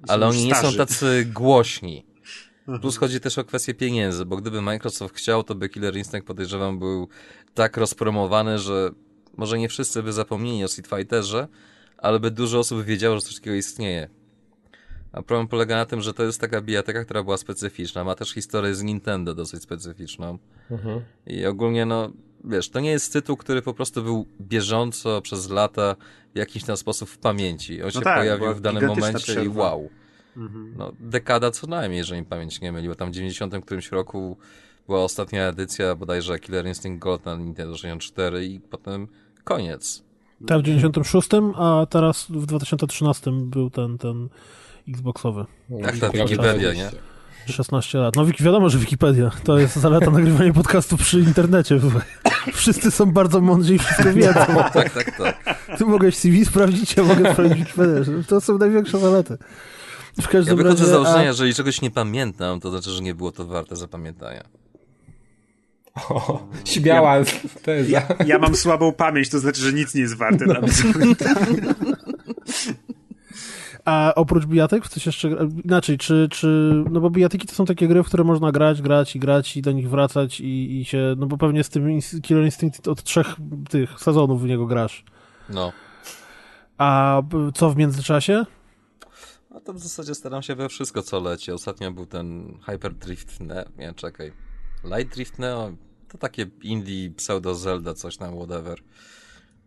[0.07, 0.77] Są ale już oni nie są starzy.
[0.77, 2.05] tacy głośni.
[2.81, 6.79] Plus chodzi też o kwestię pieniędzy, bo gdyby Microsoft chciał, to by Killer Instinct podejrzewam
[6.79, 7.07] był
[7.53, 8.91] tak rozpromowany, że
[9.37, 11.47] może nie wszyscy by zapomnieli o Street Fighterze,
[11.97, 14.09] ale by dużo osób wiedziało, że coś takiego istnieje.
[15.11, 18.03] A problem polega na tym, że to jest taka bijateka, która była specyficzna.
[18.03, 20.37] Ma też historię z Nintendo dosyć specyficzną.
[20.71, 21.01] Mhm.
[21.27, 22.11] I ogólnie, no,
[22.43, 25.95] wiesz, to nie jest tytuł, który po prostu był bieżąco przez lata
[26.33, 27.83] w jakiś tam sposób w pamięci.
[27.83, 29.77] On się tak, pojawił w danym momencie i przerwa.
[30.37, 30.49] Wow.
[30.77, 34.37] No, dekada co najmniej, jeżeli mi pamięć nie myli, bo tam w 90 którymś roku
[34.87, 39.07] była ostatnia edycja bodajże Killer Instinct Gold na Nintendo 64 i potem
[39.43, 40.03] koniec.
[40.47, 44.29] Ta w 96, a teraz w 2013 był ten, ten
[44.89, 45.45] Xboxowy.
[45.83, 47.13] Tak, ta Prawda, Wikipedia, oczywiście.
[47.47, 48.15] 16 lat.
[48.15, 49.31] No wiadomo, że Wikipedia.
[49.43, 51.79] To jest zaleta nagrywania podcastu przy internecie.
[52.53, 54.45] Wszyscy są bardzo mądrzy i wszystko wiedzą.
[54.73, 55.59] Tak, tak, tak.
[55.77, 58.23] Ty mogłeś CV sprawdzić, ja mogę sprawdzić Wikipedię.
[58.27, 59.37] To są największe zalety.
[60.13, 60.85] W Ja każdym wychodzę razie...
[60.85, 63.75] z założenia, a- że jeżeli czegoś nie pamiętam, to znaczy, że nie było to warte
[63.75, 64.43] zapamiętania.
[66.09, 67.15] O, śmiała
[67.63, 67.89] teza.
[67.89, 70.71] Ja, ja mam słabą pamięć, to znaczy, że nic nie jest warte dla mnie.
[73.85, 75.29] A oprócz bijatek coś jeszcze...
[75.65, 76.73] Inaczej, czy, czy...
[76.91, 79.61] No bo bijatyki to są takie gry, w które można grać, grać i grać i
[79.61, 81.15] do nich wracać i, i się...
[81.17, 83.35] No bo pewnie z tym Killer Instinct od trzech
[83.69, 85.03] tych sezonów w niego grasz.
[85.49, 85.71] No.
[86.77, 87.21] A
[87.53, 88.45] co w międzyczasie?
[89.53, 91.51] A to w zasadzie staram się we wszystko, co leci.
[91.51, 94.31] Ostatnio był ten Hyper Drift Neo, nie, czekaj.
[94.83, 95.73] Light Drift Neo,
[96.09, 98.79] to takie indie pseudo Zelda, coś tam, whatever.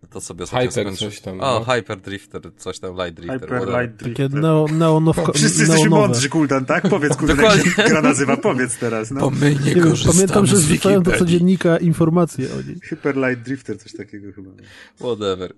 [0.02, 1.74] No To sobie ostatnio Hyper skończy- coś tam, O, no.
[1.74, 3.82] Hyper Drifter, coś tam, Light Drifter, Hyper whatever.
[3.82, 4.16] Light Drift.
[4.16, 6.02] Takie neo, neonowko, Wszyscy jesteśmy neonowe.
[6.08, 6.88] mądrzy, Kuldan, tak?
[6.88, 8.36] Powiedz, Kuldan, jak się gra nazywa.
[8.36, 9.20] Powiedz teraz, no.
[9.20, 9.82] Bo my nie, Nie
[10.12, 12.80] pamiętam, że wrzucałem do codziennika informacje o niej.
[12.82, 14.50] Hyper Light Drifter, coś takiego chyba.
[14.98, 15.52] Whatever.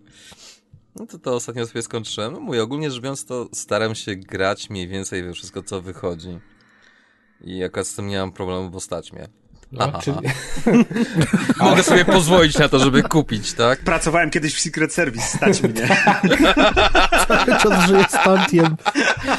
[0.98, 2.32] No to to ostatnio sobie skończyłem.
[2.32, 6.38] No ogólnie rzecz biorąc, to staram się grać mniej więcej we wszystko, co wychodzi.
[7.40, 9.28] I akurat z tym nie mam problemu, bo stać mnie.
[9.72, 10.16] No, czyli...
[11.60, 13.78] Mogę sobie pozwolić na to, żeby kupić, tak?
[13.78, 15.88] Pracowałem kiedyś w Secret Service, stać mnie.
[17.28, 18.76] Cały czas żyję z Tantiem.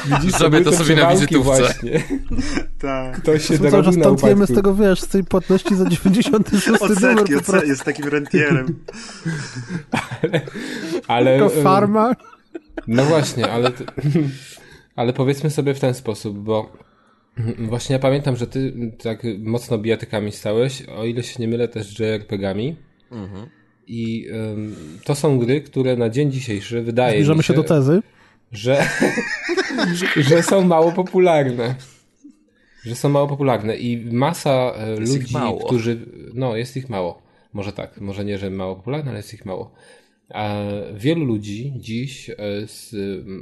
[0.04, 1.44] Widzisz, Zrobię to sobie na wizytówce.
[1.44, 2.02] Właśnie.
[2.78, 3.16] Tak.
[3.16, 7.00] Ktoś się Cały czas dorobił na tantiemy z tego, wiesz, z tej płatności za 96
[7.00, 8.66] numer po jest takim rentierem.
[11.08, 12.12] Ale, Tylko em, farma.
[12.86, 13.84] No właśnie, ale, ty-
[14.96, 16.72] ale powiedzmy sobie w ten sposób, bo
[17.58, 18.72] właśnie ja pamiętam, że ty
[19.02, 22.76] tak mocno bijatykami stałeś, o ile się nie mylę też JRPG-ami.
[23.86, 28.02] I em, to są gry, które na dzień dzisiejszy wydaje Zbliżamy mi się do tezy.
[28.52, 28.86] że,
[30.28, 31.74] że są mało popularne.
[32.84, 35.66] Że są mało popularne i masa e, Jest ludzi, mało.
[35.66, 35.98] którzy.
[36.34, 37.22] No, jest ich mało.
[37.52, 39.72] Może tak, może nie, że mało popularne, ale jest ich mało.
[40.28, 40.54] A
[40.94, 42.94] wielu ludzi dziś, e, z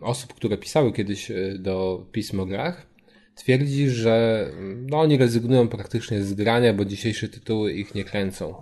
[0.03, 2.87] osób, które pisały kiedyś e, do pism o grach,
[3.39, 4.47] twierdzi, że
[4.91, 8.55] no, oni rezygnują praktycznie z grania, bo dzisiejsze tytuły ich nie kręcą.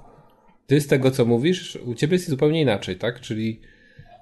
[0.66, 3.20] Ty z tego, co mówisz, u ciebie jest zupełnie inaczej, tak?
[3.20, 3.60] Czyli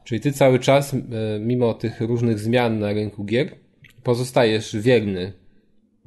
[0.05, 0.99] Czyli ty cały czas, e,
[1.41, 3.57] mimo tych różnych zmian na rynku gier,
[4.03, 5.33] pozostajesz wierny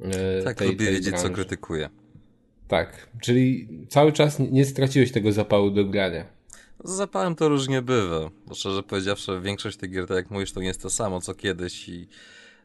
[0.00, 1.34] e, Tak, tej, lubię tej wiedzieć, co branży.
[1.34, 1.88] krytykuję.
[2.68, 6.26] Tak, czyli cały czas nie straciłeś tego zapału do grania.
[6.84, 10.66] Z zapałem to różnie bywa, szczerze powiedziawszy, większość tych gier, tak jak mówisz, to nie
[10.66, 12.08] jest to samo, co kiedyś i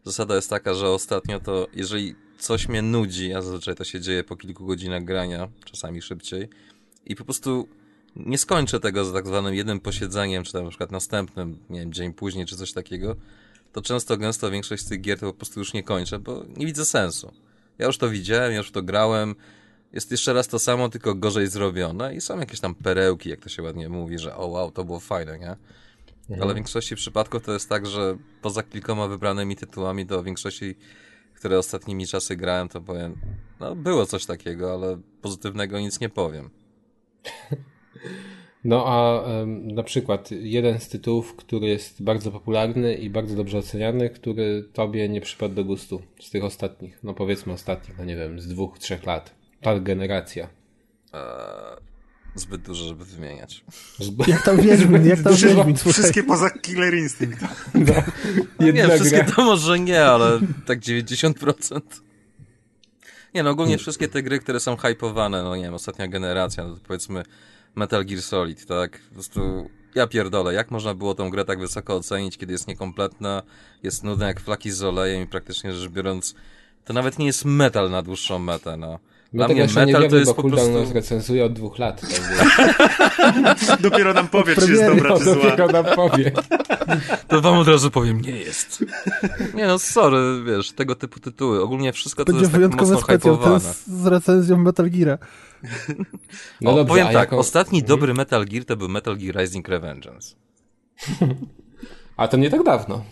[0.03, 4.23] zasada jest taka, że ostatnio to, jeżeli coś mnie nudzi, a zazwyczaj to się dzieje
[4.23, 6.49] po kilku godzinach grania, czasami szybciej,
[7.05, 7.67] i po prostu
[8.15, 11.93] nie skończę tego za tak zwanym jednym posiedzeniem, czy tam na przykład następnym, nie wiem,
[11.93, 13.15] dzień później, czy coś takiego,
[13.73, 16.65] to często, gęsto większość z tych gier to po prostu już nie kończę, bo nie
[16.65, 17.31] widzę sensu.
[17.77, 19.35] Ja już to widziałem, ja już to grałem,
[19.93, 23.49] jest jeszcze raz to samo, tylko gorzej zrobione i są jakieś tam perełki, jak to
[23.49, 25.55] się ładnie mówi, że o wow, to było fajne, nie?
[26.41, 30.75] Ale w większości przypadków to jest tak, że poza kilkoma wybranymi tytułami, w większości,
[31.35, 33.15] które ostatnimi czasy grałem, to powiem,
[33.59, 36.49] no było coś takiego, ale pozytywnego nic nie powiem.
[38.63, 43.57] No a em, na przykład jeden z tytułów, który jest bardzo popularny i bardzo dobrze
[43.57, 48.15] oceniany, który tobie nie przypadł do gustu z tych ostatnich, no powiedzmy ostatnich, no nie
[48.15, 49.35] wiem, z dwóch, trzech lat.
[49.61, 50.49] Ta generacja.
[51.13, 51.92] Eee,
[52.35, 53.63] zbyt dużo, żeby wymieniać.
[53.99, 55.75] Zb- Jak tam Wiedźmin, jak tam Wiedźmin.
[55.75, 57.41] Wszystkie poza Killer Instinct.
[57.73, 57.93] no,
[58.59, 61.81] Nie, jedna wszystkie to może nie, ale tak 90%.
[63.33, 66.75] Nie no, ogólnie wszystkie te gry, które są hypowane, no nie wiem, ostatnia generacja, no
[66.75, 67.23] to powiedzmy
[67.75, 68.99] Metal Gear Solid, tak?
[69.09, 73.43] Po prostu ja pierdolę, jak można było tą grę tak wysoko ocenić, kiedy jest niekompletna,
[73.83, 76.35] jest nudna jak flaki z olejem i praktycznie rzecz biorąc,
[76.85, 78.99] to nawet nie jest metal na dłuższą metę, no.
[79.33, 80.93] Dla tego mnie jeszcze nie metal to wiemy, jest bo po Cooldown nas prostu...
[80.93, 82.01] recenzuje od dwóch lat.
[82.01, 85.43] Tak Dopiero nam powie, czy jest dobra, czy no, zła.
[85.43, 86.31] dopiero nam powie.
[87.27, 88.85] To wam od razu powiem, nie jest.
[89.55, 91.61] Nie no, sorry, wiesz, tego typu tytuły.
[91.61, 93.59] Ogólnie wszystko to Będzie jest tak mocno specjal, hypowane.
[93.87, 95.17] z, recenzją Metal Geara.
[96.61, 99.67] No o, dobrze, powiem tak, jako- ostatni dobry Metal Gear to był Metal Gear Rising
[99.67, 100.35] Revengeance.
[102.17, 103.03] A to nie tak dawno.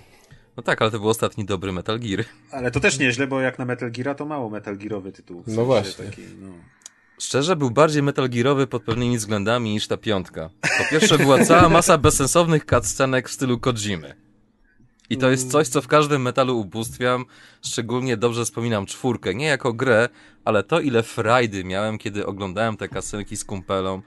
[0.58, 2.26] No tak, ale to był ostatni dobry Metal Gear.
[2.52, 5.44] Ale to też nieźle, bo jak na Metal Geara to mało Metal Gearowy tytuł.
[5.48, 6.06] W No właśnie.
[6.06, 6.50] Taki, no.
[7.20, 10.50] Szczerze, był bardziej Metal Gearowy pod pewnymi względami niż ta piątka.
[10.62, 14.16] Po pierwsze, była cała masa bezsensownych cutscenek w stylu Kojimy.
[15.10, 17.26] I to jest coś, co w każdym metalu ubóstwiam.
[17.62, 19.36] Szczególnie dobrze wspominam czwórkę.
[19.36, 20.10] Nie jako grę,
[20.46, 24.02] ale to, ile frajdy miałem, kiedy oglądałem te kasenki z kumpelą.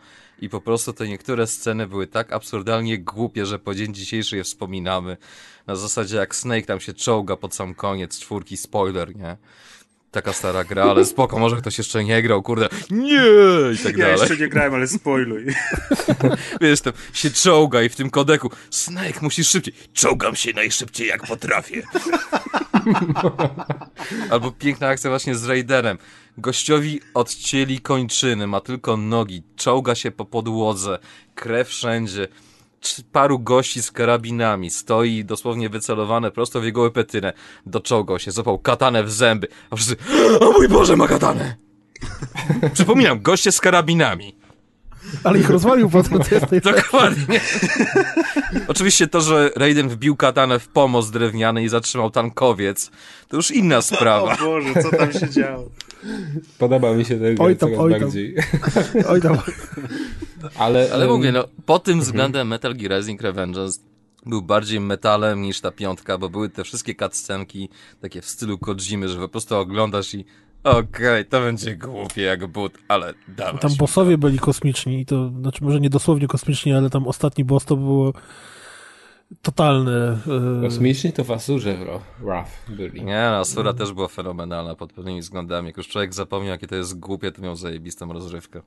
[0.45, 4.45] I po prostu te niektóre sceny były tak absurdalnie głupie, że po dzień dzisiejszy je
[4.45, 5.17] wspominamy.
[5.67, 9.37] Na zasadzie jak Snake tam się czołga pod sam koniec czwórki, spoiler, nie?
[10.11, 13.23] Taka stara gra, ale spoko, może ktoś jeszcze nie grał, kurde, nie!
[13.75, 14.21] I tak Ja dalej.
[14.21, 15.47] jeszcze nie grałem, ale spoiluj.
[16.61, 19.75] Wiesz, tam się czołga i w tym kodeku Snake, musisz szybciej.
[19.95, 21.83] Czołgam się najszybciej jak potrafię.
[24.31, 25.99] Albo piękna akcja właśnie z Raiderem.
[26.39, 30.99] Gościowi odcięli kończyny, ma tylko nogi, czołga się po podłodze,
[31.35, 32.29] krew wszędzie.
[33.13, 37.33] Paru gości z karabinami stoi dosłownie wycelowane prosto w jego łepetynę.
[37.67, 39.49] Doczołgał się, złapał katanę w zęby.
[39.71, 39.97] A wszyscy,
[40.41, 41.57] o mój Boże, ma katanę!
[42.75, 44.37] Przypominam, goście z karabinami.
[45.25, 46.73] Ale ich rozwalił potem, jest najlepsze.
[46.73, 47.41] Dokładnie.
[48.69, 52.91] Oczywiście to, że Raiden wbił katanę w pomost drewniany i zatrzymał tankowiec,
[53.29, 54.37] to już inna O sprawa.
[54.37, 55.71] Boże, co tam się działo?
[56.59, 58.01] Podoba mi się ten Oj oj, tam, coraz oj tam.
[58.01, 58.35] bardziej.
[59.09, 59.39] Oj tam.
[60.59, 63.81] Ale, Ale em, mówię, no, pod tym względem Metal Gear Rising Revengeance
[64.27, 67.69] był bardziej metalem niż ta piątka, bo były te wszystkie cutscenki
[68.01, 70.25] takie w stylu Kojimy, że po prostu oglądasz i
[70.65, 73.61] okej, to będzie głupie jak but, ale dawaj.
[73.61, 77.65] Tam bossowie byli kosmiczni i to, znaczy może nie dosłownie kosmiczni, ale tam ostatni boss
[77.65, 78.13] to było
[79.43, 80.19] totalne.
[80.61, 83.05] e, Kosmiczni to w Asurze w Ro- Wrath byli.
[83.05, 85.67] Nie, no, Asura też była fenomenalna pod pewnymi względami.
[85.67, 88.63] Jak już człowiek zapomniał, jakie to jest głupie, to miał zajebistą rozrywkę.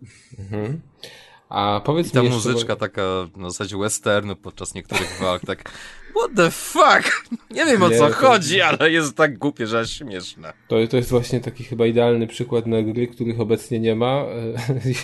[1.49, 3.01] A powiedz Ta mi jeszcze, muzyczka taka
[3.37, 5.71] na zasadzie westernu podczas niektórych walk, tak
[6.15, 7.29] what the fuck?
[7.51, 10.53] Nie wiem o Nie, co to- chodzi, ale jest tak głupie, że aż śmieszne.
[10.67, 14.25] To, to jest właśnie taki chyba idealny przykład na gry, których obecnie nie ma.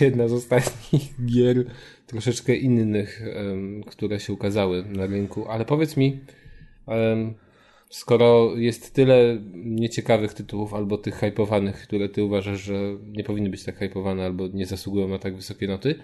[0.04, 1.64] Jedna z ostatnich gier
[2.06, 3.22] troszeczkę innych,
[3.86, 5.48] które się ukazały na rynku.
[5.48, 6.20] Ale powiedz mi,
[7.90, 12.74] skoro jest tyle nieciekawych tytułów albo tych hypowanych, które ty uważasz, że
[13.12, 15.94] nie powinny być tak hypowane albo nie zasługują na tak wysokie noty,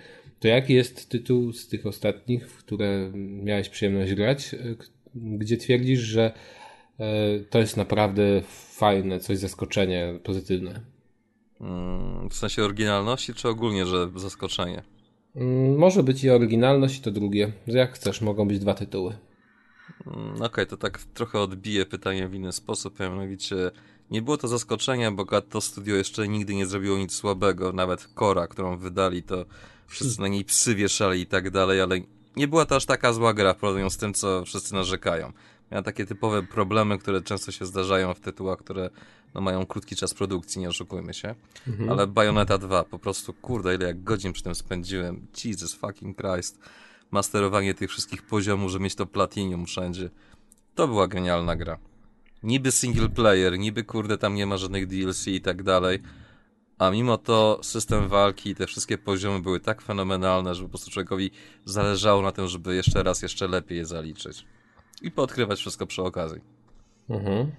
[0.40, 4.58] to jaki jest tytuł z tych ostatnich, w które miałeś przyjemność grać, e,
[5.14, 6.32] gdzie twierdzisz, że
[7.00, 8.42] e, to jest naprawdę
[8.76, 10.80] fajne, coś zaskoczenie pozytywne.
[11.60, 14.82] Mm, W sensie oryginalności, czy ogólnie, że zaskoczenie?
[15.36, 17.52] Mm, Może być i oryginalność, i to drugie.
[17.66, 19.14] Jak chcesz, mogą być dwa tytuły.
[20.06, 23.56] Mm, Okej, to tak trochę odbiję pytanie w inny sposób, a mianowicie
[24.10, 28.46] nie było to zaskoczenie, bo to studio jeszcze nigdy nie zrobiło nic słabego, nawet Kora,
[28.46, 29.44] którą wydali, to
[29.90, 32.00] wszyscy na niej psy wieszali i tak dalej, ale
[32.36, 35.32] nie była to aż taka zła gra w porównaniu z tym, co wszyscy narzekają.
[35.72, 38.90] Miała takie typowe problemy, które często się zdarzają w tytułach, które
[39.34, 41.34] no, mają krótki czas produkcji, nie oszukujmy się.
[41.90, 45.26] Ale Bayonetta 2, po prostu, kurde, ile jak godzin przy tym spędziłem.
[45.44, 46.58] Jesus fucking Christ.
[47.10, 50.10] Masterowanie tych wszystkich poziomów, żeby mieć to platinium wszędzie.
[50.74, 51.78] To była genialna gra.
[52.42, 55.98] niby single player, niby kurde tam nie ma żadnych DLC i tak dalej,
[56.80, 60.90] a mimo to system walki i te wszystkie poziomy były tak fenomenalne, że po prostu
[60.90, 61.30] człowiekowi
[61.64, 64.44] zależało na tym, żeby jeszcze raz, jeszcze lepiej je zaliczyć.
[65.02, 66.40] I podkrywać wszystko przy okazji.
[67.10, 67.50] Mhm.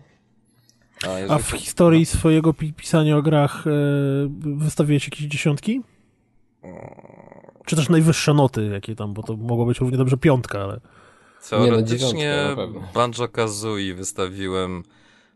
[1.29, 3.71] A, A w historii swojego pi- pisania o grach e,
[4.57, 5.81] wystawiłeś jakieś dziesiątki?
[7.65, 10.79] Czy też najwyższe noty, jakie tam, bo to mogło być równie dobrze piątka, ale...
[11.49, 12.87] Teoretycznie Nie, no, dziewiątka na pewno.
[12.93, 14.83] Banjo Kazooie wystawiłem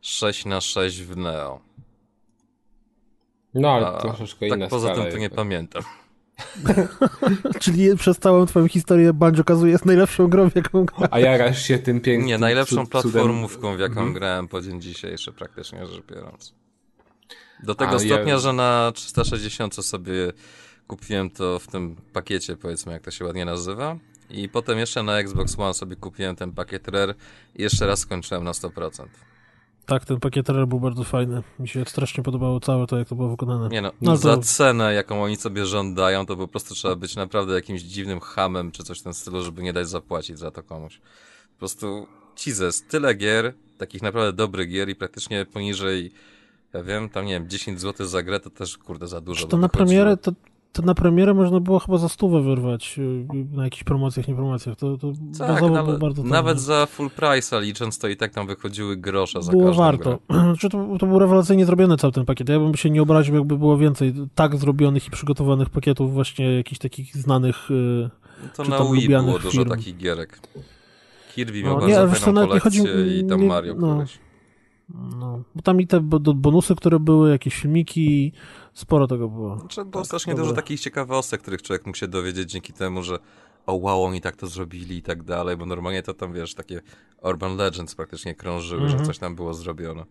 [0.02, 1.65] 6 na 6 w Neo.
[3.56, 5.84] No, ale A, troszeczkę tak inna poza tym to nie pamiętam.
[7.62, 11.08] Czyli przez całą twoją historię Banjo-Kazooie jest najlepszą grą, w jaką grałem.
[11.12, 14.14] A jarasz się tym pięknym Nie, najlepszą cud- platformówką, w jaką Mhm.
[14.14, 16.54] grałem po dzień dzisiejszy, praktycznie rzecz biorąc.
[17.64, 20.14] Do tego A, stopnia, ja- że na 360 sobie
[20.88, 23.98] kupiłem to w tym pakiecie, powiedzmy, jak to się ładnie nazywa.
[24.30, 27.16] I potem jeszcze na Xbox One sobie kupiłem ten pakiet Rare
[27.56, 29.06] i jeszcze raz skończyłem na 100%.
[29.86, 31.44] Tak, ten pakiet RR był bardzo fajny.
[31.60, 33.70] Mi się strasznie podobało całe to, jak to było wykonane.
[33.70, 37.16] Nie no, No za to- cenę, jaką oni sobie żądają, to po prostu trzeba być
[37.16, 40.64] naprawdę jakimś dziwnym hamem, czy coś w tym stylu, żeby nie dać zapłacić za to
[40.64, 40.98] komuś.
[41.54, 42.08] Po prostu,
[42.46, 46.12] Jesus, tyle gier, takich naprawdę dobrych gier i praktycznie poniżej,
[46.74, 49.42] ja wiem, tam nie wiem, 10 zł za grę to też, kurde, za dużo.
[49.42, 50.32] Czy to na premierę, to,
[50.76, 54.76] to na premierę można było chyba za stówę wyrwać y, na jakichś promocjach, nie promocjach.
[54.78, 58.48] To, to Tak, nawet, było bardzo nawet za full price'a licząc, to i tak tam
[58.48, 60.20] wychodziły grosze za było każdą warto.
[60.60, 62.50] Czy to, to był rewelacyjnie zrobiony cały ten pakiet.
[62.50, 66.80] Ja bym się nie obraził, jakby było więcej tak zrobionych i przygotowanych pakietów właśnie jakichś
[66.80, 67.72] takich znanych...
[67.72, 68.10] y,
[68.56, 69.70] To czy na Wii było dużo firm.
[69.70, 70.40] takich gierek.
[71.36, 73.94] Kirby No, miał nie, bardzo fajną nie chodzi- kolekcję i tam nie- Mario no.
[73.94, 74.20] któryś.
[75.20, 76.00] No, bo tam i te
[76.36, 78.32] bonusy, które były, jakieś filmiki,
[78.76, 79.60] sporo tego było.
[79.60, 80.44] Znaczy, było Tak, strasznie dobre.
[80.44, 83.20] dużo takich ciekawostek, których człowiek mógł się dowiedzieć dzięki temu, że
[83.66, 86.82] o wow, oni tak to zrobili i tak dalej, bo normalnie to tam, wiesz, takie
[87.22, 89.00] Urban Legends praktycznie krążyły, Mhm.
[89.00, 90.06] że coś tam było zrobione.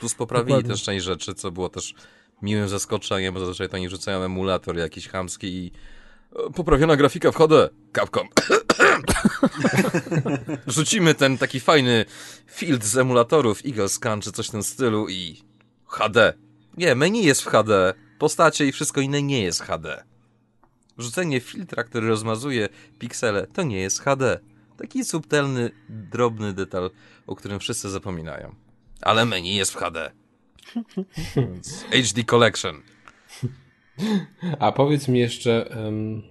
[0.00, 0.70] Plus poprawili Dokładnie.
[0.70, 1.94] też część rzeczy, co było też
[2.42, 5.72] miłym zaskoczeniem, bo zazwyczaj to oni rzucają emulator jakiś chamski i
[6.54, 8.28] poprawiona grafika w HD, Capcom.
[10.66, 12.04] Rzucimy ten taki fajny
[12.46, 15.42] field z emulatorów, Eagle Scan czy coś w tym stylu i
[15.86, 16.34] HD.
[16.76, 20.04] Nie, menu jest w HD, postacie i wszystko inne nie jest HD.
[20.98, 22.68] Wrzucenie filtra, który rozmazuje
[22.98, 24.40] piksele, to nie jest HD.
[24.76, 26.90] Taki subtelny, drobny detal,
[27.26, 28.54] o którym wszyscy zapominają.
[29.00, 30.10] Ale menu jest w HD.
[31.90, 32.82] HD Collection.
[34.58, 36.22] A powiedz mi jeszcze, mm,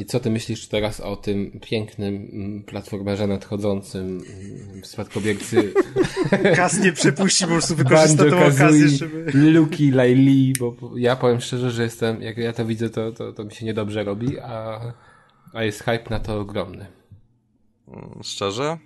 [0.00, 5.72] i co ty myślisz teraz o tym pięknym mm, platformerze nadchodzącym mm, spadkobiercy
[6.56, 9.32] Kas nie przepuści, po prostu wykorzysta tą okazję, żeby...
[9.34, 13.44] Luki, Laili, bo ja powiem szczerze, że jestem, jak ja to widzę, to, to, to
[13.44, 14.80] mi się niedobrze robi, a,
[15.52, 16.86] a jest hype na to ogromny.
[17.88, 18.78] Mm, Szczerze?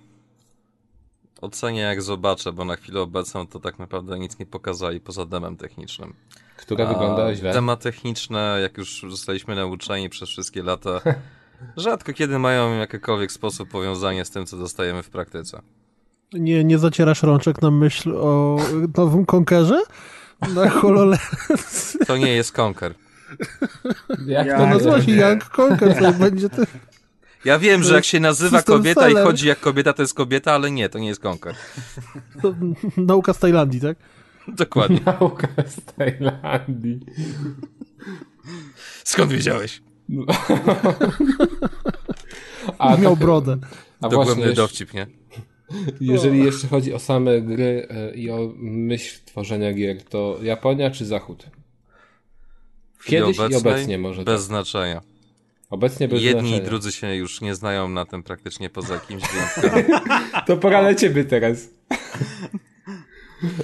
[1.41, 5.57] Ocenię jak zobaczę, bo na chwilę obecną to tak naprawdę nic nie pokazali poza demem
[5.57, 6.13] technicznym.
[6.57, 7.53] Która A wygląda źle.
[7.53, 11.01] Dema techniczne, jak już zostaliśmy nauczeni przez wszystkie lata,
[11.77, 15.61] rzadko kiedy mają jakikolwiek sposób powiązanie z tym, co dostajemy w praktyce.
[16.33, 18.57] Nie, nie zacierasz rączek na myśl o
[18.97, 19.81] nowym Conkerze?
[20.55, 21.97] Na HoloLens.
[22.07, 22.93] To nie jest Conker.
[24.27, 26.63] Jak Ja- To to nazywa się Young Conker, to będzie ty.
[27.45, 30.71] Ja wiem, że jak się nazywa kobieta i chodzi jak kobieta, to jest kobieta, ale
[30.71, 31.55] nie, to nie jest Conker.
[32.41, 32.53] To
[32.97, 33.97] nauka z Tajlandii, tak?
[34.57, 34.99] Dokładnie.
[35.05, 36.99] Nauka z Tajlandii.
[39.03, 39.81] Skąd wiedziałeś?
[42.77, 43.57] A Miał tak, brodę.
[44.01, 45.07] A Dogłębny właśnie, dowcip, nie?
[46.01, 51.05] jeżeli jeszcze chodzi o same gry e, i o myśl tworzenia gier, to Japonia czy
[51.05, 51.49] Zachód?
[53.05, 54.47] Kiedyś i obecnej obecnie może Bez tak.
[54.47, 55.01] znaczenia.
[55.69, 56.69] Obecnie bez Jedni i znaczenia.
[56.69, 59.83] drudzy się już nie znają na tym praktycznie poza jakimś wyjątkami.
[60.47, 61.69] To pora na ciebie teraz.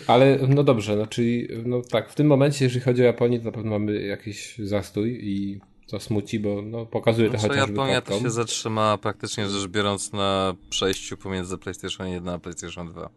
[0.08, 3.46] Ale no dobrze, no czyli no tak, w tym momencie, jeżeli chodzi o Japonię, to
[3.46, 8.02] na pewno mamy jakiś zastój i to smuci, bo no, pokazuje to Znaczy, chociażby Japonia
[8.02, 13.10] to się zatrzymała praktycznie rzecz biorąc na przejściu pomiędzy PlayStation 1 a PlayStation 2.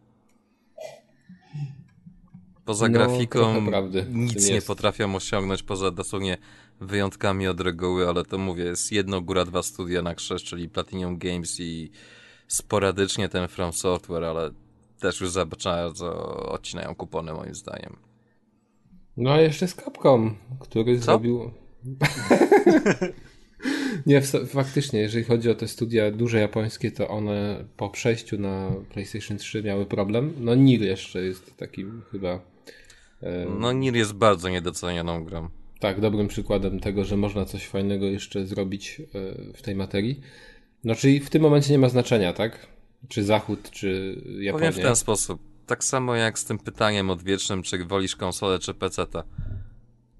[2.64, 6.38] Poza No, grafiką prawdy nic nie potrafią osiągnąć poza dosłownie
[6.80, 11.18] wyjątkami od reguły, ale to mówię, jest jedno góra dwa studia na krzyż, czyli Platinum
[11.18, 11.90] Games i
[12.48, 14.50] sporadycznie ten From Software, ale
[15.00, 17.96] też już za bardzo odcinają kupony moim zdaniem.
[19.16, 21.40] No a jeszcze z Capcom, który zrobił...
[24.06, 29.36] Nie, faktycznie, jeżeli chodzi o te studia duże japońskie, to one po przejściu na PlayStation
[29.36, 30.32] 3 miały problem.
[30.40, 32.40] No Nier jeszcze jest takim chyba
[33.60, 35.48] No Nier jest bardzo niedocenioną grą.
[35.80, 40.20] tak dobrym przykładem tego, że można coś fajnego jeszcze zrobić e, w tej materii.
[40.84, 42.66] No czyli w tym momencie nie ma znaczenia, tak?
[43.08, 44.86] Czy Zachód, czy Powiem w Japonia.
[44.86, 45.40] ten sposób.
[45.66, 49.22] tak samo jak z tym pytaniem odwiecznym, czy wolisz konsolę czy peceta.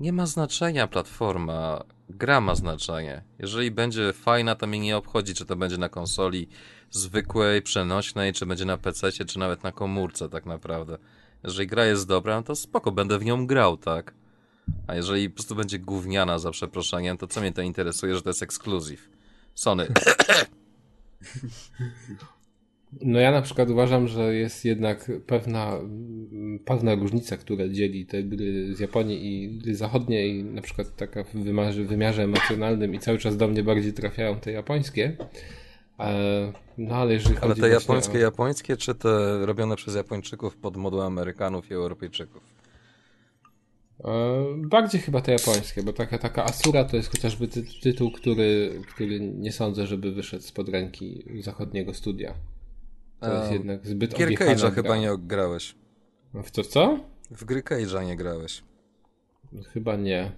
[0.01, 3.23] Nie ma znaczenia platforma, gra ma znaczenie.
[3.39, 6.49] Jeżeli będzie fajna, to mnie nie obchodzi, czy to będzie na konsoli
[6.91, 10.99] zwykłej, przenośnej, czy będzie na PC, czy nawet na komórce tak naprawdę.
[11.45, 14.15] Jeżeli gra jest dobra, no to spoko, będę w nią grał, tak?
[14.87, 18.31] A jeżeli po prostu będzie gówniana za przeproszeniem, to co mnie to interesuje, że to
[18.31, 19.09] jest ekskluzyw?
[19.55, 19.87] Sony.
[23.01, 25.81] No ja na przykład uważam, że jest jednak pewna,
[26.65, 31.25] pewna różnica, która dzieli te gry z Japonii i gry zachodnie i na przykład taka
[31.25, 35.17] w wymiarze, wymiarze emocjonalnym i cały czas do mnie bardziej trafiają te japońskie.
[36.01, 38.21] E, no ale jeżeli Ale chodzi te właśnie japońskie, o...
[38.21, 42.43] japońskie, czy te robione przez Japończyków pod modą Amerykanów i Europejczyków?
[44.05, 48.81] E, Bardziej chyba te japońskie, bo taka, taka Asura to jest chociażby ty, tytuł, który,
[48.89, 52.35] który nie sądzę, żeby wyszedł spod ręki zachodniego studia.
[53.21, 55.75] To jest jednak zbyt Gier Cage'a chyba nie grałeś.
[56.35, 56.99] W to co?
[57.31, 58.63] W gry Cage'a nie grałeś.
[59.73, 60.33] Chyba nie.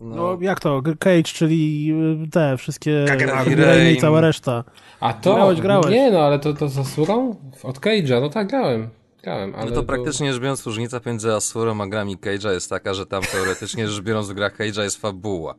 [0.00, 0.82] No jak to?
[0.98, 1.92] Cage, czyli
[2.26, 3.04] y, te wszystkie.
[3.46, 4.00] Irene i Rain.
[4.00, 4.64] cała reszta.
[5.00, 5.34] A to?
[5.34, 5.90] Grałeś, grałeś.
[5.90, 7.36] Nie, no ale to, to z Asurą?
[7.62, 8.88] Od Cage'a, no tak, grałem.
[9.22, 12.94] Grałem, ale No to praktycznie rzecz biorąc różnica między Asurą a grami Cage'a jest taka,
[12.94, 15.54] że tam teoretycznie rzecz biorąc w grach Cage'a jest fabuła.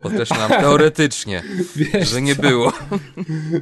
[0.00, 1.42] Podkreślam teoretycznie,
[1.76, 2.42] Wiesz że nie co?
[2.42, 2.72] było.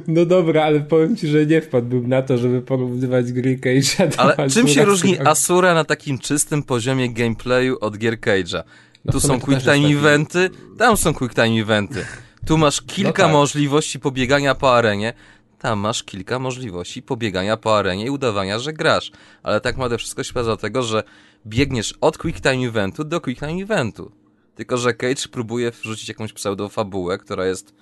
[0.07, 4.19] No dobra, ale powiem ci, że nie wpadłbym na to, żeby porównywać gry Cage'a do
[4.19, 5.19] Ale czym się różni.
[5.19, 8.63] Asura na takim czystym poziomie gameplayu od gier Cage'a?
[9.05, 12.05] No Tu są quick time eventy, tam są quick time eventy.
[12.45, 13.31] Tu masz kilka tak.
[13.31, 15.13] możliwości pobiegania po arenie,
[15.59, 19.11] tam masz kilka możliwości pobiegania po arenie i udawania, że grasz.
[19.43, 21.03] Ale tak naprawdę wszystko się do tego, że
[21.45, 24.11] biegniesz od quick time eventu do quick time eventu.
[24.57, 27.75] Tylko, że Cage próbuje wrzucić jakąś pseudofabułę, która jest,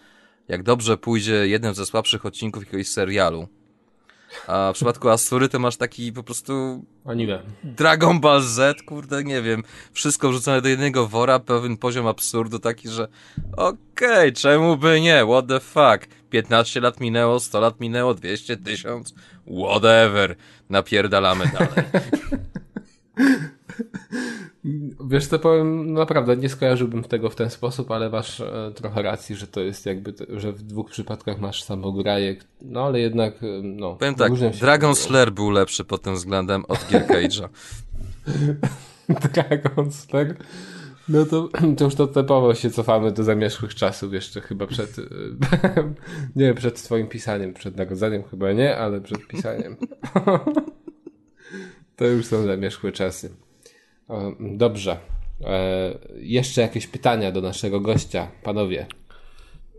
[0.47, 3.47] jak dobrze pójdzie, jednym ze słabszych odcinków jakiegoś serialu.
[4.47, 7.39] A w przypadku Asury to masz taki po prostu Anime.
[7.63, 12.89] Dragon Ball Z, kurde, nie wiem, wszystko wrzucone do jednego wora, pewien poziom absurdu taki,
[12.89, 13.07] że
[13.57, 19.13] okej, czemu by nie, what the fuck, 15 lat minęło, 100 lat minęło, 200, 1000,
[19.47, 20.35] whatever,
[20.69, 21.85] napierdalamy dalej.
[25.07, 29.35] Wiesz co powiem, naprawdę nie skojarzyłbym tego w ten sposób, ale masz e, trochę racji,
[29.35, 33.47] że to jest jakby, to, że w dwóch przypadkach masz samograje, no ale jednak, e,
[33.63, 33.95] no.
[33.95, 34.95] Powiem tak, Dragon.
[34.95, 37.49] Slayer był lepszy pod tym względem od Gear Cage'a.
[39.33, 40.37] Dragon Slayer.
[41.09, 45.03] No to, to już to typowo się cofamy do zamierzchłych czasów jeszcze chyba przed, e,
[46.35, 49.75] nie przed twoim pisaniem, przed narodzeniem chyba nie, ale przed pisaniem.
[51.97, 53.44] to już są zamierzchłe czasy.
[54.39, 54.97] Dobrze.
[55.43, 58.85] E, jeszcze jakieś pytania do naszego gościa, panowie.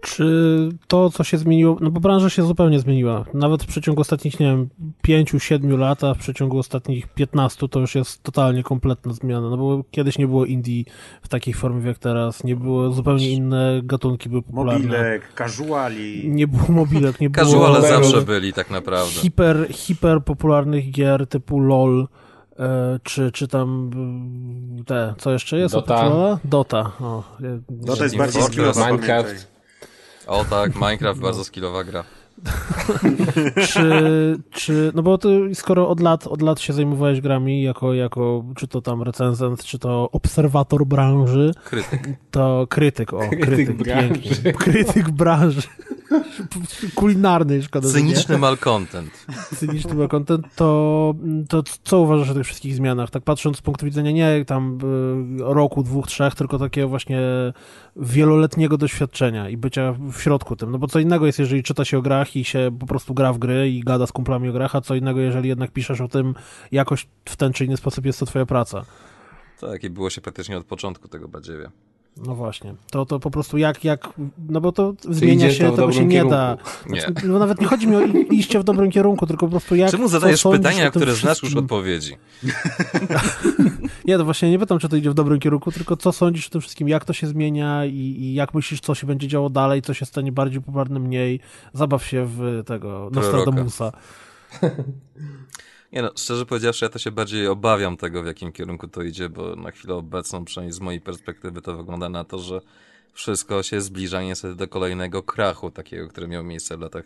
[0.00, 3.24] Czy to, co się zmieniło, no bo branża się zupełnie zmieniła.
[3.34, 4.68] Nawet w przeciągu ostatnich, nie wiem,
[5.08, 9.50] 5-7 lat, a w przeciągu ostatnich 15 to już jest totalnie kompletna zmiana.
[9.50, 10.84] No bo kiedyś nie było indie
[11.22, 14.86] w takiej formie jak teraz, nie było zupełnie inne gatunki były popularne.
[14.86, 16.30] Mobilek, casuali.
[16.30, 19.12] Nie było mobilek, nie było Casuale zawsze byli tak naprawdę.
[19.12, 22.08] hiper, hiper popularnych gier typu LOL,
[23.02, 23.90] czy, czy tam
[24.80, 25.74] e, te, co jeszcze jest?
[25.74, 26.38] Dota.
[26.44, 26.92] Dota.
[27.00, 27.22] O,
[27.86, 29.28] e, to jest bardziej skillowa, Minecraft.
[29.28, 29.46] pamiętaj.
[30.26, 32.04] O tak, Minecraft bardzo skillowa gra.
[33.68, 33.90] czy,
[34.50, 38.68] czy, no bo ty skoro od lat, od lat się zajmowałeś grami jako, jako czy
[38.68, 42.08] to tam recenzent, czy to obserwator branży, Krytyk.
[42.30, 44.08] to krytyk, o, krytyk, Krytyk branży.
[44.08, 44.52] pięknie.
[44.52, 45.62] Krytyk branży.
[46.94, 47.88] Kulinarny, szkoda.
[47.88, 49.26] Cyniczny malcontent.
[49.56, 51.14] cyniczny content, to,
[51.48, 53.10] to co uważasz o tych wszystkich zmianach?
[53.10, 54.78] Tak patrząc z punktu widzenia nie tam
[55.40, 57.20] y, roku, dwóch, trzech, tylko takiego właśnie
[57.96, 60.70] wieloletniego doświadczenia i bycia w środku tym.
[60.70, 63.32] No bo co innego jest, jeżeli czyta się o grach i się po prostu gra
[63.32, 66.08] w gry i gada z kumplami o grach, a co innego, jeżeli jednak piszesz o
[66.08, 66.34] tym
[66.72, 68.84] jakoś w ten czy inny sposób jest to twoja praca.
[69.60, 71.70] Tak, i było się praktycznie od poczętku tego badziewie.
[72.16, 72.74] No właśnie.
[72.90, 74.08] To, to po prostu jak, jak,
[74.48, 76.36] no bo to zmienia idzie się, tego się dobrym nie kierunku.
[76.36, 76.56] da.
[76.86, 77.00] Nie.
[77.00, 79.90] Znaczy, no nawet nie chodzi mi o iście w dobrym kierunku, tylko po prostu jak...
[79.90, 81.64] Czemu zadajesz pytania, które znasz już wszystkim?
[81.64, 82.16] odpowiedzi?
[84.04, 86.50] Nie, to właśnie nie pytam, czy to idzie w dobrym kierunku, tylko co sądzisz o
[86.50, 89.82] tym wszystkim, jak to się zmienia i, i jak myślisz, co się będzie działo dalej,
[89.82, 91.40] co się stanie bardziej popularne, mniej.
[91.72, 93.20] Zabaw się w tego Proroka.
[93.20, 93.92] Nostradamusa.
[95.92, 99.28] Nie no, szczerze powiedziawszy, ja to się bardziej obawiam tego, w jakim kierunku to idzie,
[99.28, 102.60] bo na chwilę obecną, przynajmniej z mojej perspektywy, to wygląda na to, że
[103.12, 107.04] wszystko się zbliża niestety do kolejnego krachu, takiego, który miał miejsce w latach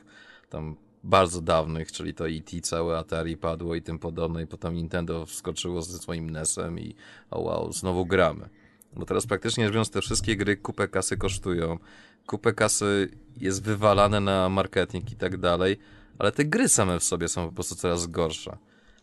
[0.48, 2.60] tam bardzo dawnych, czyli to E.T.
[2.60, 6.94] całe Atari padło i tym podobne, i potem Nintendo wskoczyło ze swoim NES-em i
[7.30, 8.48] o wow, znowu gramy.
[8.96, 11.78] Bo teraz praktycznie rzecz biorąc, te wszystkie gry kupę kasy kosztują,
[12.26, 15.76] kupę kasy jest wywalane na marketing i tak dalej,
[16.18, 18.56] ale te gry same w sobie są po prostu coraz gorsze.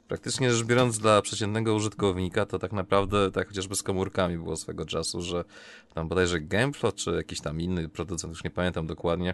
[0.07, 4.85] Praktycznie rzecz biorąc, dla przeciętnego użytkownika to tak naprawdę, tak chociażby z komórkami było swego
[4.85, 5.43] czasu, że
[5.93, 9.33] tam bodajże Gameflow czy jakiś tam inny producent, już nie pamiętam dokładnie,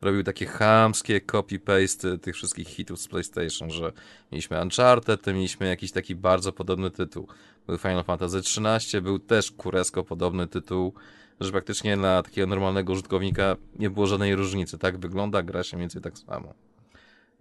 [0.00, 3.92] robił takie chamskie copy-paste tych wszystkich hitów z PlayStation, że
[4.32, 7.28] mieliśmy Uncharted, to mieliśmy jakiś taki bardzo podobny tytuł.
[7.66, 10.94] Był Final Fantasy XIII, był też kuresko podobny tytuł,
[11.40, 14.78] że praktycznie dla takiego normalnego użytkownika nie było żadnej różnicy.
[14.78, 16.54] Tak wygląda, gra się mniej więcej tak samo.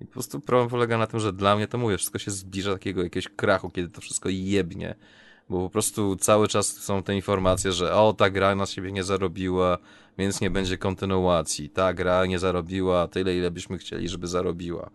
[0.01, 2.73] I po prostu problem polega na tym, że dla mnie to mówię, wszystko się zbliża
[2.73, 4.95] takiego jakiegoś krachu, kiedy to wszystko jebnie.
[5.49, 9.03] Bo po prostu cały czas są te informacje, że o, ta gra na siebie nie
[9.03, 9.77] zarobiła,
[10.17, 11.69] więc nie będzie kontynuacji.
[11.69, 14.89] Ta gra nie zarobiła tyle, ile byśmy chcieli, żeby zarobiła.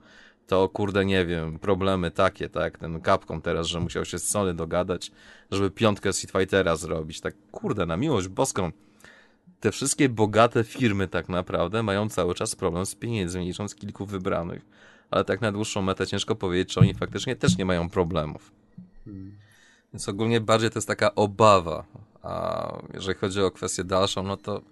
[0.46, 4.54] To kurde, nie wiem, problemy takie, tak, ten Capcom teraz, że musiał się z Sony
[4.54, 5.12] dogadać,
[5.50, 7.20] żeby piątkę Street Fightera zrobić.
[7.20, 8.72] Tak, kurde, na miłość boską.
[9.60, 14.66] Te wszystkie bogate firmy tak naprawdę mają cały czas problem z pieniędzmi, licząc kilku wybranych.
[15.14, 18.52] Ale tak na dłuższą metę ciężko powiedzieć, czy oni faktycznie też nie mają problemów.
[19.92, 21.84] Więc ogólnie bardziej to jest taka obawa.
[22.22, 24.62] A jeżeli chodzi o kwestię dalszą, no to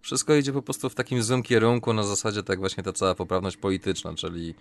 [0.00, 3.56] wszystko idzie po prostu w takim złym kierunku, na zasadzie tak właśnie ta cała poprawność
[3.56, 4.54] polityczna, czyli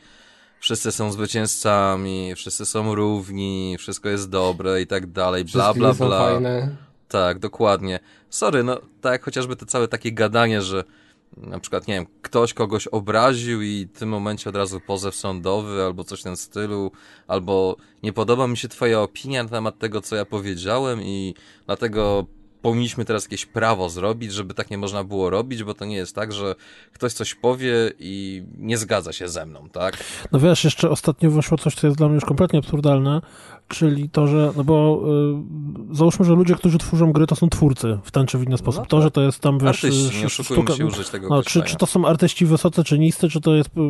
[0.60, 6.08] wszyscy są zwycięzcami, wszyscy są równi, wszystko jest dobre i tak dalej, bla bla są
[6.08, 6.20] bla.
[6.20, 6.76] fajne.
[7.08, 8.00] Tak, dokładnie.
[8.30, 10.84] Sorry, no tak chociażby to całe takie gadanie, że
[11.38, 15.84] na przykład, nie wiem, ktoś kogoś obraził i w tym momencie od razu pozew sądowy
[15.84, 16.92] albo coś w tym stylu,
[17.28, 21.36] albo nie podoba mi się twoja opinia na temat tego, co ja powiedziałem i
[21.66, 22.26] dlatego
[22.62, 26.16] powinniśmy teraz jakieś prawo zrobić, żeby tak nie można było robić, bo to nie jest
[26.16, 26.56] tak, że
[26.94, 30.04] ktoś coś powie i nie zgadza się ze mną, tak?
[30.32, 33.22] No wiesz, jeszcze ostatnio wyszło coś, co jest dla mnie już kompletnie absurdalne,
[33.72, 35.02] czyli to, że, no bo
[35.92, 38.58] y, załóżmy, że ludzie, którzy tworzą gry, to są twórcy w ten czy w inny
[38.58, 38.82] sposób.
[38.82, 41.44] No to, że to jest tam, wiesz, Artyści, nie y, oszukujmy się użyć tego no,
[41.44, 43.84] czy, czy to są artyści wysoce, czy niscy, czy to jest y, y,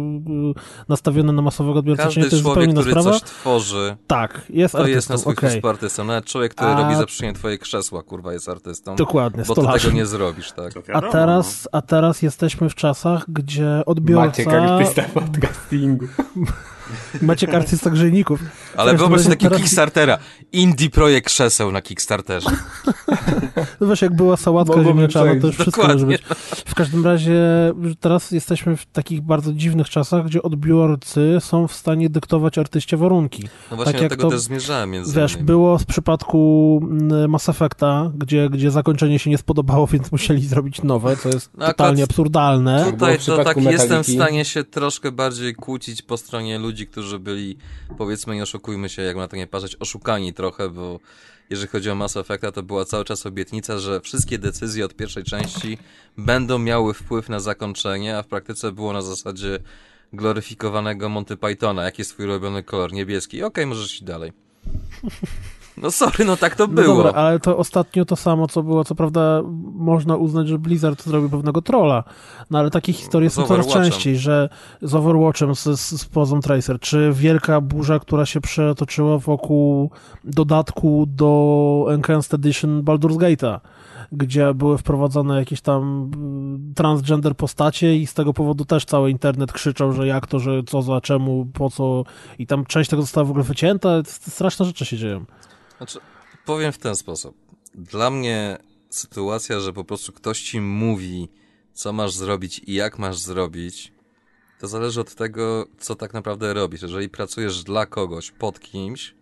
[0.90, 3.20] nastawione na masowego odbiorcę, czy Każdy nie, to jest zupełnie człowiek, inna który sprawa.
[3.20, 5.50] coś tworzy, Tak, jest to artystą, jest na swój okej.
[5.50, 6.04] sposób artystą.
[6.04, 8.96] Nawet człowiek, który A- robi zaprzyjenie twoje krzesła, kurwa, jest artystą.
[8.96, 9.82] Dokładnie, Bo ty stolarzem.
[9.92, 10.74] tego nie zrobisz, tak?
[10.94, 14.26] A teraz, a teraz jesteśmy w czasach, gdzie odbiorca...
[14.26, 16.06] Maciek artysta podcastingu.
[17.22, 18.40] Maciek artysta grzejników.
[18.78, 20.18] Ale wyobraź sobie takiego teraz- Kickstartera.
[20.52, 22.50] Indie projekt krzeseł na Kickstarterze.
[23.82, 25.46] No wiesz, jak była sałatka Mogłoby ziemniaczana, to przejść.
[25.46, 26.06] już wszystko Dokładnie.
[26.06, 26.22] może być.
[26.66, 27.40] W każdym razie
[28.00, 33.44] teraz jesteśmy w takich bardzo dziwnych czasach, gdzie odbiorcy są w stanie dyktować artyście warunki.
[33.72, 35.46] No właśnie Tak do jak tego to- też zmierzałem między Wiesz, innymi.
[35.46, 40.84] było w przypadku mm, Mass Effecta, gdzie, gdzie zakończenie się nie spodobało, więc musieli zrobić
[40.84, 42.86] nowe, co jest No totalnie absurdalne.
[42.92, 44.14] Tutaj to tak jestem w Metaliki.
[44.16, 47.58] stanie się troszkę bardziej kłócić po stronie ludzi, którzy byli,
[47.98, 51.00] powiedzmy, nie oszukujmy się, jak na to nie patrzeć, oszukani trochę, bo
[51.50, 55.24] jeżeli chodzi o Mass Effecta, to była cały czas obietnica, że wszystkie decyzje od pierwszej
[55.24, 55.78] części
[56.18, 59.60] będą miały wpływ na zakończenie, a w praktyce było na zasadzie
[60.14, 61.84] gloryfikowanego Monty Pythona.
[61.84, 62.94] Jaki jest twój ulubiony kolor?
[62.94, 63.44] Niebieski.
[63.44, 64.32] Okej, możesz iść dalej.
[65.78, 66.96] No sorry, no tak to No było.
[67.04, 69.42] dobra, ale to ostatnio to samo, co było, co prawda
[69.74, 72.04] można uznać, że Blizzard zrobił pewnego trolla,
[72.50, 74.50] no ale takie historie Z są coraz częściej, że
[74.82, 79.92] z Overwatchem, z, z, z Pozą Tracer, czy wielka burza, która się przetoczyła wokół
[80.24, 83.60] dodatku do Enhanced Edition Baldur's Gate'a,
[84.12, 89.52] gdzie były wprowadzone jakieś tam mm, transgender postacie i z tego powodu też cały internet
[89.52, 92.04] krzyczał, że jak to, że co za, czemu, po co
[92.40, 95.26] i tam część tego została w ogóle wycięta, straszne rzeczy się dzieją.
[95.82, 96.00] Znaczy,
[96.46, 97.38] powiem w ten sposób.
[97.76, 98.58] Dla mnie
[98.90, 101.30] sytuacja, że po prostu ktoś ci mówi,
[101.74, 103.94] co masz zrobić i jak masz zrobić,
[104.60, 106.82] to zależy od tego, co tak naprawdę robisz.
[106.82, 109.16] Jeżeli pracujesz dla kogoś, pod kimś,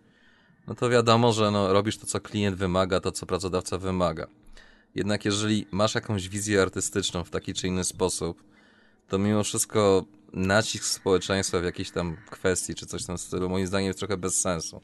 [0.66, 4.26] no to wiadomo, że no, robisz to, co klient wymaga, to, co pracodawca wymaga.
[4.94, 8.42] Jednak jeżeli masz jakąś wizję artystyczną w taki czy inny sposób,
[9.08, 13.66] to mimo wszystko nacisk społeczeństwa w jakiejś tam kwestii, czy coś w tym stylu, moim
[13.66, 14.80] zdaniem jest trochę bez sensu.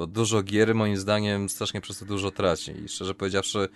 [0.00, 2.72] Bo dużo gier, moim zdaniem, strasznie przez to dużo traci.
[2.84, 3.68] I szczerze powiedziawszy,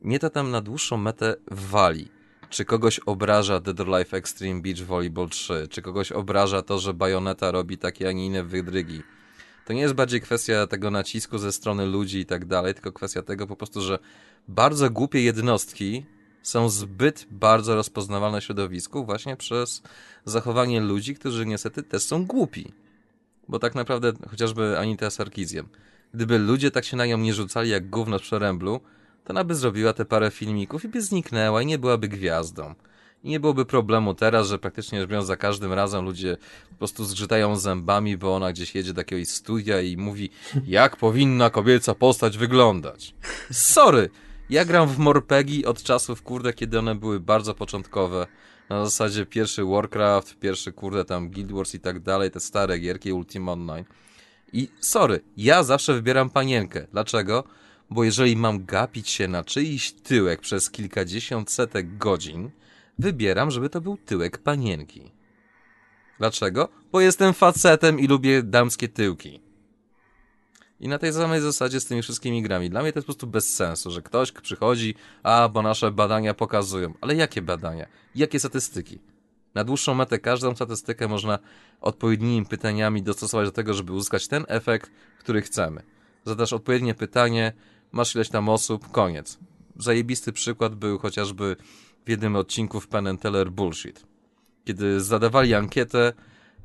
[0.00, 2.08] mnie to tam na dłuższą metę wali.
[2.50, 5.68] Czy kogoś obraża Dead or Life Extreme Beach Volleyball 3?
[5.70, 9.02] Czy kogoś obraża to, że Bayonetta robi takie, a nie inne wydrygi?
[9.64, 13.22] To nie jest bardziej kwestia tego nacisku ze strony ludzi i tak dalej, tylko kwestia
[13.22, 13.98] tego po prostu, że
[14.48, 16.06] bardzo głupie jednostki
[16.42, 19.82] są zbyt bardzo rozpoznawalne w środowisku właśnie przez
[20.24, 22.83] zachowanie ludzi, którzy niestety też są głupi.
[23.48, 25.68] Bo tak naprawdę chociażby Anita Sarkizjem.
[26.14, 28.80] Gdyby ludzie tak się na nią nie rzucali jak gówno z przeręblu,
[29.24, 32.74] to ona by zrobiła te parę filmików i by zniknęła i nie byłaby gwiazdą.
[33.24, 36.36] I nie byłoby problemu teraz, że praktycznie rzecz biorąc za każdym razem ludzie
[36.70, 40.30] po prostu zgrzytają zębami, bo ona gdzieś jedzie do jakiegoś studia i mówi,
[40.66, 43.14] jak powinna kobieca postać wyglądać.
[43.50, 44.10] Sorry!
[44.50, 48.26] Ja gram w Morpegi od czasów, kurde, kiedy one były bardzo początkowe.
[48.68, 53.12] Na zasadzie pierwszy Warcraft, pierwszy, kurde, tam Guild Wars i tak dalej, te stare gierki
[53.12, 53.84] Ultima Online.
[54.52, 56.86] I sorry, ja zawsze wybieram panienkę.
[56.92, 57.44] Dlaczego?
[57.90, 62.50] Bo jeżeli mam gapić się na czyjś tyłek przez kilkadziesiąt setek godzin,
[62.98, 65.12] wybieram, żeby to był tyłek panienki.
[66.18, 66.68] Dlaczego?
[66.92, 69.43] Bo jestem facetem i lubię damskie tyłki.
[70.80, 72.70] I na tej samej zasadzie z tymi wszystkimi grami.
[72.70, 76.34] Dla mnie to jest po prostu bez sensu, że ktoś przychodzi, a bo nasze badania
[76.34, 76.94] pokazują.
[77.00, 77.86] Ale jakie badania?
[78.14, 78.98] Jakie statystyki?
[79.54, 81.38] Na dłuższą metę każdą statystykę można
[81.80, 85.82] odpowiednimi pytaniami dostosować do tego, żeby uzyskać ten efekt, który chcemy.
[86.24, 87.52] Zadasz odpowiednie pytanie,
[87.92, 89.38] masz ileś tam osób, koniec.
[89.76, 91.56] Zajebisty przykład był chociażby
[92.06, 94.06] w jednym odcinku w Penn Teller Bullshit.
[94.64, 96.12] Kiedy zadawali ankietę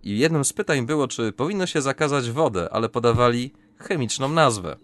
[0.04, 4.76] i jednym z pytań było, czy powinno się zakazać wodę, ale podawali chemiczną nazwę.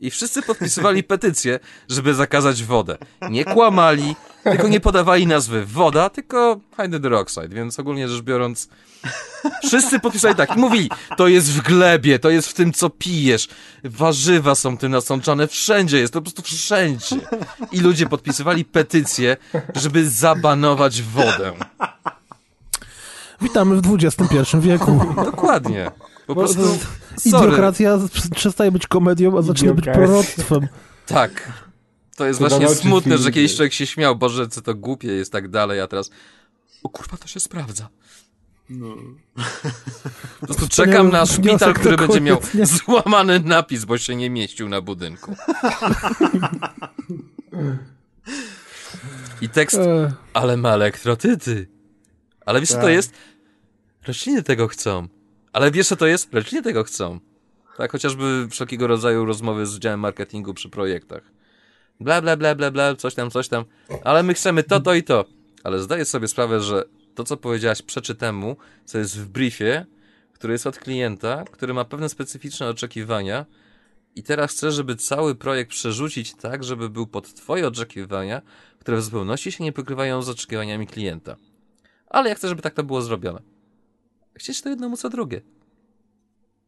[0.00, 2.98] I wszyscy podpisywali petycję, żeby zakazać wodę.
[3.30, 8.68] Nie kłamali, tylko nie podawali nazwy woda, tylko hydroxide, więc ogólnie rzecz biorąc,
[9.66, 13.48] wszyscy podpisali tak i mówili, to jest w glebie, to jest w tym, co pijesz,
[13.84, 17.16] warzywa są tym nasączane, wszędzie jest, to po prostu wszędzie.
[17.72, 19.36] I ludzie podpisywali petycję,
[19.74, 21.52] żeby zabanować wodę.
[23.40, 25.14] Witamy w XXI wieku.
[25.24, 25.90] Dokładnie.
[26.26, 26.78] Po prostu,
[27.18, 27.46] sorry.
[27.46, 27.98] Idiokracja
[28.34, 30.68] przestaje być komedią, a zaczyna być proroctwem.
[31.06, 31.52] Tak.
[32.16, 35.32] To jest to właśnie smutne, że kiedyś człowiek się śmiał, Boże, co to głupie jest
[35.32, 36.10] tak dalej, a teraz
[36.82, 37.88] o kurwa, to się sprawdza.
[38.70, 38.96] No.
[40.40, 42.66] Po prostu czekam na szpital, który będzie miał nie?
[42.76, 45.36] złamany napis, bo się nie mieścił na budynku.
[49.40, 50.12] I tekst, e.
[50.34, 51.68] ale ma elektrotyty.
[52.46, 52.92] Ale wiesz co to tak.
[52.92, 53.12] jest?
[54.06, 55.08] Rośliny tego chcą.
[55.54, 56.34] Ale wiesz co to jest?
[56.34, 57.20] Rośliny tego chcą.
[57.76, 61.22] Tak, chociażby wszelkiego rodzaju rozmowy z działem marketingu przy projektach.
[62.00, 63.64] Bla, bla, bla, bla, bla, coś tam, coś tam.
[64.04, 65.24] Ale my chcemy to, to i to.
[65.64, 69.86] Ale zdaję sobie sprawę, że to, co powiedziałaś przeczy temu, co jest w briefie,
[70.32, 73.46] który jest od klienta, który ma pewne specyficzne oczekiwania
[74.14, 78.42] i teraz chcę, żeby cały projekt przerzucić tak, żeby był pod twoje oczekiwania,
[78.78, 81.36] które w zupełności się nie pokrywają z oczekiwaniami klienta.
[82.10, 83.53] Ale ja chcę, żeby tak to było zrobione.
[84.34, 85.40] Chcieć to jednemu co drugie.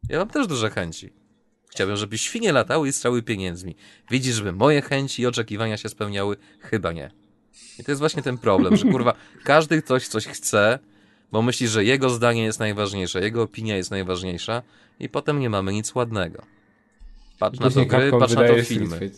[0.08, 1.12] Ja mam też duże chęci.
[1.70, 3.76] Chciałbym, żeby świnie latały i strały pieniędzmi.
[4.10, 6.36] Widzisz, żeby moje chęci i oczekiwania się spełniały?
[6.60, 7.10] Chyba nie.
[7.78, 9.14] I to jest właśnie ten problem, że kurwa,
[9.44, 10.78] każdy ktoś coś chce,
[11.32, 14.62] bo myśli, że jego zdanie jest najważniejsze, jego opinia jest najważniejsza
[15.00, 16.42] i potem nie mamy nic ładnego.
[17.38, 19.10] Patrz na to gry, patrz na to filmy.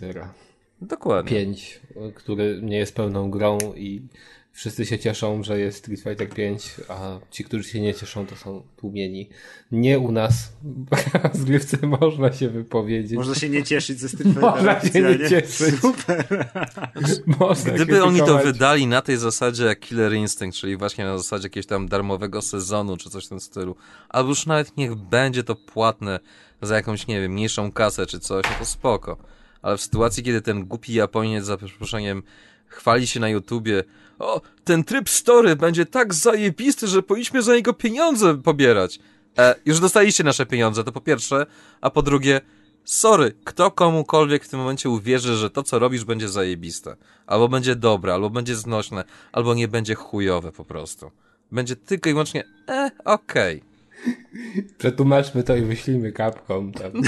[0.82, 1.30] Dokładnie.
[1.30, 1.80] 5,
[2.14, 4.02] który nie jest pełną grą i
[4.58, 8.36] Wszyscy się cieszą, że jest Street Fighter 5, a ci, którzy się nie cieszą, to
[8.36, 9.28] są tłumieni.
[9.72, 10.52] Nie u nas.
[11.46, 13.12] Grywce można się wypowiedzieć.
[13.12, 14.42] Można się nie cieszyć ze Street Fighter.
[14.42, 15.80] Można się nie cieszyć.
[15.80, 16.48] Super.
[17.40, 21.46] Można Gdyby oni to wydali na tej zasadzie jak Killer Instinct, czyli właśnie na zasadzie
[21.46, 23.76] jakiegoś tam darmowego sezonu, czy coś w tym stylu,
[24.08, 26.20] albo już nawet niech będzie to płatne
[26.62, 29.16] za jakąś, nie wiem, mniejszą kasę, czy coś, no to spoko.
[29.62, 32.22] Ale w sytuacji, kiedy ten głupi Japoniec, za przeproszeniem,
[32.66, 33.84] chwali się na YouTubie,
[34.18, 38.98] o, ten tryb story będzie tak zajebisty, że powinniśmy za niego pieniądze pobierać.
[39.38, 41.46] E, już dostaliście nasze pieniądze, to po pierwsze,
[41.80, 42.40] a po drugie,
[42.84, 46.96] sorry, kto komukolwiek w tym momencie uwierzy, że to, co robisz, będzie zajebiste.
[47.26, 51.10] Albo będzie dobre, albo będzie znośne, albo nie będzie chujowe po prostu.
[51.52, 53.56] Będzie tylko i wyłącznie, e, okej.
[53.56, 53.68] Okay.
[54.78, 56.72] Przetłumaczmy to i wyślijmy kapką.
[56.72, 56.92] Tam.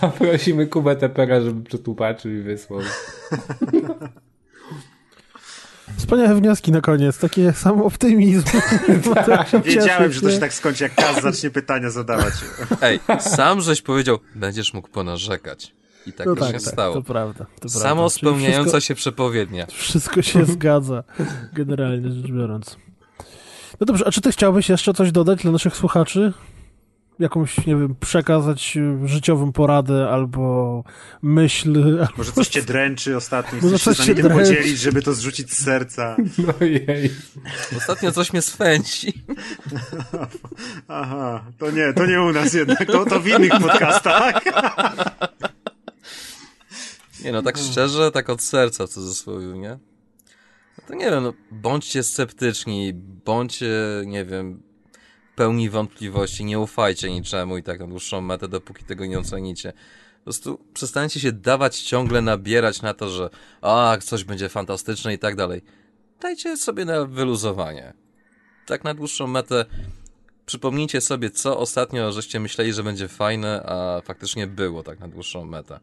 [0.18, 2.80] Prosimy Kubę Tepera, żeby przetłumaczył i wysłał.
[5.96, 8.44] Wspaniałe wnioski na koniec, takie sam optymizm.
[9.26, 12.34] tak, wiedziałem, że to się tak skończy, jak Kaz zacznie pytania zadawać.
[12.82, 15.74] Ej, sam żeś powiedział, będziesz mógł ponarzekać.
[16.06, 16.94] I tak no tak, się tak, stało.
[16.94, 17.46] To prawda.
[17.60, 18.08] To Samo prawda.
[18.08, 19.66] spełniająca wszystko, się przepowiednia.
[19.66, 21.04] Wszystko się zgadza,
[21.52, 22.76] generalnie rzecz biorąc.
[23.80, 26.32] No dobrze, a czy ty chciałbyś jeszcze coś dodać dla naszych słuchaczy?
[27.18, 30.84] Jakąś, nie wiem, przekazać życiową poradę albo
[31.22, 31.98] myśl.
[32.16, 36.16] Może coś cię dręczy ostatnio, chcesz się z nami podzielić, żeby to zrzucić z serca.
[36.46, 37.10] No jej.
[37.76, 39.24] Ostatnio coś mnie swędzi.
[40.88, 44.40] Aha, to nie, to nie u nas jednak, to, to w innych podcastach.
[47.24, 49.78] Nie no, tak szczerze, tak od serca w cudzysłowie, nie?
[50.78, 52.92] No to nie wiem, no, bądźcie sceptyczni,
[53.24, 53.70] bądźcie,
[54.06, 54.62] nie wiem,
[55.36, 59.72] pełni wątpliwości, nie ufajcie niczemu i tak na dłuższą metę, dopóki tego nie ocenicie.
[60.18, 63.30] Po prostu przestańcie się dawać ciągle nabierać na to, że
[63.60, 65.62] a, coś będzie fantastyczne i tak dalej.
[66.20, 67.92] Dajcie sobie na wyluzowanie.
[68.66, 69.64] Tak na dłuższą metę
[70.46, 75.44] przypomnijcie sobie, co ostatnio żeście myśleli, że będzie fajne, a faktycznie było tak na dłuższą
[75.44, 75.80] metę.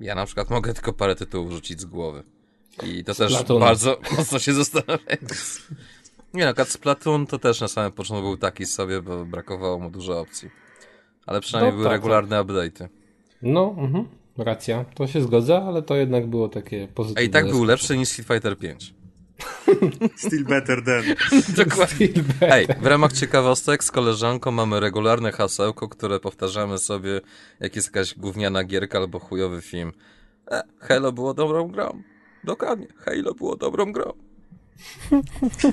[0.00, 2.22] Ja na przykład mogę tylko parę tytułów rzucić z głowy.
[2.82, 5.18] I to też bardzo mocno się zastanawiam.
[6.34, 10.20] Nie no, Splatoon to też na samym początku był taki sobie, bo brakowało mu dużo
[10.20, 10.50] opcji.
[11.26, 12.88] Ale przynajmniej No, były tak, regularne update'y.
[13.42, 17.22] No, mhm, racja, to się zgadza, ale to jednak było takie pozytywne.
[17.22, 18.94] A i tak był lepszy niż Street Fighter 5.
[20.26, 21.02] Still better than.
[21.66, 22.08] Dokładnie.
[22.40, 27.20] Ej, w ramach ciekawostek z koleżanką mamy regularne hasełko, które powtarzamy sobie,
[27.60, 29.92] jak jest jakaś gówniana gierka albo chujowy film.
[30.50, 32.02] E, Halo było dobrą grą.
[32.44, 34.27] Dokładnie, Halo było dobrą grą.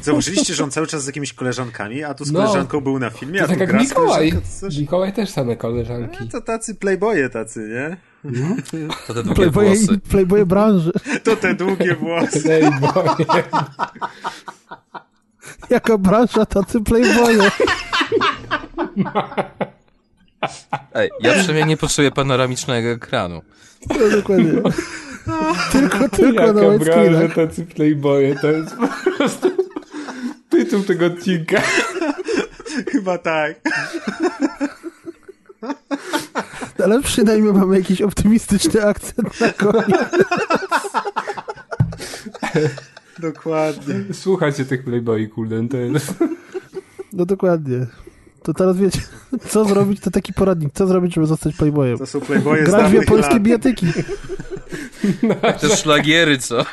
[0.02, 2.40] Zauważyliście, że on cały czas z jakimiś koleżankami, a tu z No.
[2.42, 4.34] koleżanką był na filmie, a To tu tak jak gra z Mikołaj.
[4.62, 6.18] coś- Mikołaj też same koleżanki.
[6.22, 7.98] No to tacy playboye tacy, nie?
[9.08, 9.98] To te długie Playboye, włosy.
[10.10, 10.92] playboye branży.
[11.24, 12.42] To te długie włosy.
[12.42, 13.26] Playboy.
[15.70, 17.52] Jaka branża, tacy playboye.
[20.94, 23.42] Ej, ja przynajmniej nie potrzebuję panoramicznego ekranu.
[23.90, 24.52] No, dokładnie.
[25.72, 27.36] Tylko, tylko na Jaka white screenach.
[27.36, 29.52] tacy playboye, to jest po prostu
[30.50, 31.62] tytuł tego odcinka.
[32.92, 33.56] Chyba tak.
[36.84, 39.98] Ale przynajmniej mamy jakiś optymistyczny akcent na koniec.
[43.20, 43.96] Dokładnie.
[44.14, 46.14] Słuchajcie tych playboy, kurde, to jest...
[47.14, 47.88] No dokładnie.
[48.44, 49.02] To teraz wiecie,
[49.50, 50.74] co zrobić, to taki poradnik.
[50.74, 51.98] Co zrobić, żeby zostać playboyem?
[51.98, 53.40] To są playboye z Grać w japońskie
[55.24, 55.60] bijatyki.
[55.70, 56.66] Te szlagiery, co?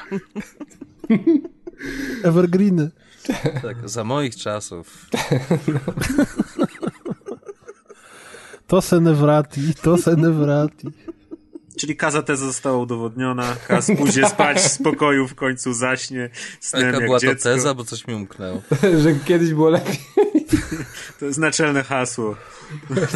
[2.24, 2.90] Evergreeny.
[3.62, 4.86] Tak, za moich czasów.
[8.66, 10.86] To se ne wrati, to se ne wrati.
[11.80, 13.56] Czyli kaza teza została udowodniona.
[13.68, 16.30] Kaz pójdzie spać w spokoju, w końcu zaśnie
[16.60, 17.42] snem Jaka jak była to dziecko.
[17.48, 18.62] teza, bo coś mi umknęło.
[19.02, 20.00] że kiedyś było lepiej.
[21.20, 22.36] To jest naczelne hasło.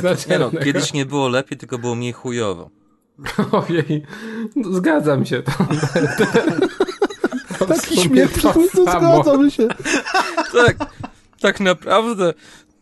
[0.01, 2.70] Znaczy, Nie no, kiedyś nie było lepiej, tylko było mniej chujowo.
[3.68, 4.02] Ojej,
[4.56, 5.43] no, zgadzam się.
[5.43, 5.52] To,
[7.59, 9.22] to w Taki śmiech, to to samo.
[9.22, 9.68] zgadzamy się.
[10.66, 10.76] Tak,
[11.40, 12.34] tak naprawdę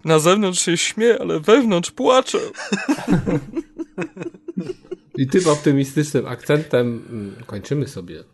[0.04, 2.38] na zewnątrz się śmieje, ale wewnątrz płacze.
[5.16, 8.24] I tym optymistycznym akcentem mm, kończymy sobie.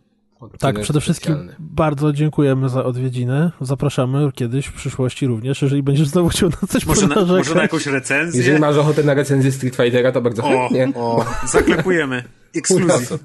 [0.59, 1.55] Tak, przede wszystkim specjalny.
[1.59, 3.51] bardzo dziękujemy za odwiedziny.
[3.61, 7.61] Zapraszamy kiedyś w przyszłości również, jeżeli będziesz znowu chciał na coś Może na, może na
[7.61, 8.39] jakąś recenzję?
[8.41, 11.01] Jeżeli masz ochotę na recenzję Street Fightera, to bardzo O, chętnie.
[11.01, 12.23] o, zaklepujemy.
[12.55, 13.19] Ekskluzyw.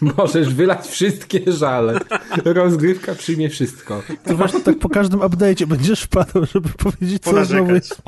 [0.00, 1.98] Możesz wylać wszystkie żale.
[2.44, 4.02] Rozgrywka przyjmie wszystko.
[4.24, 8.02] To właśnie tak po każdym update'cie będziesz wpadał, żeby powiedzieć, co znowu jest.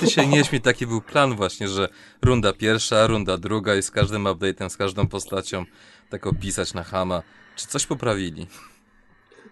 [0.00, 1.88] Ty się nie śmiej, taki był plan właśnie, że
[2.22, 5.64] runda pierwsza, runda druga i z każdym update'em, z każdą postacią
[6.10, 7.22] tak opisać na hama.
[7.58, 8.46] Czy coś poprawili?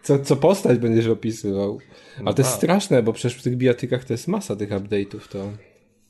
[0.02, 1.78] Co, co postać będziesz opisywał.
[2.24, 2.60] A to jest tak.
[2.60, 5.28] straszne, bo przecież w tych bijatykach to jest masa tych update'ów.
[5.28, 5.52] To...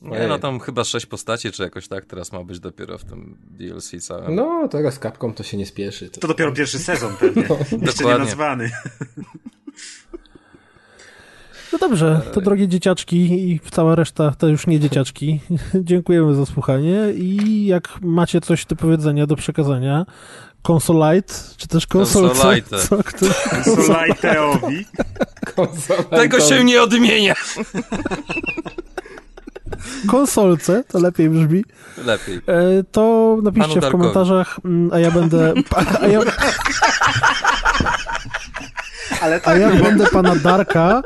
[0.03, 0.29] Nie, Ojej.
[0.29, 3.93] no tam chyba sześć postaci, czy jakoś tak teraz ma być dopiero w tym DLC
[4.01, 4.35] całym.
[4.35, 6.11] No, teraz kapką to się nie spieszy.
[6.11, 6.21] To...
[6.21, 7.43] To dopiero pierwszy sezon pewnie.
[7.49, 8.19] Jeszcze nie Dokładnie.
[8.19, 8.71] nazwany.
[11.73, 15.41] No dobrze, to drogie dzieciaczki i cała reszta, to już nie dzieciaczki,
[15.75, 20.07] dziękujemy za słuchanie i jak macie coś do powiedzenia, do przekazania,
[20.67, 22.79] konsolite, czy też konsolce, Konsolite.
[22.79, 23.27] co, kto,
[23.87, 24.87] Solajteowi.
[26.11, 27.35] Tego się nie odmienia!
[30.07, 31.65] konsolce, to lepiej brzmi,
[32.07, 32.37] Lepiej.
[32.37, 35.55] e, to napiszcie w komentarzach, mm, a ja będę,
[36.01, 36.21] a ja,
[39.21, 41.03] Ale a tak, ja będę pana Darka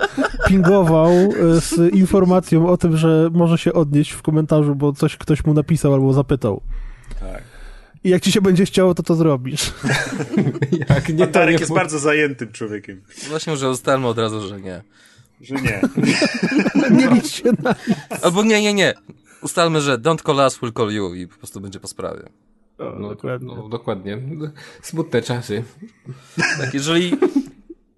[0.48, 5.44] pingował e, z informacją o tym, że może się odnieść w komentarzu, bo coś ktoś
[5.44, 6.60] mu napisał albo zapytał.
[7.20, 7.49] Tak.
[8.04, 9.72] I jak ci się będzie chciało, to to zrobisz.
[10.88, 13.02] Jak nie, to Darek nie jest bardzo zajętym człowiekiem.
[13.28, 14.82] Właśnie, że ustalmy od razu, że nie.
[15.40, 15.80] Że nie.
[16.98, 17.74] Nie liczcie na
[18.22, 18.94] Albo nie, nie, nie.
[19.42, 22.22] Ustalmy, że don't call us, we'll call you i po prostu będzie po sprawie.
[22.78, 23.54] No, dokładnie.
[23.56, 24.18] No, dokładnie.
[24.82, 25.64] Smutne czasy.
[26.58, 27.16] Tak, jeżeli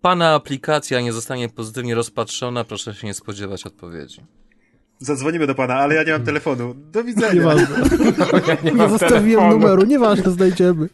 [0.01, 4.21] pana aplikacja nie zostanie pozytywnie rozpatrzona, proszę się nie spodziewać odpowiedzi.
[5.03, 6.75] Zadzwonimy do pana, ale ja nie mam telefonu.
[6.75, 7.33] Do widzenia.
[7.35, 7.67] Nieważne.
[8.49, 9.53] Ja nie Nie mam zostawiłem telefonu.
[9.61, 10.89] numeru, nieważne, znajdziemy.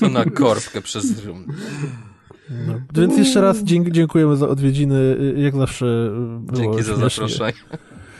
[0.00, 1.44] To na korbkę przez rum.
[2.66, 2.80] No.
[2.94, 5.16] Więc jeszcze raz dzięk, dziękujemy za odwiedziny.
[5.36, 7.52] Jak zawsze było Dzięki za zaproszenie.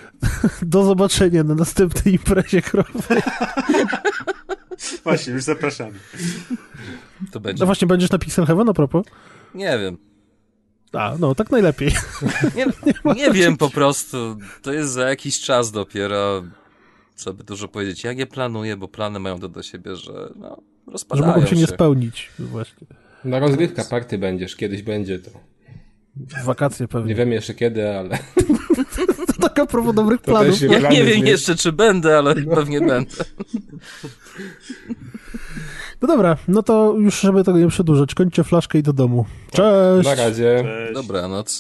[0.63, 2.91] Do zobaczenia na następnej imprezie krowy.
[5.05, 5.99] Właśnie, już zapraszamy.
[7.33, 7.61] To będzie.
[7.61, 9.07] No właśnie, będziesz na Pixel Heaven a propos?
[9.55, 9.97] Nie wiem.
[10.93, 11.93] A, no, tak najlepiej.
[12.57, 12.67] Nie,
[13.15, 14.37] nie wiem po prostu.
[14.63, 16.43] To jest za jakiś czas dopiero.
[17.15, 18.05] Co by dużo powiedzieć.
[18.05, 21.47] Ja nie planuję, bo plany mają to do siebie, że no, Że rozpadają mogą się
[21.47, 21.57] się.
[21.57, 22.31] nie spełnić.
[22.39, 22.87] Właśnie.
[23.25, 25.31] Na rozgrywka party będziesz, kiedyś będzie to.
[26.17, 27.15] W wakacje Nie pewnie.
[27.15, 28.19] wiem jeszcze kiedy, ale
[29.27, 30.61] To tak a propos dobrych To planów.
[30.63, 30.67] nie?
[30.81, 33.25] Ja nie wiem jeszcze, czy będę, ale pewnie będę.
[36.03, 39.25] No dobra, no to już żeby tego nie przedłużać, kończcie flaszkę i do domu.
[39.53, 40.09] Cześć!
[40.09, 40.65] Na razie.
[40.65, 40.95] Cześć.
[40.95, 41.59] Dobranoc.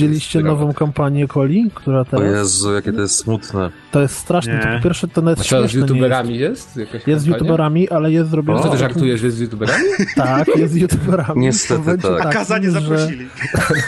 [0.00, 2.32] Widzieliście nową kampanię Coli, która O teraz...
[2.34, 3.70] Jezu, jakie to jest smutne.
[3.90, 4.54] To jest straszne.
[4.54, 4.60] Nie.
[4.60, 6.76] To po pierwsze to nawet A co, z nie youtuberami jest?
[6.76, 8.58] Jakaś Jest, jest z youtuberami, ale jest zrobione...
[8.58, 9.84] No co, ty żartujesz, że jest z youtuberami?
[10.16, 11.40] Tak, jest z youtuberami.
[11.40, 12.18] Niestety tak.
[12.18, 13.28] takim, Kazanie że- zaprosili.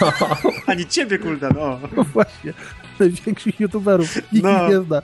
[0.67, 1.79] Ani ciebie, Kuldan, o.
[1.97, 2.53] No właśnie,
[3.01, 4.17] największych youtuberów.
[4.33, 4.65] Nikt No.
[4.65, 5.03] ich nie zna.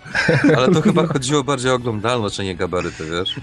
[0.56, 3.35] Ale to chyba chodziło bardziej o oglądalność, a nie gabaryty, wiesz?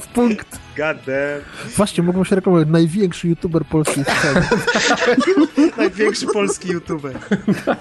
[0.00, 0.58] W punkt.
[0.76, 1.40] Damn.
[1.76, 2.68] Właśnie, mogą się reklamować.
[2.68, 4.46] Największy youtuber sceny.
[5.78, 7.12] Największy polski youtuber.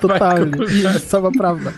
[0.01, 0.57] Totalnie.
[0.73, 1.71] I jest cała prawda.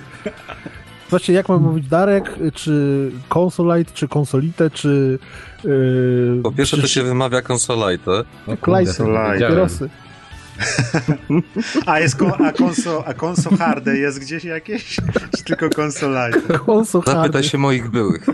[1.10, 5.20] Właśnie, jak mam mówić Darek, czy Consolite, czy Konsolite, czy...
[5.64, 8.12] Yy, Po pierwsze to czy się wymawia konsolajte.
[8.48, 9.04] O Klejsy,
[11.86, 14.96] A jest ko- a konso, a konso harde jest gdzieś jakieś?
[15.38, 15.70] Czy tylko?
[16.66, 17.44] Konso Zapytaj hardy.
[17.44, 18.26] się moich byłych.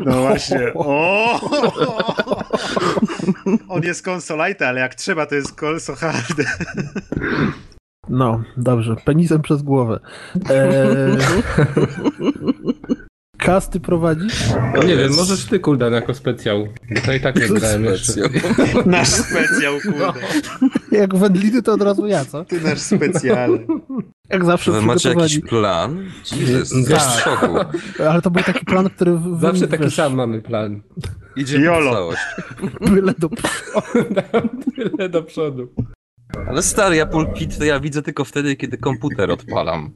[0.00, 0.72] No właśnie.
[0.74, 1.40] O!
[3.68, 6.44] On jest konsolajte, ale jak trzeba, to jest konso harde.
[8.08, 8.96] No, dobrze.
[9.04, 10.00] Penisem przez głowę.
[10.50, 11.18] Eee...
[13.44, 14.34] Kasty prowadzisz?
[14.76, 16.68] No nie wiem, możesz ty, Kuldan, jako specjał.
[16.94, 18.12] Bo to i tak nie grałem jeszcze.
[18.12, 18.84] Specjal.
[18.86, 20.20] Nasz specjał, kurde.
[20.92, 22.44] Jak wędliny, to od razu ja, co?
[22.44, 23.58] Ty nasz specjal.
[24.30, 26.04] Jak zawsze Wy macie jakiś plan?
[26.36, 26.90] Jezus, Tak.
[26.90, 27.46] jest w szoku.
[28.10, 29.12] Ale to był taki plan, który...
[29.16, 30.82] w- Zawsze taki wiesz, sam mamy plan.
[31.36, 31.92] Idziemy Jolo.
[31.92, 32.20] całość.
[32.80, 33.28] Byle do...
[34.96, 35.68] Tyle do przodu.
[36.48, 39.90] Ale stary, ja pulpit to ja widzę tylko wtedy, kiedy komputer odpalam.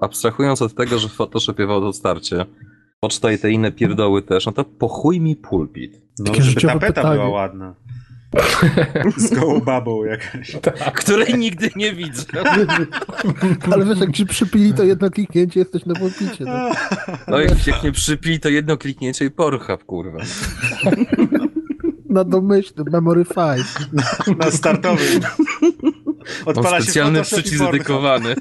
[0.00, 2.46] Abstrahując od tego, że Photoshop jewał to starcie,
[3.00, 6.00] poczta i te inne pierdoły też, no to po chuj mi pulpit.
[6.18, 7.14] No, Takie żeby tapeta pytanie.
[7.14, 7.74] była ładna.
[9.16, 10.56] Z gołą babą jakaś.
[10.94, 12.24] Której nigdy nie widzę.
[13.72, 16.44] Ale wiesz, jak ci przypili to jedno kliknięcie, jesteś na pulpicie.
[16.44, 16.70] No.
[17.28, 20.18] No jak, jak nie przypili, to jedno kliknięcie i Pornhub, kurwa.
[22.08, 24.36] Na domyślny, memory 5.
[24.38, 25.20] Na startowym.
[26.46, 28.34] Mam Odpala się specjalny i przycisk dedykowany.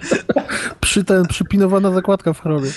[0.80, 2.70] Przy ten, przypinowana zakładka w chromie.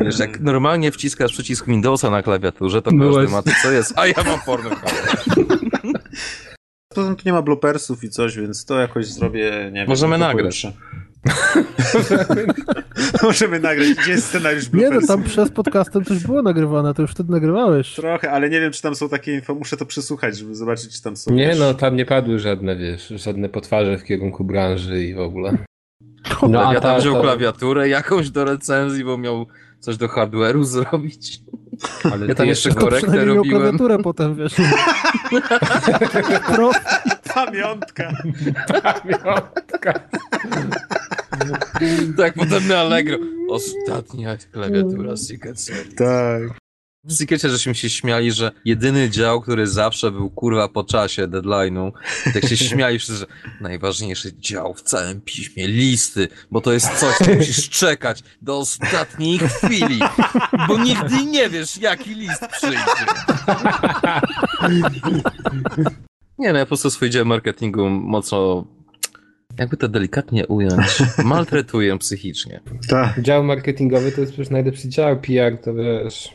[0.00, 3.92] Wiesz, jak normalnie wciskasz przycisk Windowsa na klawiaturze, to No każdy ma to, co jest,
[3.96, 4.74] a ja mam Pornhub.
[6.94, 9.88] Poza tym tu nie ma bloopersów i coś, więc to jakoś zrobię, nie wiem.
[9.88, 10.66] Możemy nagrać.
[13.22, 13.88] Możemy nagrać.
[14.02, 17.94] Gdzie jest scenariusz Nie no, tam przez podcastem coś było nagrywane, to już wtedy nagrywałeś.
[17.94, 19.54] Trochę, ale nie wiem, czy tam są takie info.
[19.54, 21.32] Muszę to przesłuchać, żeby zobaczyć, czy tam są.
[21.34, 25.20] Nie wiesz, no, tam nie padły żadne, wiesz, żadne potwarze w kierunku branży i w
[25.20, 25.56] ogóle.
[26.48, 29.46] No, a ja tam ta- wziął ta- klawiaturę jakąś do recenzji, bo miał
[29.80, 31.40] coś do hardware'u zrobić.
[32.12, 33.62] Ale Ja tam jeszcze korektę przynajmniej miał robiłem.
[33.62, 34.54] klawiaturę potem, wiesz.
[36.54, 36.70] Pro,
[37.34, 38.12] Pamiątka.
[42.16, 43.18] Tak, potem na Allegro.
[43.48, 45.96] Ostatnia klawiatura Secret Service.
[45.96, 46.64] Tak.
[47.06, 51.92] W Secrecie żeśmy się śmiali, że jedyny dział, który zawsze był kurwa po czasie deadline'u,
[52.34, 53.26] tak się śmiali wszyscy, że
[53.60, 59.38] najważniejszy dział w całym piśmie, listy, bo to jest coś, co musisz czekać do ostatniej
[59.38, 60.00] chwili,
[60.68, 63.04] bo nigdy nie wiesz, jaki list przyjdzie.
[66.38, 68.66] Nie no, ja po prostu swój dział marketingu mocno,
[69.58, 72.60] jakby to delikatnie ująć, maltretuję psychicznie.
[72.88, 73.22] Tak.
[73.22, 76.34] Dział marketingowy to jest przecież najlepszy dział, PR to wiesz...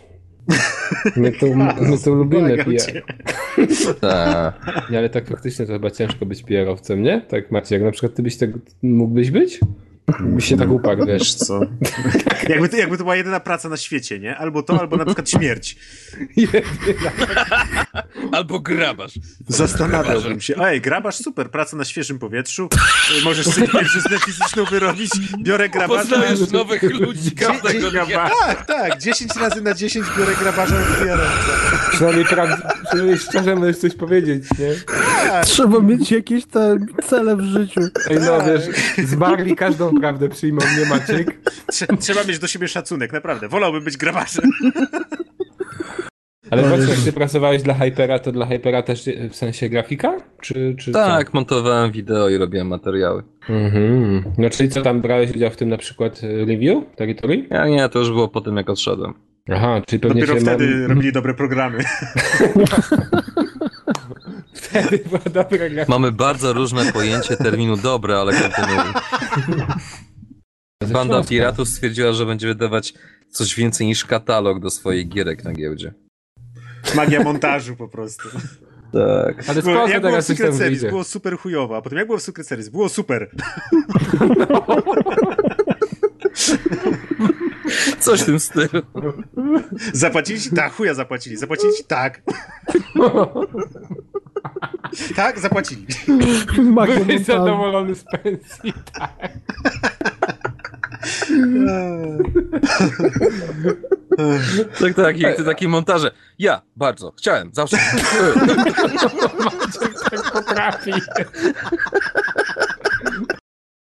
[1.16, 3.04] My tu, my tu lubimy PR.
[4.02, 4.88] Tak.
[4.92, 7.22] Nie, ale tak faktycznie to chyba ciężko być PR-owcem, nie?
[7.22, 8.50] Tak Maciej, jak na przykład ty byś tak,
[8.82, 9.60] mógłbyś być?
[10.36, 11.36] Byś się tak uparł, wiesz.
[11.36, 11.60] Co?
[12.50, 14.38] Jakby to, jakby to była jedyna praca na świecie, nie?
[14.38, 15.78] Albo to, albo na przykład śmierć.
[18.32, 19.14] Albo grabasz.
[19.48, 20.56] Zastanawiałbym się.
[20.62, 22.70] Ej, grabasz super, praca na świeżym powietrzu.
[23.20, 25.12] Y, Możesz sobie pierwszą fizyczną wyrobić.
[25.44, 26.02] Biorę grabarza.
[26.02, 28.30] Poznajesz nowych ludzi każdego dnia.
[28.46, 28.98] Tak, tak.
[28.98, 31.24] 10 razy na 10 biorę grabarza i biorę.
[31.92, 32.26] Przynajmniej,
[32.86, 34.76] przynajmniej szczerze możesz coś powiedzieć, nie?
[35.44, 36.78] trzeba mieć jakieś te
[37.08, 37.82] cele w życiu.
[38.10, 38.64] Ej, no wiesz,
[39.08, 41.38] zmarli każdą prawdę przyjmą, nie Maciek?
[41.72, 43.48] Trze- Trzeba mieć do siebie szacunek, naprawdę.
[43.48, 44.52] Wolałbym być grabarzem.
[46.52, 50.18] Ale właśnie jak ty pracowałeś dla Hypera, to dla Hypera też w sensie grafika?
[50.42, 53.24] Czy, czy Tak, montowałem wideo i robiłem materiały.
[53.48, 53.54] co?
[53.54, 54.24] Mhm.
[54.38, 57.46] No czyli co tam brałeś udział w tym na przykład e, review Territory?
[57.50, 59.14] Ja nie, to już było po tym, jak odszedłem.
[59.52, 60.88] Aha, czyli pewnie Dopiero się wtedy ma...
[60.88, 61.78] robili dobre programy.
[64.62, 65.86] wtedy była dobra grafika.
[65.88, 68.94] Mamy bardzo różne pojęcie terminu dobre, ale kontynuuj.
[70.94, 72.94] Banda piratów stwierdziła, że będzie wydawać
[73.32, 75.94] coś więcej niż katalog do swoich gierek na giełdzie.
[76.96, 78.30] Magia montażu po prostu.
[78.94, 79.50] Tak.
[79.50, 80.90] Ale spoko, jak było w Secret Series, wyjdzie.
[80.90, 83.30] było super chujowo, a potem jak było w Secret Series, było super.
[88.00, 88.82] Coś w tym stylu.
[89.94, 90.50] Zapłacili ci?
[90.52, 91.38] Tak, chuja zapłacili.
[91.38, 91.84] Zapłacili ci?
[91.84, 92.22] Tak.
[95.16, 95.86] tak, zapłacili.
[96.86, 98.74] Byłeś zadowolony z pensji.
[104.80, 106.12] Tak, tak, i te takie montaże.
[106.40, 107.78] Ja, bardzo, chciałem, zawsze.
[110.12, 110.92] tak potrafi.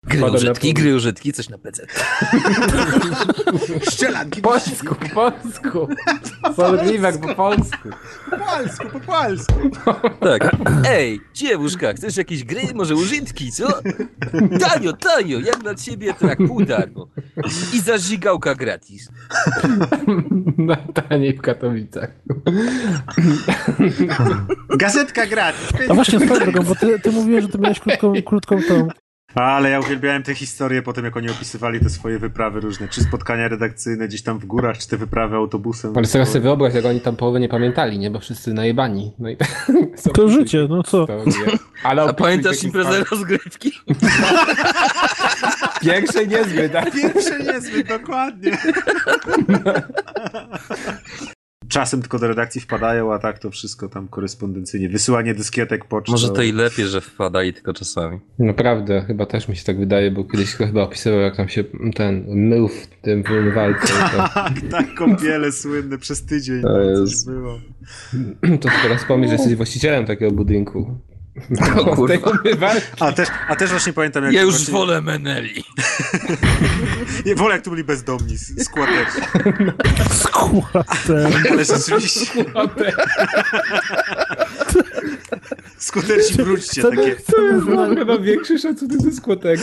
[0.10, 1.86] Gry na użytki, gry użytki, coś na PC.
[3.91, 5.88] Ścielanki Po polsku, po polsku.
[6.56, 7.90] Solgliwe jak po polsku.
[8.30, 9.53] po polsku, po polsku.
[10.19, 10.52] Tak.
[10.88, 13.68] Ej, dziewuszka, chcesz jakieś gry, może użytki, co?
[14.60, 17.07] Tanio, tanio, jak dla ciebie to jak pół darmo.
[17.73, 19.10] I za żigałka gratis.
[20.57, 22.10] Na taniej w Katowicach.
[24.77, 25.90] Gazetka gratis.
[25.90, 28.88] A właśnie, swoją drogą, bo ty, ty mówiłeś, że ty miałeś krótką, krótką tą...
[29.35, 32.88] Ale ja uwielbiałem te historie potem, jak oni opisywali te swoje wyprawy różne.
[32.88, 35.97] Czy spotkania redakcyjne gdzieś tam w górach, czy te wyprawy autobusem.
[35.97, 38.11] Ale teraz sobie wyobraź, jak oni tam połowę nie pamiętali, nie?
[38.11, 39.14] Bo wszyscy najebani.
[39.19, 39.38] No i
[40.14, 41.07] To życie, no co?
[41.84, 43.72] Ale A pamiętasz imprezę rozgrywki?
[45.81, 46.91] Pierwszej niezbyt, tak?
[46.91, 48.57] Pierwsze niezbyt, dokładnie.
[51.70, 54.90] Czasem tylko do redakcji wpadają, a tak to wszystko tam korespondencyjnie.
[54.90, 56.12] Wysyłanie dyskietek pocztą.
[56.12, 58.20] Może to i lepiej, że wpadali tylko czasami.
[58.40, 61.64] Naprawdę, chyba też mi się tak wydaje, bo kiedyś chyba opisywał, jak tam się
[61.96, 63.88] ten mył w tym wymywalce.
[63.88, 66.62] To, Tak, tak, kąpiele słynne przez tydzień.
[66.62, 67.60] To no, jest- było.
[68.62, 71.00] to teraz pomyśl, że jesteś właścicielem takiego budynku.
[71.80, 72.72] O kurwa.
[72.99, 75.64] A też, a też właśnie pamiętam, jak Ja już właśnie, wolę Meneli.
[77.26, 79.22] Nie, wolę, jak tu byli bezdomni, s- składeczni.
[80.11, 81.32] Składem.
[81.52, 82.45] Ale rzeczywiście,
[85.78, 87.16] skuterci wróćcie, takie.
[87.16, 89.60] Chcemy wynająć, Chyba większy szacunek skłatek.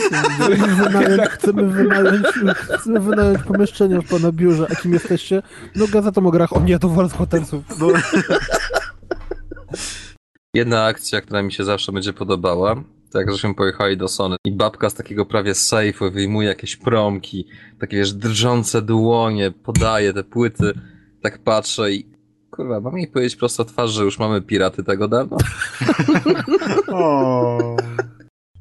[0.77, 2.25] wynająć, chcemy, wynająć,
[2.79, 4.67] chcemy wynająć pomieszczenie w pana biurze.
[4.71, 5.41] A kim jesteście?
[5.75, 6.53] No gazetą o grach.
[6.53, 7.63] O nie, to wolę skłaterców.
[7.79, 7.87] No,
[10.57, 14.51] Jedna akcja, która mi się zawsze będzie podobała, to jak żeśmy pojechali do Sony i
[14.51, 17.47] babka z takiego prawie sejfu wyjmuje jakieś promki,
[17.79, 20.73] takie wiesz, drżące dłonie, podaje te płyty,
[21.21, 22.05] tak patrzę i
[22.51, 25.37] kurwa, mam jej powiedzieć prosto twarz, że już mamy piraty tego dawno?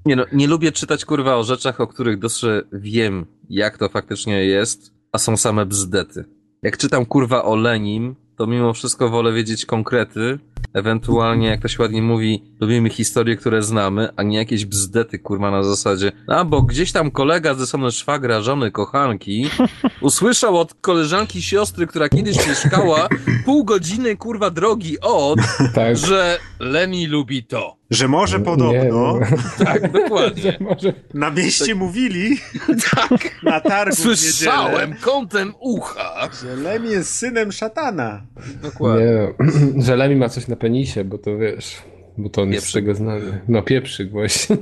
[0.06, 4.44] Nie no, nie lubię czytać kurwa o rzeczach, o których dobrze wiem, jak to faktycznie
[4.44, 6.24] jest, a są same bzdety.
[6.62, 10.38] Jak czytam kurwa o Lenim, to mimo wszystko wolę wiedzieć konkrety,
[10.74, 15.50] ewentualnie jak to się ładnie mówi, lubimy historie, które znamy, a nie jakieś bzdety kurwa
[15.50, 19.50] na zasadzie, a bo gdzieś tam kolega ze strony szwagra, żony, kochanki,
[20.00, 23.08] usłyszał od koleżanki siostry, która kiedyś mieszkała
[23.44, 25.38] pół godziny kurwa drogi od,
[25.74, 25.96] Tak.
[25.96, 27.75] że Leni lubi to.
[27.90, 29.18] Że może podobno Nie, no.
[29.64, 30.56] Tak, dokładnie.
[30.60, 32.36] Może na mieście mówili
[32.94, 33.42] Tak.
[33.42, 36.28] na targu Słyszałem niedzielę, kątem ucha.
[36.42, 38.26] że Lem jest synem szatana.
[38.62, 39.04] Dokładnie.
[39.04, 41.76] Nie, że Lemi ma coś na penisie, bo to wiesz,
[42.18, 43.40] bo to on jest z tego znany.
[43.48, 44.56] No pieprzyk właśnie.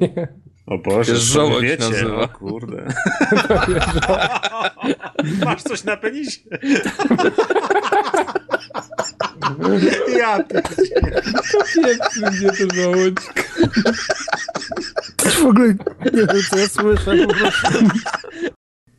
[0.67, 2.21] O Boże, żołądź wiecie, nazywa.
[2.21, 2.87] o kurde.
[5.45, 6.41] Masz coś na penisie?
[10.19, 11.23] ja pierdzielę.
[11.75, 13.17] Pieprzy mnie to żołądź.
[15.25, 15.69] W ogóle
[16.05, 17.27] nie wiem, co ja słyszę.
[17.27, 17.85] Po prostu.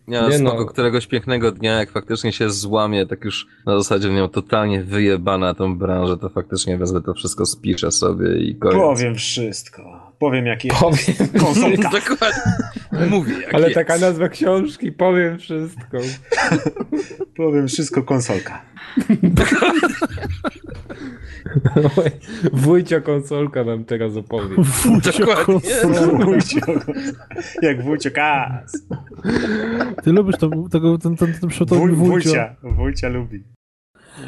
[0.07, 0.65] Nie, no, Nie no.
[0.65, 5.77] któregoś pięknego dnia, jak faktycznie się złamie, tak już na zasadzie miał totalnie wyjebana tą
[5.77, 8.77] branżę, to faktycznie wezmę to wszystko, spiszę sobie i koniec.
[8.77, 10.11] Powiem wszystko.
[10.19, 11.30] Powiem jakie Powiem.
[11.39, 11.89] konsolka.
[11.99, 12.41] Dokładnie.
[13.09, 13.76] Mówię jak Ale jest.
[13.76, 15.97] taka nazwa książki, powiem wszystko.
[17.38, 18.61] Powiem wszystko konsolka.
[22.53, 24.55] Wójcio konsolka nam teraz opowie.
[24.57, 25.26] Wójcio.
[26.26, 26.59] Wójcio.
[27.61, 28.88] Jak Wójcio Kas.
[30.03, 31.95] Ty lubisz to, tego, ten, ten, ten Wuj, Wójcio.
[32.11, 32.55] wójcia.
[32.63, 33.43] Wójcia lubi.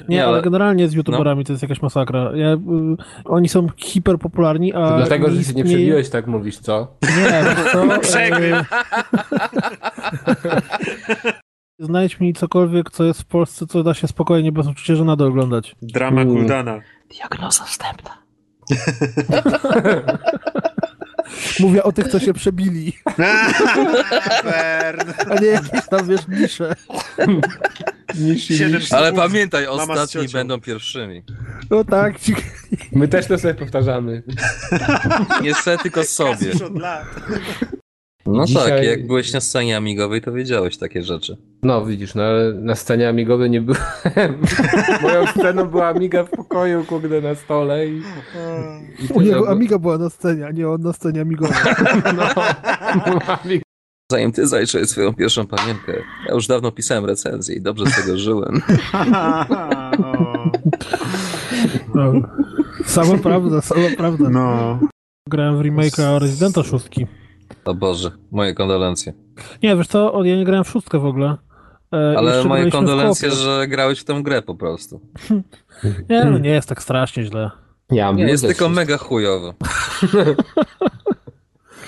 [0.10, 2.32] Nie, ale ale- generalnie z youtuberami to jest jakaś masakra.
[2.36, 2.58] Ja, y,
[3.26, 4.90] oni są hiperpopularni, a...
[4.90, 6.98] To dlatego, że nie się nie przebiłeś, tak mówisz, co?
[7.02, 8.00] Nie?
[8.00, 8.68] Przegryw.
[11.80, 15.24] E, Znajdź mi cokolwiek, co jest w Polsce, co da się spokojnie, bez uczucia żenady
[15.26, 15.76] oglądać.
[15.82, 16.36] Drama Mm.
[16.36, 16.80] Kuldana.
[17.16, 18.18] Diagnoza wstępna.
[21.60, 22.94] Mówię o tych, co się przebili,
[25.30, 26.76] a nie jakieś tam, wiesz, nisze.
[28.40, 29.16] Siedem Ale sekund.
[29.16, 30.38] pamiętaj, Mama z ostatni ciocią.
[30.38, 31.24] będą pierwszymi.
[31.70, 32.36] No tak, ci...
[32.92, 34.24] My też to sobie powtarzamy.
[35.42, 36.48] Niestety tylko sobie.
[36.48, 37.06] Już od lat.
[38.28, 41.38] No Dzisiaj- tak, jak byłeś na scenie amigowej, to wiedziałeś takie rzeczy.
[41.64, 43.82] No widzisz, no ale na scenie amigowej nie byłem.
[45.02, 48.02] Moją sceną była amiga w pokoju, kurde, na stole i...
[49.10, 49.50] i U niego.
[49.50, 51.58] Amiga była na scenie, a nie on na scenie Amigowej.
[52.18, 52.24] No,
[53.44, 53.64] Amiga.
[54.12, 55.94] Zanim ty zajrzałeś swoją pierwszą pamiętkę,
[56.28, 58.62] ja już dawno pisałem recenzję i dobrze z tego żyłem.
[61.96, 62.14] No.
[62.86, 64.30] Sama prawda, sama prawda.
[64.30, 64.80] No.
[65.30, 66.86] Grałem w remake'a Residenta 6.
[67.66, 69.14] O Boże, moje kondolencje.
[69.64, 71.38] Nie, wiesz co, ja nie grałem w szóstkę w ogóle.
[71.94, 75.02] E, Ale moje kondolencje, że grałeś w tę grę po prostu.
[76.10, 77.52] Nie, no nie jest tak strasznie źle.
[77.92, 79.54] Ja Nie jest tylko mega chujowo.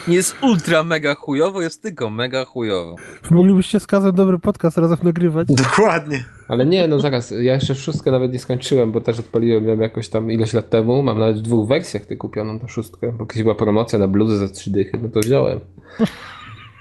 [0.08, 2.96] Nie jest ultra mega chujowo, jest tylko mega chujowo.
[3.32, 5.48] Moglibyście z Kazem dobry podcast razem nagrywać.
[5.48, 6.26] Dokładnie.
[6.48, 10.10] Ale nie, no zaraz, ja jeszcze szóstkę nawet nie skończyłem, bo też odpaliłem ją jakoś
[10.10, 11.04] tam ileś lat temu.
[11.04, 14.38] Mam nawet w dwóch wersjach ty kupioną tę szóstkę, bo kiedyś była promocja na bluzy
[14.38, 15.60] za trzy dychy, no to wziąłem.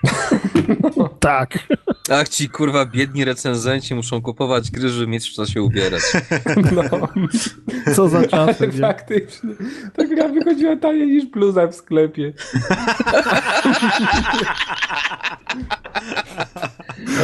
[1.21, 1.59] Tak.
[2.13, 6.03] Ach ci kurwa biedni recenzenci muszą kupować gry, żeby mieć w co się ubierać.
[6.73, 6.83] No,
[7.95, 8.81] Co za czasy, nie?
[8.81, 9.51] faktycznie.
[9.97, 12.33] Ta gra wychodziła taniej niż bluza w sklepie.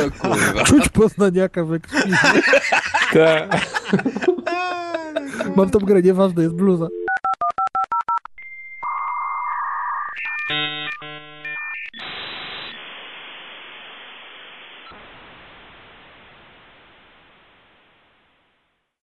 [0.06, 0.64] O kurwa.
[0.64, 2.12] Czuć poznaniaka we krwi.
[3.12, 3.66] Tak.
[5.56, 6.88] Mam tą grę, nieważne, jest bluza.